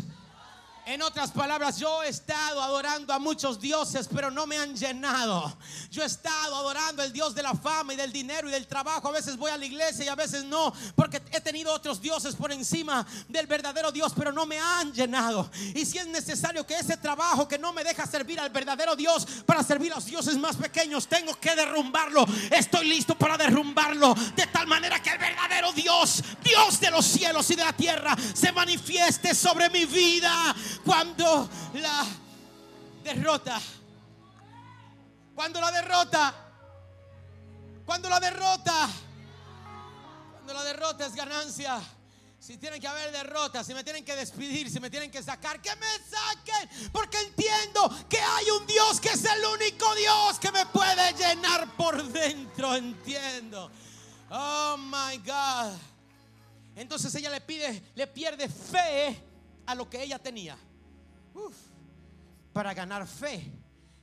en 0.89 1.03
otras 1.03 1.33
palabras, 1.33 1.79
yo 1.79 2.03
he 2.03 2.09
estado 2.09 2.62
adorando 2.62 3.12
a 3.12 3.19
muchos 3.19 3.61
dioses, 3.61 4.09
pero 4.11 4.31
no 4.31 4.47
me 4.47 4.57
han 4.57 4.75
llenado. 4.75 5.59
Yo 5.91 6.03
he 6.03 6.07
estado 6.07 6.57
adorando 6.57 7.03
al 7.03 7.12
Dios 7.12 7.35
de 7.35 7.43
la 7.43 7.53
fama 7.53 7.93
y 7.93 7.97
del 7.97 8.11
dinero 8.11 8.49
y 8.49 8.53
del 8.53 8.66
trabajo. 8.66 9.09
A 9.09 9.12
veces 9.12 9.37
voy 9.37 9.51
a 9.51 9.59
la 9.59 9.66
iglesia 9.66 10.07
y 10.07 10.09
a 10.09 10.14
veces 10.14 10.47
no, 10.47 10.73
porque 10.95 11.21
he 11.33 11.41
tenido 11.41 11.72
otros 11.72 12.01
dioses 12.01 12.35
por 12.35 12.53
encima 12.53 13.07
del 13.29 13.47
verdadero 13.47 13.93
Dios, 13.93 14.12
pero 14.16 14.33
no 14.33 14.47
me 14.47 14.59
han 14.59 14.93
llenado. 14.93 15.51
Y 15.74 15.85
si 15.85 15.99
es 15.99 16.07
necesario 16.07 16.66
que 16.66 16.74
ese 16.74 16.97
trabajo 16.97 17.47
que 17.47 17.59
no 17.59 17.72
me 17.72 17.85
deja 17.85 18.07
servir 18.07 18.41
al 18.41 18.51
verdadero 18.51 18.97
Dios 18.97 19.26
para 19.47 19.62
servir 19.62 19.93
a 19.93 19.97
los 19.97 20.07
dioses 20.07 20.37
más 20.37 20.57
pequeños, 20.57 21.07
tengo 21.07 21.35
que 21.35 21.55
derrumbarlo. 21.55 22.24
Estoy 22.51 22.89
listo 22.89 23.16
para 23.16 23.37
derrumbarlo 23.37 24.14
de 24.37 24.47
tal 24.47 24.66
manera 24.66 25.01
que 25.03 25.11
el 25.11 25.18
verdadero 25.18 25.72
Dios, 25.72 26.22
Dios 26.43 26.81
de 26.81 26.91
los 26.91 27.05
cielos 27.05 27.51
y 27.51 27.57
de 27.57 27.64
la 27.64 27.72
tierra, 27.72 28.16
se 28.35 28.53
manifieste 28.53 29.35
sobre 29.35 29.70
mi 29.70 29.85
vida 29.85 30.55
cuando 30.85 31.49
la 31.74 32.07
derrota, 33.03 33.61
cuando 35.35 35.61
la 35.61 35.70
derrota, 35.70 36.35
cuando 37.85 38.09
la 38.09 38.20
derrota, 38.20 38.89
la 40.53 40.65
derrota 40.65 41.07
es 41.07 41.15
ganancia. 41.15 41.81
Si 42.39 42.57
tienen 42.57 42.81
que 42.81 42.87
haber 42.87 43.11
derrotas, 43.11 43.67
si 43.67 43.75
me 43.75 43.83
tienen 43.83 44.05
que 44.05 44.15
despedir, 44.15 44.71
si 44.71 44.79
me 44.79 44.91
tienen 44.91 45.11
que 45.11 45.23
sacar, 45.23 45.61
que 45.61 45.75
me 45.75 45.87
saquen. 45.87 46.91
Porque 46.93 47.21
entiendo 47.21 47.91
que 48.09 48.19
hay 48.19 48.49
un 48.51 48.67
Dios 48.67 49.01
que 49.01 49.09
es 49.09 49.25
el 49.25 49.45
único 49.45 49.93
Dios 49.97 50.39
que 50.39 50.53
me 50.53 50.65
puede 50.67 51.13
llenar 51.15 51.77
por 51.77 52.03
dentro. 52.05 52.77
Entiendo. 52.77 53.71
Oh 54.31 54.77
my 54.79 55.19
God. 55.19 55.77
Entonces 56.77 57.13
ella 57.17 57.31
le 57.31 57.41
pide, 57.41 57.91
le 57.97 58.07
pierde 58.07 58.49
fe 58.49 59.21
a 59.67 59.75
lo 59.75 59.91
que 59.91 60.03
ella 60.03 60.19
tenía 60.19 60.57
para 62.53 62.75
ganar 62.75 63.07
fe 63.07 63.53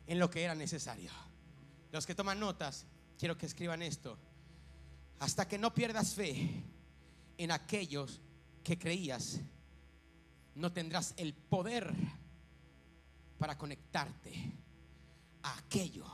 en 0.08 0.20
lo 0.20 0.30
que 0.30 0.44
era 0.44 0.56
necesario. 0.56 1.12
Los 1.92 2.06
que 2.06 2.16
toman 2.16 2.40
notas, 2.40 2.86
quiero 3.18 3.38
que 3.38 3.46
escriban 3.46 3.82
esto. 3.82 4.18
Hasta 5.20 5.48
que 5.48 5.58
no 5.58 5.74
pierdas 5.74 6.14
fe 6.14 6.64
en 7.38 7.52
aquellos 7.52 8.22
que 8.64 8.78
creías, 8.78 9.40
no 10.56 10.72
tendrás 10.72 11.14
el 11.18 11.34
poder 11.34 11.94
para 13.38 13.58
conectarte 13.58 14.34
a 15.44 15.58
aquello 15.58 16.06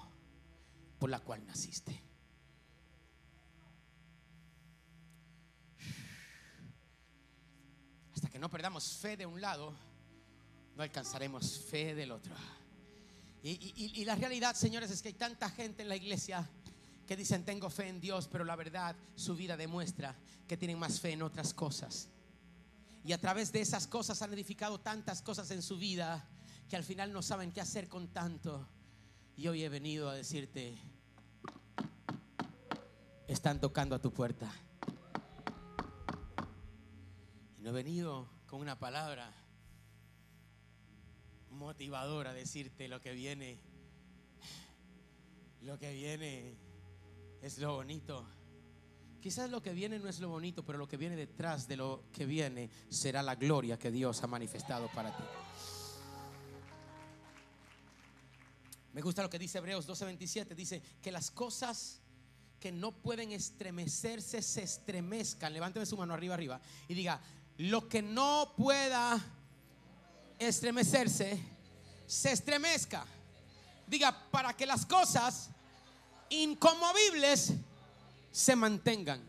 por 1.00 1.10
la 1.10 1.20
cual 1.20 1.46
naciste. 1.46 2.00
Hasta 8.14 8.30
que 8.30 8.40
no 8.40 8.50
perdamos 8.50 8.98
fe 8.98 9.18
de 9.18 9.26
un 9.26 9.42
lado, 9.42 9.74
no 10.76 10.84
alcanzaremos 10.84 11.60
fe 11.60 11.96
del 11.96 12.12
otro. 12.12 12.36
Y, 13.44 14.06
la 14.06 14.16
realidad, 14.16 14.56
señores, 14.56 14.92
es 14.92 15.02
que 15.02 15.08
hay 15.08 15.16
tanta 15.16 15.50
gente 15.50 15.82
en 15.82 15.90
la 15.90 15.96
iglesia 15.96 16.48
que 17.12 17.18
dicen 17.18 17.44
tengo 17.44 17.70
fe 17.70 17.90
en 17.90 18.00
Dios, 18.00 18.30
pero 18.32 18.46
la 18.46 18.56
verdad 18.56 18.96
su 19.16 19.36
vida 19.36 19.58
demuestra 19.58 20.16
que 20.48 20.56
tienen 20.56 20.80
más 20.80 21.02
fe 21.02 21.12
en 21.12 21.24
otras 21.24 21.54
cosas. 21.54 22.08
Y 23.04 23.12
a 23.12 23.20
través 23.20 23.52
de 23.52 23.60
esas 23.60 23.86
cosas 23.86 24.22
han 24.22 24.32
edificado 24.32 24.80
tantas 24.80 25.22
cosas 25.22 25.52
en 25.52 25.62
su 25.62 25.78
vida 25.78 26.26
que 26.70 26.78
al 26.78 26.86
final 26.86 27.12
no 27.12 27.22
saben 27.22 27.52
qué 27.52 27.60
hacer 27.60 27.90
con 27.90 28.08
tanto. 28.14 28.66
Y 29.36 29.46
hoy 29.50 29.62
he 29.62 29.68
venido 29.68 30.10
a 30.10 30.14
decirte, 30.14 30.78
están 33.28 33.60
tocando 33.60 33.94
a 33.94 34.00
tu 34.00 34.14
puerta. 34.14 34.50
Y 37.60 37.62
no 37.62 37.72
he 37.72 37.74
venido 37.74 38.30
con 38.48 38.62
una 38.62 38.80
palabra 38.80 39.34
motivadora 41.50 42.30
a 42.30 42.34
decirte 42.34 42.88
lo 42.88 43.02
que 43.02 43.12
viene. 43.12 43.60
Lo 45.60 45.78
que 45.78 45.92
viene 45.92 46.71
es 47.42 47.58
lo 47.58 47.76
bonito. 47.76 48.26
Quizás 49.22 49.50
lo 49.50 49.62
que 49.62 49.74
viene 49.74 50.00
no 50.00 50.08
es 50.08 50.20
lo 50.20 50.30
bonito, 50.30 50.64
pero 50.66 50.78
lo 50.78 50.88
que 50.88 50.98
viene 50.98 51.16
detrás 51.16 51.68
de 51.68 51.78
lo 51.78 52.04
que 52.12 52.26
viene 52.26 52.70
será 52.90 53.22
la 53.22 53.36
gloria 53.36 53.78
que 53.78 53.92
Dios 53.92 54.24
ha 54.24 54.28
manifestado 54.28 54.90
para 54.90 55.16
ti. 55.16 55.24
Me 58.94 59.02
gusta 59.02 59.22
lo 59.22 59.30
que 59.30 59.40
dice 59.40 59.60
Hebreos 59.60 59.88
12:27. 59.88 60.56
Dice 60.56 60.82
que 61.02 61.12
las 61.12 61.32
cosas 61.32 62.02
que 62.60 62.72
no 62.72 62.92
pueden 62.92 63.32
estremecerse 63.32 64.42
se 64.42 64.64
estremezcan. 64.64 65.54
Levánteme 65.54 65.86
su 65.86 65.98
mano 65.98 66.14
arriba, 66.14 66.34
arriba. 66.34 66.62
Y 66.88 66.94
diga, 66.94 67.22
lo 67.58 67.88
que 67.88 68.02
no 68.02 68.54
pueda 68.58 69.20
estremecerse, 70.38 71.40
se 72.06 72.32
estremezca. 72.32 73.06
Diga, 73.88 74.30
para 74.32 74.56
que 74.56 74.66
las 74.66 74.86
cosas 74.86 75.50
inconmovibles 76.32 77.54
se 78.32 78.56
mantengan. 78.56 79.22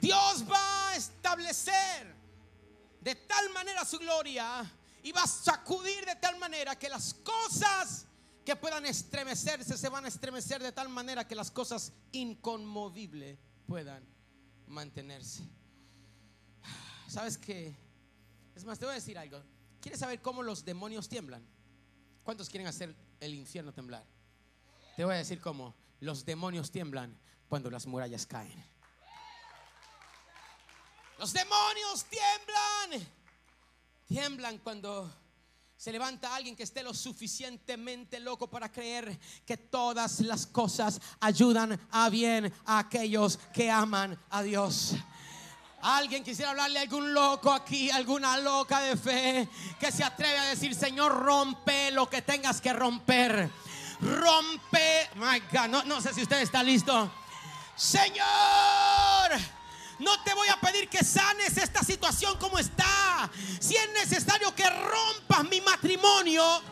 Dios 0.00 0.44
va 0.50 0.90
a 0.90 0.96
establecer 0.96 2.14
de 3.00 3.14
tal 3.14 3.50
manera 3.50 3.84
su 3.84 3.98
gloria 3.98 4.70
y 5.02 5.12
va 5.12 5.22
a 5.22 5.26
sacudir 5.26 6.04
de 6.04 6.16
tal 6.16 6.38
manera 6.38 6.78
que 6.78 6.88
las 6.88 7.14
cosas 7.14 8.06
que 8.44 8.54
puedan 8.54 8.84
estremecerse 8.86 9.76
se 9.76 9.88
van 9.88 10.04
a 10.04 10.08
estremecer 10.08 10.62
de 10.62 10.72
tal 10.72 10.88
manera 10.88 11.26
que 11.26 11.34
las 11.34 11.50
cosas 11.50 11.92
inconmovibles 12.12 13.38
puedan 13.66 14.04
mantenerse. 14.66 15.42
¿Sabes 17.08 17.38
qué? 17.38 17.74
Es 18.54 18.64
más, 18.64 18.78
te 18.78 18.84
voy 18.84 18.92
a 18.92 18.96
decir 18.96 19.18
algo. 19.18 19.42
¿Quieres 19.84 20.00
saber 20.00 20.22
cómo 20.22 20.42
los 20.42 20.64
demonios 20.64 21.10
tiemblan? 21.10 21.46
¿Cuántos 22.22 22.48
quieren 22.48 22.66
hacer 22.66 22.96
el 23.20 23.34
infierno 23.34 23.70
temblar? 23.70 24.02
Te 24.96 25.04
voy 25.04 25.12
a 25.12 25.18
decir 25.18 25.42
cómo. 25.42 25.74
Los 26.00 26.24
demonios 26.24 26.70
tiemblan 26.70 27.14
cuando 27.50 27.70
las 27.70 27.86
murallas 27.86 28.24
caen. 28.24 28.64
Los 31.18 31.34
demonios 31.34 32.06
tiemblan. 32.06 33.06
Tiemblan 34.08 34.56
cuando 34.56 35.14
se 35.76 35.92
levanta 35.92 36.34
alguien 36.34 36.56
que 36.56 36.62
esté 36.62 36.82
lo 36.82 36.94
suficientemente 36.94 38.20
loco 38.20 38.48
para 38.48 38.72
creer 38.72 39.20
que 39.44 39.58
todas 39.58 40.20
las 40.20 40.46
cosas 40.46 40.98
ayudan 41.20 41.78
a 41.90 42.08
bien 42.08 42.50
a 42.64 42.78
aquellos 42.78 43.36
que 43.52 43.70
aman 43.70 44.18
a 44.30 44.42
Dios. 44.42 44.94
Alguien 45.84 46.24
quisiera 46.24 46.52
hablarle 46.52 46.78
a 46.78 46.82
algún 46.82 47.12
loco 47.12 47.52
aquí, 47.52 47.90
alguna 47.90 48.38
loca 48.38 48.80
de 48.80 48.96
fe 48.96 49.46
que 49.78 49.92
se 49.92 50.02
atreve 50.02 50.38
a 50.38 50.44
decir, 50.46 50.74
Señor, 50.74 51.12
rompe 51.12 51.90
lo 51.90 52.08
que 52.08 52.22
tengas 52.22 52.62
que 52.62 52.72
romper. 52.72 53.50
Rompe, 54.00 55.10
my 55.16 55.40
God, 55.52 55.68
no, 55.68 55.84
no 55.84 56.00
sé 56.00 56.14
si 56.14 56.22
usted 56.22 56.40
está 56.40 56.62
listo. 56.62 57.12
Señor, 57.76 58.24
no 59.98 60.22
te 60.22 60.32
voy 60.32 60.48
a 60.48 60.58
pedir 60.58 60.88
que 60.88 61.04
sanes 61.04 61.54
esta 61.58 61.82
situación 61.82 62.38
como 62.38 62.58
está. 62.58 63.30
Si 63.60 63.76
es 63.76 63.92
necesario 63.92 64.54
que 64.54 64.70
rompas 64.70 65.44
mi 65.50 65.60
matrimonio, 65.60 66.62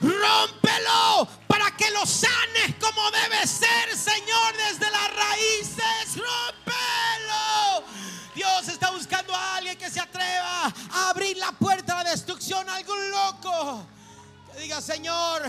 rómpelo 0.00 1.28
para 1.48 1.76
que 1.76 1.90
lo 1.90 2.06
sanes 2.06 2.76
como 2.80 3.10
debe 3.10 3.44
ser, 3.48 3.96
Señor, 3.96 4.56
desde 4.58 4.88
las 4.92 5.12
raíces. 5.16 6.14
Rómpelo. 6.14 7.13
Dios 8.34 8.68
está 8.68 8.90
buscando 8.90 9.34
a 9.34 9.56
alguien 9.56 9.76
que 9.78 9.88
se 9.88 10.00
atreva 10.00 10.72
a 10.92 11.10
abrir 11.10 11.36
la 11.36 11.52
puerta 11.52 11.98
a 11.98 12.02
la 12.04 12.10
destrucción 12.10 12.68
a 12.68 12.76
algún 12.76 13.10
loco. 13.10 13.86
Que 14.52 14.62
diga, 14.62 14.80
Señor, 14.80 15.42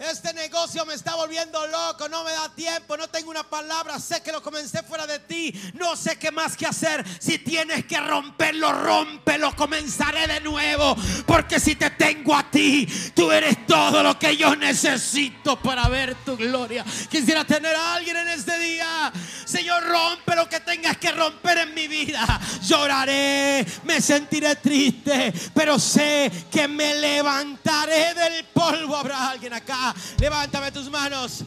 este 0.00 0.32
negocio 0.32 0.86
me 0.86 0.94
está 0.94 1.14
volviendo 1.14 1.66
loco, 1.66 2.08
no 2.08 2.24
me 2.24 2.32
da 2.32 2.48
tiempo, 2.54 2.96
no 2.96 3.08
tengo 3.08 3.30
una 3.30 3.42
palabra, 3.42 3.98
sé 3.98 4.22
que 4.22 4.32
lo 4.32 4.42
comencé 4.42 4.82
fuera 4.82 5.06
de 5.06 5.18
ti, 5.18 5.52
no 5.74 5.94
sé 5.94 6.18
qué 6.18 6.30
más 6.30 6.56
que 6.56 6.66
hacer. 6.66 7.04
Si 7.20 7.38
tienes 7.38 7.84
que 7.84 8.00
romperlo, 8.00 8.72
rómpelo, 8.72 9.54
comenzaré 9.54 10.26
de 10.26 10.40
nuevo, 10.40 10.96
porque 11.26 11.60
si 11.60 11.74
te 11.76 11.90
tengo 11.90 12.34
a 12.34 12.50
ti, 12.50 12.86
tú 13.14 13.30
eres 13.30 13.66
todo 13.66 14.02
lo 14.02 14.18
que 14.18 14.38
yo 14.38 14.56
necesito 14.56 15.60
para 15.60 15.86
ver 15.88 16.14
tu 16.24 16.34
gloria. 16.34 16.82
Quisiera 17.10 17.44
tener 17.44 17.74
a 17.74 17.94
alguien 17.94 18.16
en 18.16 18.28
este 18.28 18.58
día. 18.58 19.12
Señor, 19.44 19.82
rompe 19.84 20.34
lo 20.34 20.48
que 20.48 20.60
tengas 20.60 20.96
que 20.96 21.12
romper 21.12 21.58
en 21.58 21.74
mi 21.74 21.88
vida. 21.88 22.40
Lloraré, 22.62 23.66
me 23.84 24.00
sentiré 24.00 24.56
triste, 24.56 25.32
pero 25.52 25.78
sé 25.78 26.30
que 26.50 26.66
me 26.68 26.94
levantaré 26.94 28.14
del 28.14 28.44
polvo. 28.46 28.96
Habrá 28.96 29.28
alguien 29.28 29.52
acá 29.52 29.89
Levántame 30.18 30.72
tus 30.72 30.90
manos. 30.90 31.44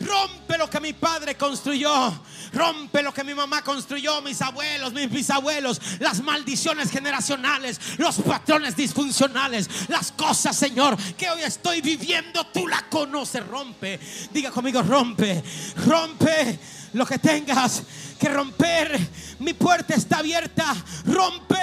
Rompe 0.00 0.58
lo 0.58 0.68
que 0.68 0.80
mi 0.80 0.92
padre 0.92 1.36
construyó. 1.36 2.12
Rompe 2.52 3.02
lo 3.02 3.12
que 3.12 3.24
mi 3.24 3.34
mamá 3.34 3.62
construyó, 3.62 4.20
mis 4.22 4.40
abuelos, 4.40 4.92
mis 4.92 5.10
bisabuelos, 5.10 5.80
las 5.98 6.22
maldiciones 6.22 6.90
generacionales, 6.90 7.80
los 7.98 8.16
patrones 8.16 8.76
disfuncionales, 8.76 9.68
las 9.88 10.12
cosas, 10.12 10.56
Señor, 10.56 10.96
que 11.14 11.28
hoy 11.28 11.42
estoy 11.42 11.80
viviendo, 11.80 12.46
tú 12.46 12.68
la 12.68 12.82
conoces. 12.88 13.44
Rompe, 13.46 13.98
diga 14.32 14.50
conmigo, 14.50 14.82
rompe, 14.82 15.42
rompe 15.86 16.58
lo 16.92 17.04
que 17.04 17.18
tengas 17.18 17.82
que 18.18 18.28
romper. 18.28 18.98
Mi 19.40 19.54
puerta 19.54 19.94
está 19.94 20.18
abierta, 20.18 20.74
rompe 21.06 21.56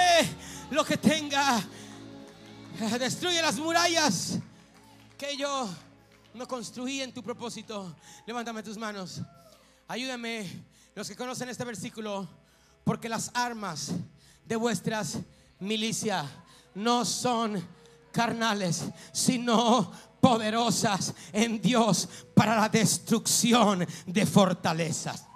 lo 0.70 0.84
que 0.84 0.98
tenga. 0.98 1.62
Destruye 2.98 3.40
las 3.40 3.56
murallas 3.56 4.38
que 5.16 5.36
yo 5.36 5.68
no 6.34 6.48
construí 6.48 7.00
en 7.00 7.12
tu 7.12 7.22
propósito. 7.22 7.94
Levántame 8.26 8.62
tus 8.62 8.76
manos. 8.76 9.20
Ayúdame, 9.88 10.48
los 10.94 11.08
que 11.08 11.16
conocen 11.16 11.48
este 11.48 11.64
versículo, 11.64 12.28
porque 12.84 13.08
las 13.08 13.30
armas 13.34 13.92
de 14.44 14.56
vuestras 14.56 15.18
milicias 15.58 16.26
no 16.74 17.04
son 17.04 17.62
carnales, 18.12 18.84
sino 19.12 19.92
poderosas 20.20 21.14
en 21.32 21.60
Dios 21.60 22.08
para 22.34 22.56
la 22.56 22.68
destrucción 22.68 23.86
de 24.06 24.26
fortalezas. 24.26 25.26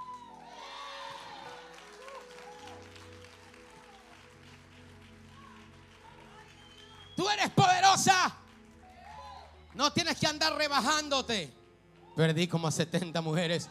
No 9.77 9.93
tienes 9.93 10.18
que 10.18 10.27
andar 10.27 10.55
rebajándote. 10.57 11.53
Perdí 12.16 12.49
como 12.49 12.66
a 12.66 12.72
70 12.72 13.20
mujeres. 13.20 13.68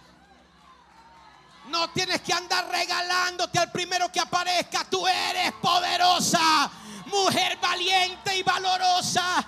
No 1.69 1.89
tienes 1.89 2.21
que 2.21 2.31
andar 2.31 2.69
regalándote 2.69 3.57
al 3.57 3.71
primero 3.71 4.11
que 4.11 4.19
aparezca. 4.19 4.85
Tú 4.87 5.05
eres 5.07 5.51
poderosa, 5.53 6.69
mujer 7.07 7.57
valiente 7.59 8.37
y 8.37 8.43
valorosa. 8.43 9.47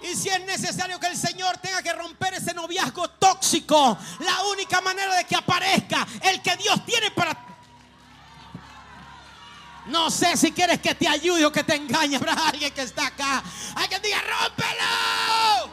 Y 0.00 0.14
si 0.14 0.28
es 0.28 0.44
necesario 0.44 1.00
que 1.00 1.08
el 1.08 1.16
Señor 1.16 1.58
tenga 1.58 1.82
que 1.82 1.92
romper 1.92 2.34
ese 2.34 2.54
noviazgo 2.54 3.08
tóxico, 3.10 3.98
la 4.20 4.42
única 4.52 4.80
manera 4.80 5.16
de 5.16 5.24
que 5.24 5.34
aparezca 5.34 6.06
el 6.22 6.40
que 6.40 6.56
Dios 6.56 6.84
tiene 6.86 7.10
para 7.10 7.53
no 9.86 10.10
sé 10.10 10.36
si 10.36 10.52
quieres 10.52 10.80
que 10.80 10.94
te 10.94 11.06
ayude 11.06 11.44
o 11.44 11.52
que 11.52 11.62
te 11.62 11.74
engañe. 11.74 12.16
Habrá 12.16 12.32
alguien 12.48 12.72
que 12.72 12.82
está 12.82 13.06
acá. 13.06 13.42
Que 13.88 13.98
diga, 14.00 14.20
rómpelo. 14.20 15.72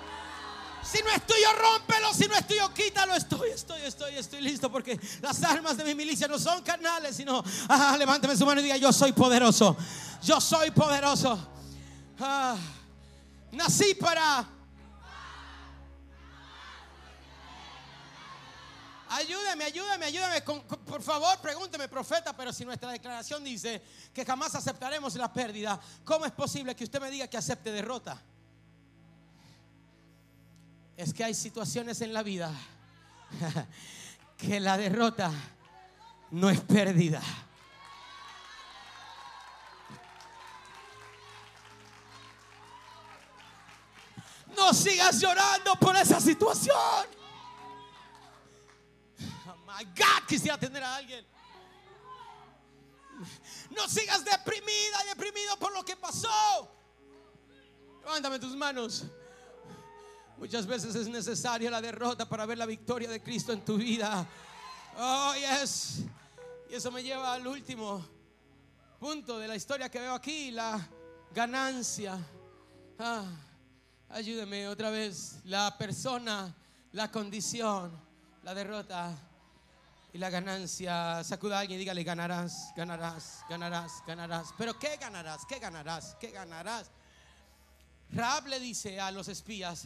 Si 0.84 1.01
no 1.01 1.09
es 1.12 1.26
tuyo, 1.26 1.47
rómpelo. 1.53 2.14
Si 2.14 2.28
no 2.28 2.36
es 2.36 2.45
tuyo, 2.45 2.74
quítalo. 2.74 3.16
Estoy, 3.16 3.49
estoy, 3.49 3.82
estoy, 3.84 4.16
estoy 4.16 4.41
listo. 4.41 4.72
Porque 4.72 4.99
las 5.22 5.41
armas 5.43 5.78
de 5.78 5.86
mi 5.86 5.95
milicia 5.95 6.28
no 6.28 6.38
son 6.38 6.62
carnales, 6.62 7.16
sino, 7.16 7.43
ah, 7.70 7.95
levántame 7.97 8.36
su 8.36 8.45
mano 8.45 8.59
y 8.59 8.66
diga, 8.66 8.78
yo 8.78 8.91
soy 8.91 9.14
poderoso. 9.14 9.78
Yo 10.22 10.41
soy 10.41 10.72
poderoso. 10.72 11.47
Ah, 12.20 12.55
nací 13.51 13.95
para 13.95 14.45
Ayúdeme, 19.14 19.66
ayúdeme, 19.66 20.05
ayúdeme. 20.05 20.41
por 20.41 21.01
favor, 21.01 21.38
pregúnteme, 21.39 21.89
profeta, 21.89 22.32
pero 22.34 22.53
si 22.53 22.64
nuestra 22.64 22.91
declaración 22.91 23.43
dice 23.43 23.82
que 24.14 24.24
jamás 24.24 24.55
aceptaremos 24.55 25.16
la 25.16 25.34
pérdida, 25.34 25.78
¿cómo 26.05 26.26
es 26.26 26.32
posible 26.32 26.74
que 26.78 26.86
usted 26.86 27.01
me 27.01 27.12
diga 27.12 27.28
que 27.28 27.36
acepte 27.36 27.74
derrota? 27.74 28.22
Es 30.95 31.14
que 31.14 31.26
hay 31.26 31.34
situaciones 31.34 31.99
en 31.99 32.14
la 32.14 32.24
vida 32.24 32.53
que 34.38 34.62
la 34.62 34.78
derrota 34.78 35.30
no 36.30 36.49
es 36.49 36.62
pérdida. 36.62 37.22
No 44.55 44.74
sigas 44.74 45.20
llorando 45.20 45.76
por 45.76 45.97
esa 45.97 46.22
situación. 46.22 47.20
My 49.78 49.86
God, 49.86 50.28
quisiera 50.28 50.57
tener 50.57 50.84
a 50.84 50.95
alguien. 50.95 51.26
No 53.69 53.88
sigas 53.88 54.26
deprimida, 54.26 55.03
deprimido 55.07 55.57
por 55.57 55.74
lo 55.74 55.84
que 55.86 55.95
pasó. 55.95 56.69
Levántame 58.01 58.39
tus 58.39 58.55
manos. 58.55 59.05
Muchas 60.38 60.65
veces 60.65 60.95
es 60.95 61.07
necesaria 61.07 61.69
la 61.69 61.82
derrota 61.82 62.28
para 62.28 62.45
ver 62.45 62.57
la 62.57 62.65
victoria 62.65 63.09
de 63.09 63.22
Cristo 63.22 63.53
en 63.53 63.63
tu 63.63 63.78
vida. 63.78 64.28
Oh, 64.97 65.34
yes. 65.36 66.01
Y 66.69 66.74
eso 66.76 66.91
me 66.91 67.03
lleva 67.03 67.34
al 67.34 67.45
último 67.47 68.05
punto 68.99 69.39
de 69.39 69.47
la 69.47 69.55
historia 69.55 69.89
que 69.89 69.99
veo 69.99 70.13
aquí, 70.13 70.51
la 70.51 70.86
ganancia. 71.34 72.17
Ah, 72.99 73.26
ayúdeme 74.09 74.67
otra 74.67 74.89
vez. 74.89 75.38
La 75.45 75.78
persona, 75.78 76.53
la 76.91 77.09
condición, 77.11 77.91
la 78.43 78.53
derrota 78.53 79.30
y 80.14 80.18
la 80.18 80.30
ganancia. 80.30 81.24
Sacuda 81.24 81.57
a 81.57 81.59
alguien 81.62 81.78
y 81.78 81.82
dígale, 81.82 82.03
ganarás, 82.03 82.74
ganarás, 82.76 83.43
ganarás, 83.49 84.03
ganarás. 84.05 84.53
Pero 84.57 84.78
¿qué 84.78 84.97
ganarás? 84.97 85.45
¿Qué 85.45 85.59
ganarás? 85.59 86.16
¿Qué 86.20 86.32
ganarás? 86.32 86.91
Raab 88.12 88.47
le 88.47 88.59
dice 88.59 88.99
a 88.99 89.12
los 89.12 89.28
espías, 89.30 89.86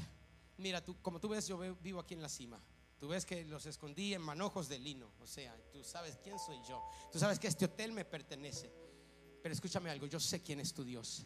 mira, 0.57 0.83
tú, 0.83 0.95
como 1.01 1.19
tú 1.19 1.29
ves, 1.29 1.47
yo 1.47 1.57
vivo 1.81 1.99
aquí 1.99 2.15
en 2.15 2.21
la 2.21 2.29
cima. 2.29 2.59
Tú 2.99 3.09
ves 3.09 3.25
que 3.25 3.43
los 3.45 3.65
escondí 3.65 4.13
en 4.13 4.21
manojos 4.21 4.67
de 4.67 4.79
lino. 4.79 5.11
O 5.19 5.27
sea, 5.27 5.55
tú 5.71 5.83
sabes 5.83 6.17
quién 6.23 6.39
soy 6.39 6.57
yo. 6.67 6.83
Tú 7.11 7.19
sabes 7.19 7.37
que 7.37 7.47
este 7.47 7.65
hotel 7.65 7.91
me 7.91 8.05
pertenece. 8.05 8.71
Pero 9.43 9.53
escúchame 9.53 9.91
algo, 9.91 10.07
yo 10.07 10.19
sé 10.19 10.41
quién 10.41 10.59
es 10.59 10.73
tu 10.73 10.83
Dios. 10.83 11.25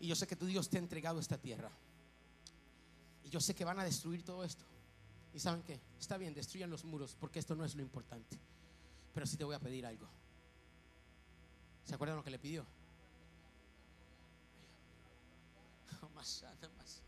Y 0.00 0.08
yo 0.08 0.16
sé 0.16 0.26
que 0.26 0.34
tu 0.34 0.46
Dios 0.46 0.68
te 0.68 0.76
ha 0.76 0.80
entregado 0.80 1.20
esta 1.20 1.38
tierra. 1.38 1.70
Y 3.22 3.30
yo 3.30 3.40
sé 3.40 3.54
que 3.54 3.64
van 3.64 3.78
a 3.78 3.84
destruir 3.84 4.24
todo 4.24 4.42
esto. 4.42 4.64
¿Y 5.34 5.40
saben 5.40 5.62
qué? 5.64 5.80
Está 5.98 6.16
bien, 6.16 6.32
destruyan 6.32 6.70
los 6.70 6.84
muros 6.84 7.16
porque 7.18 7.40
esto 7.40 7.56
no 7.56 7.64
es 7.64 7.74
lo 7.74 7.82
importante. 7.82 8.38
Pero 9.12 9.26
sí 9.26 9.36
te 9.36 9.42
voy 9.42 9.56
a 9.56 9.58
pedir 9.58 9.84
algo. 9.84 10.06
¿Se 11.84 11.94
acuerdan 11.94 12.16
lo 12.16 12.22
que 12.22 12.30
le 12.30 12.38
pidió? 12.38 12.64
Más, 16.14 16.44
más. 16.78 17.02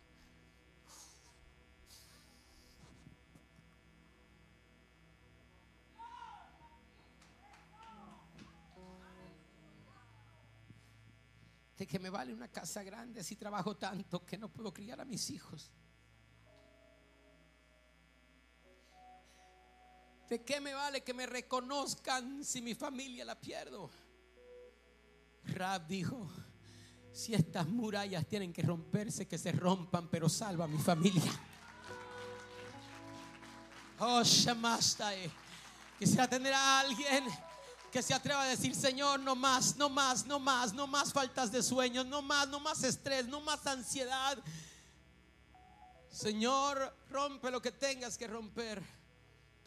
de 11.78 11.86
que 11.86 11.98
me 11.98 12.08
vale 12.08 12.32
una 12.32 12.48
casa 12.48 12.82
grande 12.82 13.22
si 13.22 13.36
trabajo 13.36 13.76
tanto 13.76 14.24
que 14.24 14.38
no 14.38 14.48
puedo 14.48 14.72
criar 14.72 14.98
a 15.00 15.04
mis 15.04 15.28
hijos. 15.30 15.70
¿De 20.28 20.42
qué 20.42 20.60
me 20.60 20.74
vale 20.74 21.02
que 21.02 21.14
me 21.14 21.26
reconozcan 21.26 22.44
si 22.44 22.60
mi 22.60 22.74
familia 22.74 23.24
la 23.24 23.40
pierdo? 23.40 23.90
Rab 25.44 25.86
dijo, 25.86 26.28
si 27.12 27.34
estas 27.34 27.66
murallas 27.68 28.26
tienen 28.26 28.52
que 28.52 28.62
romperse, 28.62 29.28
que 29.28 29.38
se 29.38 29.52
rompan, 29.52 30.08
pero 30.08 30.28
salva 30.28 30.64
a 30.64 30.68
mi 30.68 30.78
familia. 30.78 31.32
Oh. 33.98 34.22
Quisiera 35.98 36.28
tener 36.28 36.52
a 36.52 36.80
alguien 36.80 37.24
que 37.90 38.02
se 38.02 38.12
atreva 38.12 38.42
a 38.42 38.46
decir, 38.46 38.74
Señor, 38.74 39.20
no 39.20 39.34
más, 39.34 39.76
no 39.76 39.88
más, 39.88 40.26
no 40.26 40.38
más, 40.38 40.74
no 40.74 40.86
más 40.86 41.12
faltas 41.12 41.50
de 41.50 41.62
sueño, 41.62 42.04
no 42.04 42.20
más, 42.20 42.48
no 42.48 42.60
más 42.60 42.84
estrés, 42.84 43.26
no 43.26 43.40
más 43.40 43.66
ansiedad. 43.66 44.36
Señor, 46.10 46.94
rompe 47.08 47.50
lo 47.50 47.62
que 47.62 47.72
tengas 47.72 48.18
que 48.18 48.26
romper, 48.26 48.82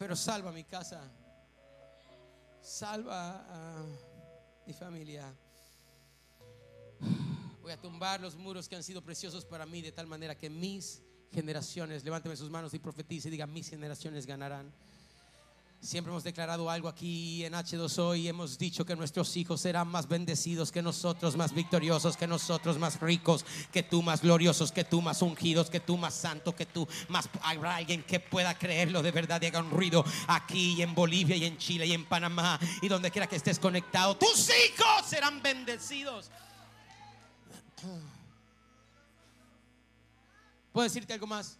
pero 0.00 0.16
salva 0.16 0.50
mi 0.50 0.64
casa, 0.64 1.02
salva 2.62 3.44
mi 4.66 4.72
familia. 4.72 5.30
Voy 7.60 7.70
a 7.70 7.76
tumbar 7.76 8.18
los 8.18 8.34
muros 8.34 8.66
que 8.66 8.76
han 8.76 8.82
sido 8.82 9.02
preciosos 9.02 9.44
para 9.44 9.66
mí 9.66 9.82
de 9.82 9.92
tal 9.92 10.06
manera 10.06 10.38
que 10.38 10.48
mis 10.48 11.02
generaciones, 11.30 12.02
levánteme 12.02 12.34
sus 12.34 12.48
manos 12.48 12.72
y 12.72 12.78
profetice 12.78 13.28
y 13.28 13.32
diga, 13.32 13.46
mis 13.46 13.68
generaciones 13.68 14.24
ganarán. 14.24 14.72
Siempre 15.82 16.12
hemos 16.12 16.24
declarado 16.24 16.68
algo 16.68 16.88
aquí 16.88 17.42
en 17.42 17.54
H2O 17.54 18.18
y 18.18 18.28
hemos 18.28 18.58
dicho 18.58 18.84
que 18.84 18.94
nuestros 18.94 19.34
hijos 19.38 19.62
serán 19.62 19.88
más 19.88 20.06
bendecidos 20.06 20.70
que 20.70 20.82
nosotros, 20.82 21.38
más 21.38 21.54
victoriosos 21.54 22.18
que 22.18 22.26
nosotros, 22.26 22.78
más 22.78 23.00
ricos 23.00 23.46
que 23.72 23.82
tú, 23.82 24.02
más 24.02 24.20
gloriosos 24.20 24.72
que 24.72 24.84
tú, 24.84 25.00
más 25.00 25.22
ungidos 25.22 25.70
que 25.70 25.80
tú, 25.80 25.96
más 25.96 26.12
santo 26.12 26.54
que 26.54 26.66
tú, 26.66 26.86
más 27.08 27.30
habrá 27.42 27.76
alguien 27.76 28.02
que 28.02 28.20
pueda 28.20 28.58
creerlo 28.58 29.02
de 29.02 29.10
verdad 29.10 29.40
y 29.40 29.46
haga 29.46 29.60
un 29.60 29.70
ruido 29.70 30.04
aquí 30.26 30.82
en 30.82 30.94
Bolivia 30.94 31.34
y 31.36 31.46
en 31.46 31.56
Chile 31.56 31.86
y 31.86 31.92
en 31.94 32.04
Panamá 32.04 32.60
y 32.82 32.88
donde 32.88 33.10
quiera 33.10 33.26
que 33.26 33.36
estés 33.36 33.58
conectado. 33.58 34.18
Tus 34.18 34.50
hijos 34.50 35.06
serán 35.06 35.40
bendecidos. 35.42 36.30
¿Puedo 40.72 40.84
decirte 40.84 41.14
algo 41.14 41.26
más? 41.26 41.56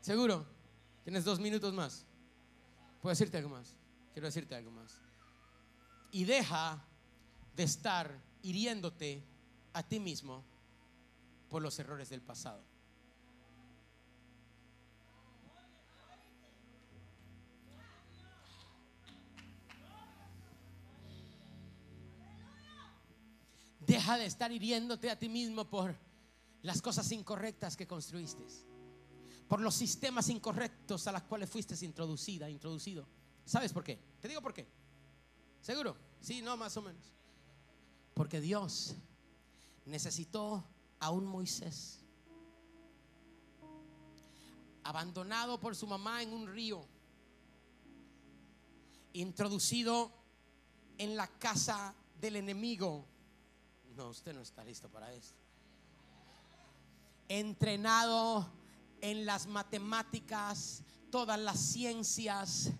¿Seguro? 0.00 0.44
Tienes 1.04 1.24
dos 1.24 1.38
minutos 1.38 1.72
más. 1.72 2.04
¿Puedo 3.06 3.14
decirte 3.14 3.36
algo 3.36 3.50
más? 3.50 3.72
Quiero 4.12 4.26
decirte 4.26 4.56
algo 4.56 4.72
más. 4.72 5.00
Y 6.10 6.24
deja 6.24 6.84
de 7.54 7.62
estar 7.62 8.10
hiriéndote 8.42 9.22
a 9.74 9.84
ti 9.84 10.00
mismo 10.00 10.42
por 11.48 11.62
los 11.62 11.78
errores 11.78 12.08
del 12.08 12.20
pasado. 12.20 12.64
Deja 23.86 24.18
de 24.18 24.26
estar 24.26 24.50
hiriéndote 24.50 25.10
a 25.12 25.16
ti 25.16 25.28
mismo 25.28 25.70
por 25.70 25.94
las 26.62 26.82
cosas 26.82 27.12
incorrectas 27.12 27.76
que 27.76 27.86
construiste 27.86 28.65
por 29.48 29.60
los 29.60 29.74
sistemas 29.74 30.28
incorrectos 30.28 31.06
a 31.06 31.12
los 31.12 31.22
cuales 31.22 31.48
fuiste 31.48 31.76
introducida, 31.84 32.50
introducido. 32.50 33.06
¿Sabes 33.44 33.72
por 33.72 33.84
qué? 33.84 33.98
Te 34.20 34.28
digo 34.28 34.42
por 34.42 34.52
qué. 34.52 34.66
¿Seguro? 35.60 35.96
Sí, 36.20 36.42
no, 36.42 36.56
más 36.56 36.76
o 36.76 36.82
menos. 36.82 37.12
Porque 38.14 38.40
Dios 38.40 38.94
necesitó 39.84 40.64
a 40.98 41.10
un 41.10 41.26
Moisés 41.26 42.00
abandonado 44.82 45.58
por 45.58 45.74
su 45.74 45.86
mamá 45.86 46.22
en 46.22 46.32
un 46.32 46.46
río, 46.46 46.86
introducido 49.12 50.12
en 50.96 51.16
la 51.16 51.26
casa 51.26 51.94
del 52.20 52.36
enemigo. 52.36 53.04
No, 53.96 54.10
usted 54.10 54.32
no 54.32 54.42
está 54.42 54.64
listo 54.64 54.88
para 54.88 55.12
esto. 55.12 55.34
Entrenado 57.28 58.48
en 59.10 59.24
las 59.24 59.46
matemáticas, 59.46 60.82
todas 61.10 61.38
las 61.38 61.60
ciencias, 61.60 62.70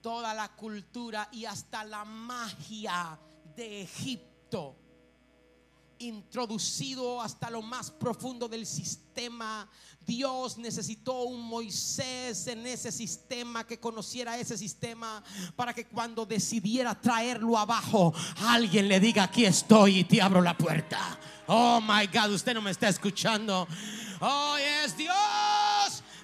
toda 0.00 0.34
la 0.34 0.48
cultura 0.48 1.28
y 1.30 1.44
hasta 1.44 1.84
la 1.84 2.04
magia 2.04 3.18
de 3.54 3.82
Egipto 3.82 4.76
introducido 6.00 7.20
hasta 7.20 7.50
lo 7.50 7.62
más 7.62 7.90
profundo 7.90 8.48
del 8.48 8.66
sistema. 8.66 9.68
Dios 10.04 10.56
necesitó 10.56 11.24
un 11.24 11.42
Moisés 11.42 12.46
en 12.46 12.66
ese 12.66 12.90
sistema 12.90 13.66
que 13.66 13.78
conociera 13.78 14.38
ese 14.38 14.56
sistema 14.56 15.22
para 15.54 15.74
que 15.74 15.86
cuando 15.86 16.24
decidiera 16.24 16.98
traerlo 16.98 17.56
abajo, 17.58 18.14
alguien 18.38 18.88
le 18.88 18.98
diga, 18.98 19.24
aquí 19.24 19.44
estoy 19.44 19.98
y 19.98 20.04
te 20.04 20.22
abro 20.22 20.40
la 20.40 20.56
puerta. 20.56 21.18
Oh, 21.46 21.80
my 21.80 22.06
God, 22.06 22.32
usted 22.32 22.54
no 22.54 22.62
me 22.62 22.70
está 22.70 22.88
escuchando. 22.88 23.68
Oh, 24.20 24.56
es 24.56 24.96
Dios 24.96 25.14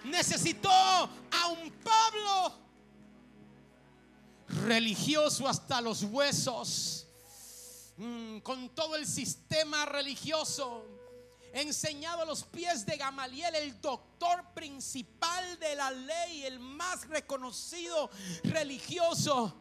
necesitó 0.07 0.70
a 0.70 1.48
un 1.48 1.70
Pablo 1.82 2.54
religioso 4.64 5.48
hasta 5.48 5.80
los 5.80 6.02
huesos, 6.04 7.07
mm, 7.96 8.38
con 8.38 8.68
todo 8.70 8.96
el 8.96 9.07
sistema 9.07 9.84
religioso, 9.86 10.84
enseñado 11.52 12.22
a 12.22 12.26
los 12.26 12.44
pies 12.44 12.84
de 12.86 12.96
Gamaliel, 12.96 13.54
el 13.54 13.80
doctor 13.80 14.44
principal 14.54 15.59
de 15.59 15.74
la 15.74 15.90
ley, 15.90 16.44
el 16.44 16.59
más 16.59 17.09
reconocido 17.09 18.11
religioso 18.44 19.57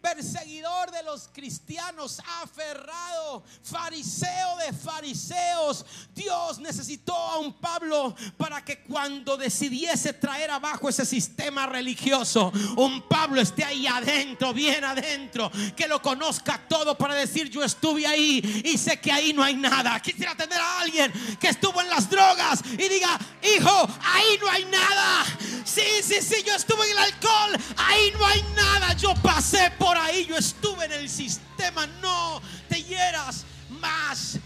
perseguidor 0.00 0.90
de 0.90 1.02
los 1.02 1.28
cristianos, 1.32 2.20
aferrado, 2.42 3.42
fariseo 3.62 4.56
de 4.58 4.72
fariseos. 4.72 5.84
Dios 6.14 6.58
necesitó 6.58 7.14
a 7.14 7.38
un 7.38 7.54
Pablo 7.54 8.14
para 8.36 8.64
que 8.64 8.82
cuando 8.82 9.36
decidiese 9.36 10.12
traer 10.12 10.50
abajo 10.50 10.88
ese 10.88 11.04
sistema 11.04 11.66
religioso, 11.66 12.52
un 12.76 13.06
Pablo 13.08 13.40
esté 13.40 13.64
ahí 13.64 13.86
adentro, 13.86 14.52
bien 14.52 14.84
adentro, 14.84 15.50
que 15.76 15.88
lo 15.88 16.00
conozca 16.00 16.66
todo 16.68 16.96
para 16.96 17.14
decir 17.14 17.50
yo 17.50 17.62
estuve 17.64 18.06
ahí 18.06 18.62
y 18.64 18.78
sé 18.78 19.00
que 19.00 19.12
ahí 19.12 19.32
no 19.32 19.42
hay 19.42 19.56
nada. 19.56 20.00
Quisiera 20.00 20.34
tener 20.34 20.58
a 20.58 20.80
alguien 20.80 21.12
que 21.40 21.48
estuvo 21.48 21.80
en 21.80 21.90
las 21.90 22.08
drogas 22.08 22.60
y 22.72 22.88
diga, 22.88 23.18
hijo, 23.42 23.88
ahí 24.02 24.38
no 24.40 24.50
hay 24.50 24.64
nada. 24.66 25.24
Sí, 25.64 25.82
sí, 26.02 26.16
sí, 26.22 26.42
yo 26.46 26.54
estuve 26.54 26.84
en 26.86 26.92
el 26.92 26.98
alcohol, 26.98 27.58
ahí 27.76 28.12
no 28.18 28.26
hay 28.26 28.42
nada. 28.56 28.94
Yo 28.94 29.14
pasé 29.22 29.70
por 29.78 29.87
ahí, 29.96 30.26
yo 30.26 30.36
estuve 30.36 30.84
en 30.84 30.92
el 30.92 31.08
sistema. 31.08 31.86
No 32.00 32.40
te 32.68 32.82
hieras 32.82 33.44
más 33.80 34.38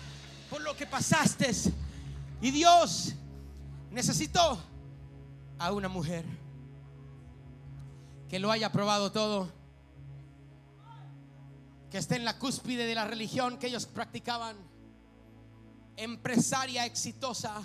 por 0.51 0.61
lo 0.61 0.77
que 0.77 0.87
pasaste. 0.87 1.51
Y 2.41 2.51
Dios 2.51 3.15
necesitó 3.91 4.63
a 5.59 5.73
una 5.73 5.89
mujer 5.89 6.25
que 8.29 8.39
lo 8.39 8.51
haya 8.51 8.73
probado 8.73 9.13
todo, 9.13 9.53
que 11.91 11.99
esté 11.99 12.17
en 12.17 12.25
la 12.25 12.39
cúspide 12.39 12.87
de 12.87 12.95
la 12.95 13.05
religión 13.05 13.59
que 13.59 13.67
ellos 13.67 13.87
practicaban, 13.87 14.57
empresaria 15.97 16.87
exitosa, 16.87 17.63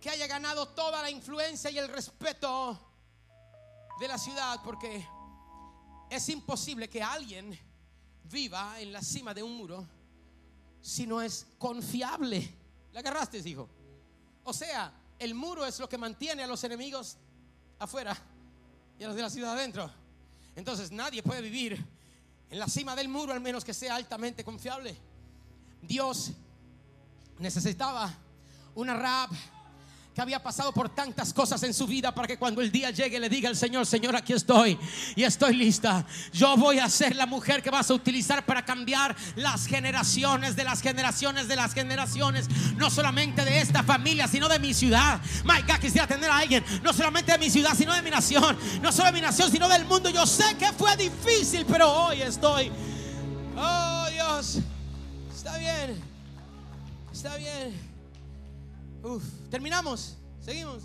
que 0.00 0.10
haya 0.10 0.28
ganado 0.28 0.68
toda 0.68 1.02
la 1.02 1.10
influencia 1.10 1.70
y 1.70 1.78
el 1.78 1.88
respeto 1.88 2.78
de 3.98 4.08
la 4.08 4.18
ciudad, 4.18 4.60
porque 4.62 5.06
es 6.10 6.28
imposible 6.28 6.88
que 6.88 7.02
alguien 7.02 7.58
viva 8.24 8.80
en 8.80 8.92
la 8.92 9.02
cima 9.02 9.34
de 9.34 9.42
un 9.42 9.56
muro 9.56 9.86
si 10.80 11.06
no 11.06 11.20
es 11.20 11.46
confiable. 11.58 12.48
¿La 12.92 13.00
agarraste, 13.00 13.38
hijo? 13.38 13.68
O 14.44 14.52
sea, 14.52 14.92
el 15.18 15.34
muro 15.34 15.66
es 15.66 15.78
lo 15.78 15.88
que 15.88 15.98
mantiene 15.98 16.42
a 16.42 16.46
los 16.46 16.62
enemigos 16.64 17.16
afuera 17.78 18.16
y 18.98 19.04
a 19.04 19.08
los 19.08 19.16
de 19.16 19.22
la 19.22 19.30
ciudad 19.30 19.52
adentro. 19.52 19.90
Entonces 20.54 20.90
nadie 20.92 21.22
puede 21.22 21.42
vivir 21.42 21.84
en 22.50 22.58
la 22.58 22.68
cima 22.68 22.94
del 22.94 23.08
muro 23.08 23.32
al 23.32 23.40
menos 23.40 23.64
que 23.64 23.74
sea 23.74 23.96
altamente 23.96 24.44
confiable. 24.44 24.96
Dios 25.82 26.32
necesitaba 27.38 28.12
una 28.74 28.94
rap 28.96 29.32
que 30.16 30.22
había 30.22 30.42
pasado 30.42 30.72
por 30.72 30.88
tantas 30.88 31.30
cosas 31.34 31.62
en 31.62 31.74
su 31.74 31.86
vida 31.86 32.10
para 32.14 32.26
que 32.26 32.38
cuando 32.38 32.62
el 32.62 32.72
día 32.72 32.90
llegue 32.90 33.20
le 33.20 33.28
diga 33.28 33.50
al 33.50 33.54
Señor, 33.54 33.84
Señor, 33.84 34.16
aquí 34.16 34.32
estoy 34.32 34.78
y 35.14 35.24
estoy 35.24 35.54
lista. 35.54 36.06
Yo 36.32 36.56
voy 36.56 36.78
a 36.78 36.88
ser 36.88 37.14
la 37.14 37.26
mujer 37.26 37.62
que 37.62 37.68
vas 37.68 37.90
a 37.90 37.94
utilizar 37.94 38.42
para 38.46 38.64
cambiar 38.64 39.14
las 39.34 39.66
generaciones 39.66 40.56
de 40.56 40.64
las 40.64 40.80
generaciones 40.80 41.48
de 41.48 41.56
las 41.56 41.74
generaciones, 41.74 42.48
no 42.78 42.88
solamente 42.88 43.44
de 43.44 43.60
esta 43.60 43.82
familia, 43.82 44.26
sino 44.26 44.48
de 44.48 44.58
mi 44.58 44.72
ciudad. 44.72 45.20
My 45.44 45.60
God, 45.70 45.80
quisiera 45.82 46.06
tener 46.06 46.30
a 46.30 46.38
alguien, 46.38 46.64
no 46.82 46.94
solamente 46.94 47.32
de 47.32 47.38
mi 47.38 47.50
ciudad, 47.50 47.74
sino 47.76 47.92
de 47.92 48.00
mi 48.00 48.08
nación, 48.08 48.56
no 48.80 48.92
solo 48.92 49.08
de 49.08 49.12
mi 49.12 49.20
nación, 49.20 49.50
sino 49.50 49.68
del 49.68 49.84
mundo. 49.84 50.08
Yo 50.08 50.24
sé 50.24 50.56
que 50.58 50.72
fue 50.72 50.96
difícil, 50.96 51.66
pero 51.66 51.92
hoy 51.92 52.22
estoy. 52.22 52.72
Oh 53.54 54.06
Dios, 54.10 54.60
está 55.30 55.58
bien, 55.58 56.02
está 57.12 57.36
bien. 57.36 57.85
Terminamos. 59.50 60.16
Seguimos. 60.40 60.84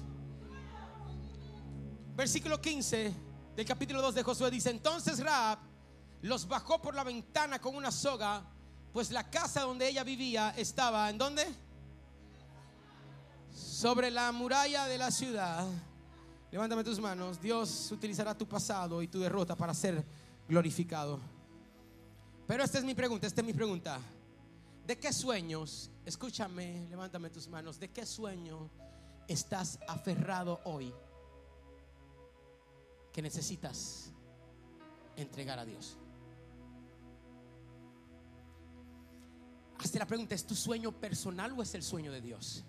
Versículo 2.16 2.62
15 2.62 3.14
del 3.56 3.66
capítulo 3.66 4.02
2 4.02 4.16
de 4.16 4.24
Josué 4.24 4.52
dice, 4.52 4.70
entonces 4.70 5.20
Raab 5.20 5.60
los 6.22 6.48
bajó 6.48 6.82
por 6.82 6.94
la 6.94 7.04
ventana 7.04 7.60
con 7.60 7.76
una 7.76 7.92
soga, 7.92 8.44
pues 8.94 9.12
la 9.12 9.30
casa 9.30 9.62
donde 9.62 9.88
ella 9.88 10.04
vivía 10.04 10.54
estaba, 10.56 11.10
¿en 11.10 11.18
dónde? 11.18 11.48
Sobre 13.52 14.12
la 14.12 14.32
muralla 14.32 14.86
de 14.86 14.98
la 14.98 15.10
ciudad. 15.10 15.68
Levántame 16.52 16.84
tus 16.84 17.00
manos. 17.00 17.42
Dios 17.42 17.92
utilizará 17.92 18.38
tu 18.38 18.48
pasado 18.48 19.02
y 19.02 19.08
tu 19.08 19.20
derrota 19.20 19.56
para 19.56 19.74
ser 19.74 20.06
glorificado. 20.48 21.20
Pero 22.46 22.64
esta 22.64 22.78
es 22.78 22.84
mi 22.84 22.94
pregunta, 22.94 23.26
esta 23.26 23.42
es 23.42 23.48
mi 23.48 23.54
pregunta. 23.54 24.00
¿De 24.86 24.98
qué 24.98 25.14
sueños, 25.14 25.92
escúchame, 26.06 26.88
levántame 26.90 27.30
tus 27.30 27.48
manos, 27.48 27.80
de 27.80 27.90
qué 27.92 28.06
sueño 28.06 28.70
estás 29.28 29.80
aferrado 29.88 30.60
hoy 30.66 30.94
que 33.14 33.22
necesitas 33.22 34.12
entregar 35.16 35.60
a 35.60 35.66
Dios? 35.66 35.98
Hazte 39.78 39.98
la 39.98 40.06
pregunta, 40.06 40.36
¿es 40.36 40.46
tu 40.46 40.56
sueño 40.56 40.92
personal 40.92 41.54
o 41.58 41.62
es 41.62 41.74
el 41.74 41.84
sueño 41.84 42.12
de 42.12 42.22
Dios? 42.22 42.64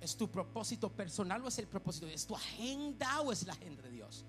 ¿Es 0.00 0.16
tu 0.16 0.30
propósito 0.30 0.92
personal 0.92 1.42
o 1.42 1.48
es 1.48 1.58
el 1.58 1.66
propósito 1.66 2.04
de 2.06 2.10
Dios? 2.10 2.22
¿Es 2.22 2.26
tu 2.26 2.36
agenda 2.36 3.20
o 3.22 3.32
es 3.32 3.46
la 3.46 3.54
agenda 3.54 3.82
de 3.82 3.90
Dios? 3.90 4.26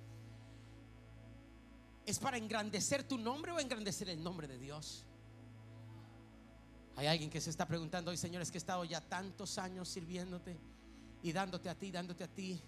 ¿Es 2.06 2.18
para 2.20 2.38
engrandecer 2.38 3.04
tu 3.06 3.18
nombre 3.18 3.52
o 3.52 3.60
engrandecer 3.60 4.10
el 4.10 4.24
nombre 4.24 4.48
de 4.48 4.58
Dios? 4.58 5.06
Hay 6.98 7.08
alguien 7.08 7.30
que 7.30 7.42
se 7.42 7.50
está 7.50 7.68
preguntando 7.68 8.12
hoy, 8.12 8.18
Señor, 8.18 8.42
es 8.42 8.52
que 8.52 8.58
he 8.58 8.60
estado 8.60 8.86
ya 8.86 9.02
tantos 9.02 9.58
años 9.58 9.90
sirviéndote 9.90 10.58
y 11.22 11.34
dándote 11.34 11.70
a 11.70 11.76
ti, 11.76 11.92
dándote 11.92 12.24
a 12.24 12.28
ti. 12.28 12.62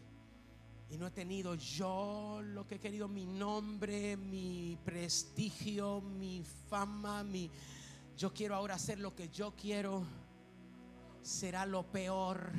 Y 0.90 0.98
no 0.98 1.08
he 1.08 1.12
tenido 1.12 1.56
yo 1.56 2.42
lo 2.44 2.68
que 2.68 2.76
he 2.76 2.80
querido, 2.80 3.08
mi 3.08 3.26
nombre, 3.26 4.18
mi 4.18 4.78
prestigio, 4.84 6.02
mi 6.02 6.44
fama, 6.70 7.24
mi... 7.24 7.50
Yo 8.18 8.34
quiero 8.34 8.56
ahora 8.56 8.76
hacer 8.76 9.00
lo 9.00 9.16
que 9.16 9.30
yo 9.30 9.54
quiero. 9.56 10.04
Será 11.22 11.66
lo 11.66 11.84
peor 11.84 12.52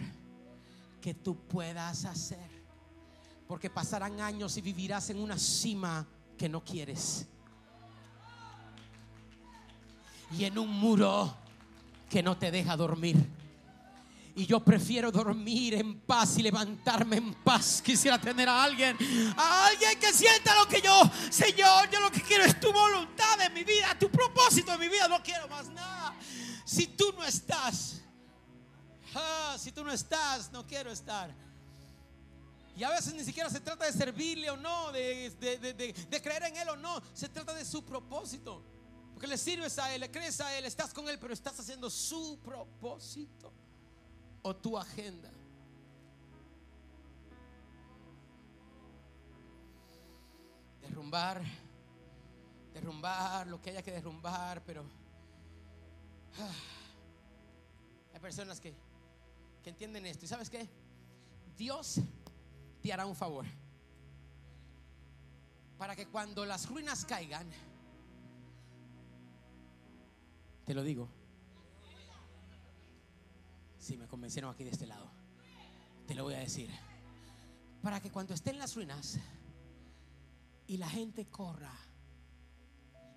que 1.02 1.14
tú 1.14 1.36
puedas 1.36 2.04
hacer. 2.06 2.48
Porque 3.46 3.68
pasarán 3.68 4.20
años 4.20 4.56
y 4.56 4.62
vivirás 4.62 5.10
en 5.10 5.20
una 5.20 5.38
cima 5.38 6.06
que 6.36 6.48
no 6.48 6.64
quieres. 6.64 7.26
Y 10.30 10.44
en 10.44 10.58
un 10.58 10.70
muro 10.70 11.34
que 12.08 12.22
no 12.22 12.36
te 12.36 12.50
deja 12.50 12.76
dormir. 12.76 13.16
Y 14.34 14.46
yo 14.46 14.60
prefiero 14.60 15.10
dormir 15.10 15.74
en 15.74 15.98
paz 16.00 16.38
y 16.38 16.42
levantarme 16.42 17.16
en 17.16 17.34
paz. 17.34 17.82
Quisiera 17.84 18.20
tener 18.20 18.48
a 18.48 18.62
alguien, 18.62 18.96
a 19.36 19.66
alguien 19.66 19.98
que 19.98 20.12
sienta 20.12 20.54
lo 20.54 20.68
que 20.68 20.80
yo, 20.80 21.02
Señor, 21.28 21.90
yo 21.90 21.98
lo 21.98 22.10
que 22.12 22.22
quiero 22.22 22.44
es 22.44 22.60
tu 22.60 22.72
voluntad 22.72 23.40
en 23.40 23.52
mi 23.52 23.64
vida, 23.64 23.98
tu 23.98 24.08
propósito 24.08 24.72
en 24.72 24.78
mi 24.78 24.88
vida. 24.88 25.08
No 25.08 25.20
quiero 25.24 25.48
más 25.48 25.68
nada. 25.70 26.14
Si 26.64 26.86
tú 26.86 27.12
no 27.16 27.24
estás, 27.24 28.00
ah, 29.12 29.56
si 29.58 29.72
tú 29.72 29.82
no 29.82 29.92
estás, 29.92 30.52
no 30.52 30.64
quiero 30.64 30.92
estar. 30.92 31.34
Y 32.76 32.84
a 32.84 32.90
veces 32.90 33.14
ni 33.14 33.24
siquiera 33.24 33.50
se 33.50 33.58
trata 33.58 33.86
de 33.86 33.92
servirle 33.92 34.50
o 34.50 34.56
no, 34.56 34.92
de, 34.92 35.30
de 36.08 36.22
creer 36.22 36.44
en 36.44 36.56
Él 36.58 36.68
o 36.68 36.76
no. 36.76 37.02
Se 37.12 37.28
trata 37.28 37.54
de 37.54 37.64
su 37.64 37.84
propósito. 37.84 38.62
Porque 39.18 39.26
le 39.26 39.36
sirves 39.36 39.76
a 39.80 39.92
Él, 39.92 40.02
le 40.02 40.12
crees 40.12 40.40
a 40.40 40.56
Él, 40.56 40.64
estás 40.64 40.94
con 40.94 41.08
Él, 41.08 41.18
pero 41.18 41.34
estás 41.34 41.58
haciendo 41.58 41.90
su 41.90 42.38
propósito 42.38 43.52
o 44.42 44.54
tu 44.54 44.78
agenda. 44.78 45.28
Derrumbar, 50.80 51.42
derrumbar 52.72 53.48
lo 53.48 53.60
que 53.60 53.70
haya 53.70 53.82
que 53.82 53.90
derrumbar, 53.90 54.62
pero 54.62 54.84
ah, 56.38 56.52
hay 58.14 58.20
personas 58.20 58.60
que, 58.60 58.72
que 59.64 59.70
entienden 59.70 60.06
esto. 60.06 60.26
¿Y 60.26 60.28
sabes 60.28 60.48
qué? 60.48 60.68
Dios 61.56 61.96
te 62.80 62.92
hará 62.92 63.04
un 63.04 63.16
favor 63.16 63.46
para 65.76 65.96
que 65.96 66.06
cuando 66.06 66.46
las 66.46 66.68
ruinas 66.68 67.04
caigan, 67.04 67.50
te 70.68 70.74
lo 70.74 70.82
digo. 70.82 71.08
Si 73.78 73.96
me 73.96 74.06
convencieron 74.06 74.52
aquí 74.52 74.64
de 74.64 74.70
este 74.70 74.86
lado. 74.86 75.10
Te 76.06 76.14
lo 76.14 76.24
voy 76.24 76.34
a 76.34 76.40
decir. 76.40 76.68
Para 77.80 78.00
que 78.00 78.10
cuando 78.10 78.34
estén 78.34 78.58
las 78.58 78.74
ruinas 78.74 79.18
y 80.66 80.76
la 80.76 80.90
gente 80.90 81.24
corra 81.24 81.72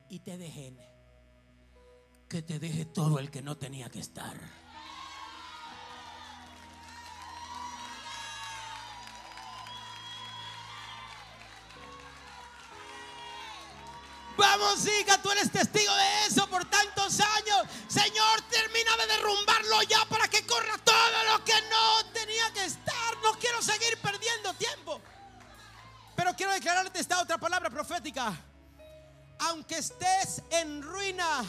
y 0.07 0.19
te 0.19 0.37
dejen, 0.37 0.77
que 2.29 2.41
te 2.41 2.57
deje 2.57 2.85
todo 2.85 3.19
el 3.19 3.29
que 3.29 3.41
no 3.41 3.57
tenía 3.57 3.89
que 3.89 3.99
estar. 3.99 4.39
Vamos, 14.37 14.87
hija, 14.87 15.21
tú 15.21 15.31
eres 15.31 15.51
testigo 15.51 15.70
derrumbarlo 19.31 19.83
ya 19.83 20.05
para 20.05 20.27
que 20.27 20.45
corra 20.45 20.77
todo 20.83 21.23
lo 21.31 21.43
que 21.43 21.53
no 21.69 22.05
tenía 22.13 22.51
que 22.53 22.65
estar. 22.65 23.17
No 23.23 23.33
quiero 23.33 23.61
seguir 23.61 23.97
perdiendo 24.01 24.53
tiempo. 24.55 25.01
Pero 26.15 26.35
quiero 26.35 26.51
declararte 26.53 26.99
esta 26.99 27.21
otra 27.21 27.37
palabra 27.37 27.69
profética. 27.69 28.33
Aunque 29.39 29.77
estés 29.77 30.43
en 30.51 30.81
ruina, 30.83 31.43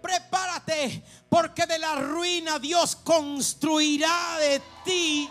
prepárate, 0.00 1.04
porque 1.28 1.66
de 1.66 1.78
la 1.78 1.96
ruina 1.96 2.58
Dios 2.58 2.96
construirá 2.96 4.38
de 4.38 4.60
ti. 4.84 5.28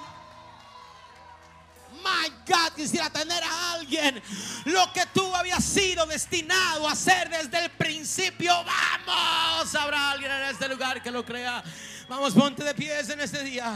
My 2.04 2.30
God, 2.48 2.74
quisiera 2.76 3.10
tener 3.10 3.44
a 3.44 3.74
alguien 3.74 4.22
lo 4.66 4.92
que 4.94 5.06
tú 5.14 5.36
habías 5.36 5.64
sido 5.64 6.06
destinado 6.06 6.88
a 6.88 6.92
hacer 6.92 7.30
desde 7.30 7.66
el 7.66 7.72
principio. 7.72 8.52
Vamos, 8.66 9.76
habrá 9.76 10.12
alguien 10.12 10.32
en 10.32 10.44
este 10.44 10.68
lugar 10.68 11.02
que 11.02 11.12
lo 11.12 11.26
crea. 11.26 11.64
Vamos, 12.10 12.34
ponte 12.34 12.64
de 12.64 12.74
pies 12.74 13.10
en 13.10 13.20
este 13.22 13.44
día. 13.44 13.74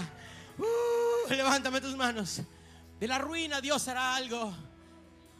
Uh, 0.58 1.34
levántame 1.34 1.82
tus 1.82 1.96
manos. 1.96 2.42
De 3.00 3.08
la 3.08 3.18
ruina 3.18 3.62
Dios 3.62 3.88
hará 3.88 4.16
algo 4.16 4.54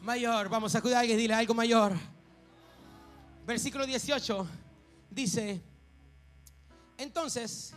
mayor. 0.02 0.48
Vamos, 0.48 0.74
a 0.74 0.78
alguien 0.78 1.18
y 1.18 1.22
dile 1.22 1.34
algo 1.34 1.54
mayor. 1.54 1.92
Versículo 3.46 3.86
18 3.86 4.48
dice, 5.10 5.62
entonces, 6.98 7.72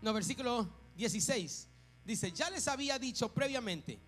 no, 0.00 0.12
versículo 0.12 0.68
16 0.96 1.68
dice, 2.04 2.30
ya 2.32 2.48
les 2.50 2.68
había 2.68 2.98
dicho 2.98 3.32
previamente, 3.32 3.98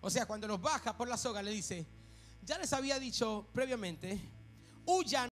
o 0.00 0.10
sea, 0.10 0.26
cuando 0.26 0.46
los 0.46 0.60
baja 0.60 0.96
por 0.96 1.08
la 1.08 1.16
soga 1.16 1.42
le 1.42 1.50
dice, 1.50 1.86
ya 2.42 2.58
les 2.58 2.72
había 2.72 2.98
dicho 2.98 3.46
previamente, 3.52 4.20
huyan 4.86 5.29